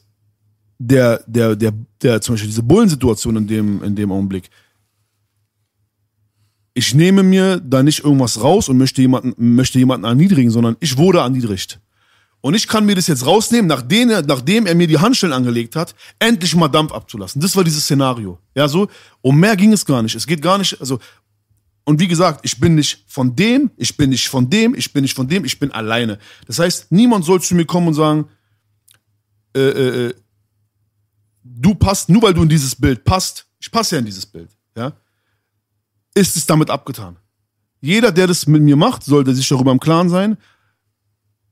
[0.78, 1.72] der, der, der,
[2.02, 4.50] der, zum Beispiel diese Bullensituation in dem, in dem Augenblick,
[6.78, 10.96] ich nehme mir da nicht irgendwas raus und möchte jemanden, möchte jemanden erniedrigen, sondern ich
[10.96, 11.80] wurde erniedrigt.
[12.40, 15.74] Und ich kann mir das jetzt rausnehmen, nachdem er, nachdem er mir die Handschellen angelegt
[15.74, 17.42] hat, endlich mal Dampf abzulassen.
[17.42, 18.38] Das war dieses Szenario.
[18.54, 18.86] Ja, so.
[19.22, 20.14] Um mehr ging es gar nicht.
[20.14, 21.00] Es geht gar nicht, also,
[21.82, 25.02] und wie gesagt, ich bin nicht von dem, ich bin nicht von dem, ich bin
[25.02, 26.20] nicht von dem, ich bin alleine.
[26.46, 28.28] Das heißt, niemand soll zu mir kommen und sagen,
[29.56, 30.14] äh, äh, äh,
[31.42, 34.50] du passt, nur weil du in dieses Bild passt, ich passe ja in dieses Bild,
[34.76, 34.92] ja,
[36.14, 37.16] ist es damit abgetan.
[37.80, 40.36] Jeder, der das mit mir macht, sollte sich darüber im Klaren sein.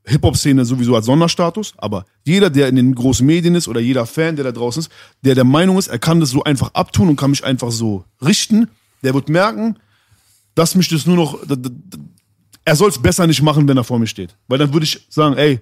[0.06, 4.36] Hip-Hop-Szene sowieso als Sonderstatus, aber jeder, der in den großen Medien ist oder jeder Fan,
[4.36, 4.90] der da draußen ist,
[5.22, 8.04] der der Meinung ist, er kann das so einfach abtun und kann mich einfach so
[8.22, 8.68] richten,
[9.02, 9.78] der wird merken,
[10.54, 11.38] dass mich das nur noch,
[12.64, 14.36] er soll es besser nicht machen, wenn er vor mir steht.
[14.46, 15.60] Weil dann würde ich sagen, ey,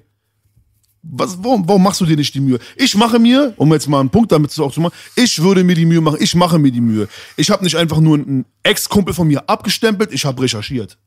[1.10, 2.58] was, warum, warum machst du dir nicht die Mühe?
[2.76, 5.74] Ich mache mir, um jetzt mal einen Punkt damit auch zu machen, ich würde mir
[5.74, 7.08] die Mühe machen, ich mache mir die Mühe.
[7.36, 10.98] Ich habe nicht einfach nur einen Ex-Kumpel von mir abgestempelt, ich habe recherchiert.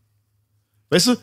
[0.89, 1.15] Weißt du?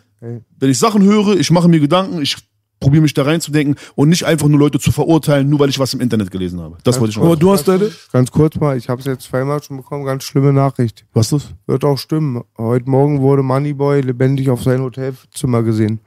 [0.58, 2.36] Wenn ich Sachen höre, ich mache mir Gedanken, ich
[2.80, 5.94] probiere mich da reinzudenken und nicht einfach nur Leute zu verurteilen, nur weil ich was
[5.94, 6.76] im Internet gelesen habe.
[6.84, 7.90] Das wollte ich noch Aber du hast deine.
[8.12, 11.04] Ganz kurz mal, ich habe es jetzt zweimal schon bekommen, ganz schlimme Nachricht.
[11.12, 11.54] Was ist das?
[11.66, 12.42] Wird auch stimmen.
[12.58, 16.00] Heute Morgen wurde Moneyboy lebendig auf sein Hotelzimmer gesehen.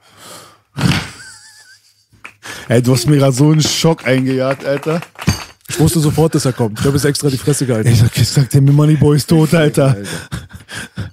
[2.67, 5.01] Ey, du hast mir gerade so einen Schock eingejagt, Alter.
[5.69, 6.79] Ich wusste sofort, dass er kommt.
[6.79, 7.89] Ich habe jetzt extra die Fresse gehalten.
[7.89, 9.97] Ich sag, ich sag dir, Moneyboy ist tot, Alter.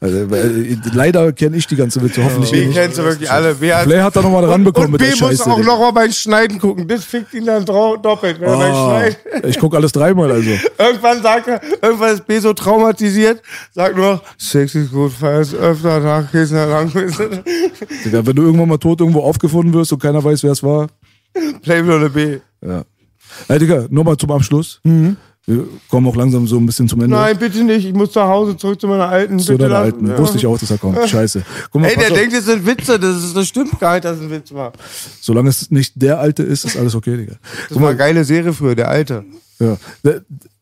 [0.00, 2.76] Also, äh, leider kenne ich die ganze Witze, hoffentlich Den nicht.
[2.78, 3.56] kennst du wirklich alle.
[3.60, 5.50] Wer hat Blair hat da nochmal ranbekommen und mit B der muss Scheiße.
[5.50, 5.66] auch Digga.
[5.66, 6.86] noch mal beim Schneiden gucken.
[6.86, 9.48] Das fickt ihn dann doppelt, wenn Ah, Schneiden.
[9.48, 10.50] ich gucke alles dreimal also.
[10.78, 13.42] Irgendwann sagt er, irgendwann ist B so traumatisiert,
[13.72, 16.92] sagt nur, Sex ist gut, feier es öfter, Tag geht's nicht lang.
[18.04, 20.88] Digga, wenn du irgendwann mal tot irgendwo aufgefunden wirst und keiner weiß, wer es war.
[21.62, 22.38] Playboy oder B.
[22.64, 22.84] Ja.
[23.48, 24.80] Hey Digga, nur mal zum Abschluss.
[25.46, 27.14] Wir kommen auch langsam so ein bisschen zum Ende.
[27.16, 29.38] Nein, bitte nicht, ich muss nach Hause zurück zu meiner alten.
[29.38, 30.06] Zu deiner alten.
[30.06, 30.16] Ja.
[30.18, 31.06] Wusste ich auch, dass er kommt.
[31.06, 31.42] Scheiße.
[31.70, 32.16] Guck mal, Ey, der auf.
[32.18, 34.72] denkt, das sind Witze, das, ist, das stimmt gar nicht, dass es ein Witz war.
[35.20, 37.34] Solange es nicht der Alte ist, ist alles okay, Digga.
[37.68, 39.24] Das war eine geile Serie früher, der Alte.
[39.58, 39.76] Ja.
[40.02, 40.20] Da-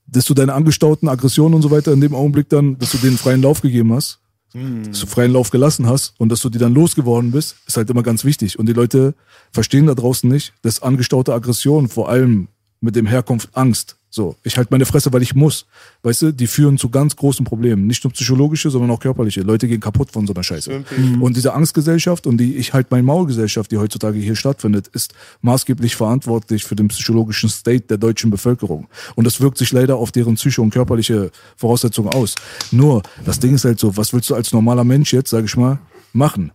[0.08, 3.16] Dass du deine angestauten Aggressionen und so weiter in dem Augenblick dann, dass du denen
[3.18, 4.18] freien Lauf gegeben hast,
[4.54, 7.88] dass du freien Lauf gelassen hast und dass du die dann losgeworden bist, ist halt
[7.90, 8.58] immer ganz wichtig.
[8.58, 9.14] Und die Leute
[9.50, 12.48] verstehen da draußen nicht, dass angestaute Aggression vor allem
[12.80, 13.96] mit dem Herkunft Angst.
[14.14, 15.64] So, ich halte meine Fresse, weil ich muss.
[16.02, 17.86] Weißt du, die führen zu ganz großen Problemen.
[17.86, 19.40] Nicht nur psychologische, sondern auch körperliche.
[19.40, 20.84] Leute gehen kaputt von so einer Scheiße.
[21.18, 25.96] Und diese Angstgesellschaft und die ich halt mein Maul-Gesellschaft, die heutzutage hier stattfindet, ist maßgeblich
[25.96, 28.86] verantwortlich für den psychologischen State der deutschen Bevölkerung.
[29.14, 32.34] Und das wirkt sich leider auf deren psycho- und körperliche Voraussetzungen aus.
[32.70, 35.56] Nur, das Ding ist halt so, was willst du als normaler Mensch jetzt, sag ich
[35.56, 35.78] mal,
[36.12, 36.52] machen?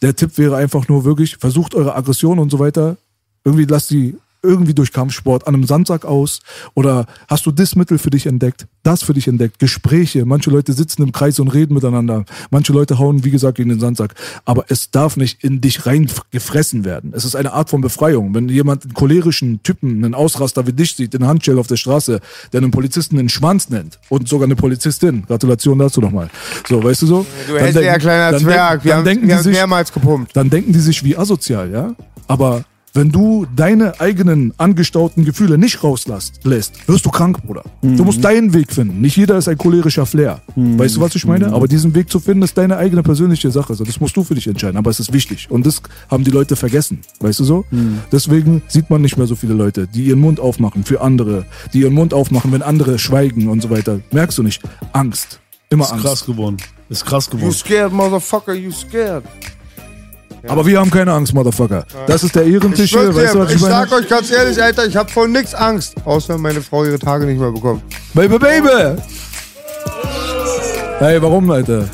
[0.00, 2.98] Der Tipp wäre einfach nur wirklich, versucht eure Aggression und so weiter,
[3.44, 6.40] irgendwie lasst die irgendwie durch Kampfsport an einem Sandsack aus
[6.74, 10.72] oder hast du das Mittel für dich entdeckt, das für dich entdeckt, Gespräche, manche Leute
[10.72, 14.14] sitzen im Kreis und reden miteinander, manche Leute hauen, wie gesagt, gegen den Sandsack,
[14.44, 17.12] aber es darf nicht in dich reingefressen werden.
[17.14, 18.34] Es ist eine Art von Befreiung.
[18.34, 22.20] Wenn jemand einen cholerischen Typen, einen Ausraster wie dich sieht, in Handschell auf der Straße,
[22.52, 26.30] der einen Polizisten den Schwanz nennt und sogar eine Polizistin, Gratulation dazu nochmal.
[26.68, 27.26] So, weißt du so?
[27.48, 30.34] Du hässlicher denken- kleiner Zwerg, denken- wir haben, denken wir haben sich, mehrmals gepumpt.
[30.36, 31.94] dann denken die sich wie asozial, ja?
[32.26, 37.62] Aber wenn du deine eigenen angestauten Gefühle nicht rauslässt, lässt, wirst du krank, Bruder.
[37.82, 39.00] Du musst deinen Weg finden.
[39.00, 40.40] Nicht jeder ist ein cholerischer Flair.
[40.56, 41.52] Weißt du, was ich meine?
[41.52, 43.70] Aber diesen Weg zu finden, ist deine eigene persönliche Sache.
[43.70, 44.76] Also das musst du für dich entscheiden.
[44.76, 45.48] Aber es ist wichtig.
[45.50, 45.80] Und das
[46.10, 47.00] haben die Leute vergessen.
[47.20, 47.64] Weißt du so?
[48.10, 51.80] Deswegen sieht man nicht mehr so viele Leute, die ihren Mund aufmachen für andere, die
[51.82, 54.00] ihren Mund aufmachen, wenn andere schweigen und so weiter.
[54.10, 54.62] Merkst du nicht?
[54.92, 55.38] Angst.
[55.68, 56.04] Immer Ist Angst.
[56.04, 56.56] krass geworden.
[56.88, 57.54] Ist krass You geworden.
[57.54, 59.22] scared, motherfucker, you scared.
[60.48, 61.84] Aber wir haben keine Angst, Motherfucker.
[62.06, 64.86] Das ist der Ehrentisch hier, weißt du, was ich ich sag euch ganz ehrlich, Alter,
[64.86, 65.94] ich hab vor nix Angst.
[66.04, 67.82] Außer wenn meine Frau ihre Tage nicht mehr bekommt.
[68.14, 69.00] Baby, Baby!
[70.98, 71.84] Hey, warum, Alter?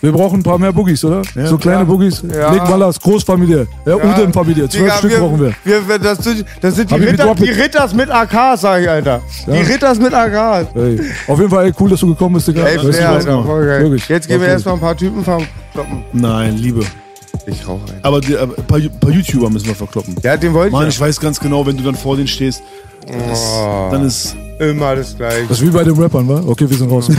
[0.00, 1.22] Wir brauchen ein paar mehr Boogies, oder?
[1.46, 2.22] so kleine Boogies.
[2.32, 2.52] Ja.
[2.52, 3.66] Leg Ballas, Großfamilie.
[3.86, 4.68] Ja, Udem-Familie.
[4.68, 5.54] Zwölf Stück wir, brauchen wir.
[5.88, 7.56] wir, das, sind, das sind die, Ritter, die it.
[7.56, 9.22] Ritters mit AKs, sag ich, Alter.
[9.46, 9.62] Die Ja.
[9.62, 10.68] Ritters mit AKs.
[10.74, 11.00] Hey.
[11.26, 12.64] Auf jeden Fall ey, cool, dass du gekommen bist, Digga.
[12.66, 13.08] Ey, Weißt du?
[13.08, 13.96] Alter.
[14.08, 16.04] Jetzt gehen wir erstmal ein paar Typen verkloppen.
[16.12, 16.84] Nein, Liebe.
[17.46, 18.04] Ich rauche einen.
[18.04, 20.16] Aber die, ein, paar, ein paar YouTuber müssen wir verkloppen.
[20.22, 22.62] Ja, den wollte Mann, ich weiß ganz genau, wenn du dann vor denen stehst,
[23.06, 23.88] dann ist, Oh.
[23.92, 25.46] dann ist immer das gleiche.
[25.46, 26.42] Das ist wie bei den Rappern, wa?
[26.46, 27.08] Okay, wir sind raus.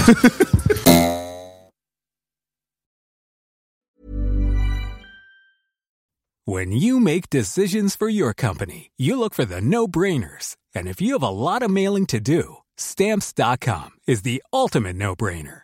[6.45, 10.55] When you make decisions for your company, you look for the no brainers.
[10.73, 15.15] And if you have a lot of mailing to do, stamps.com is the ultimate no
[15.15, 15.63] brainer.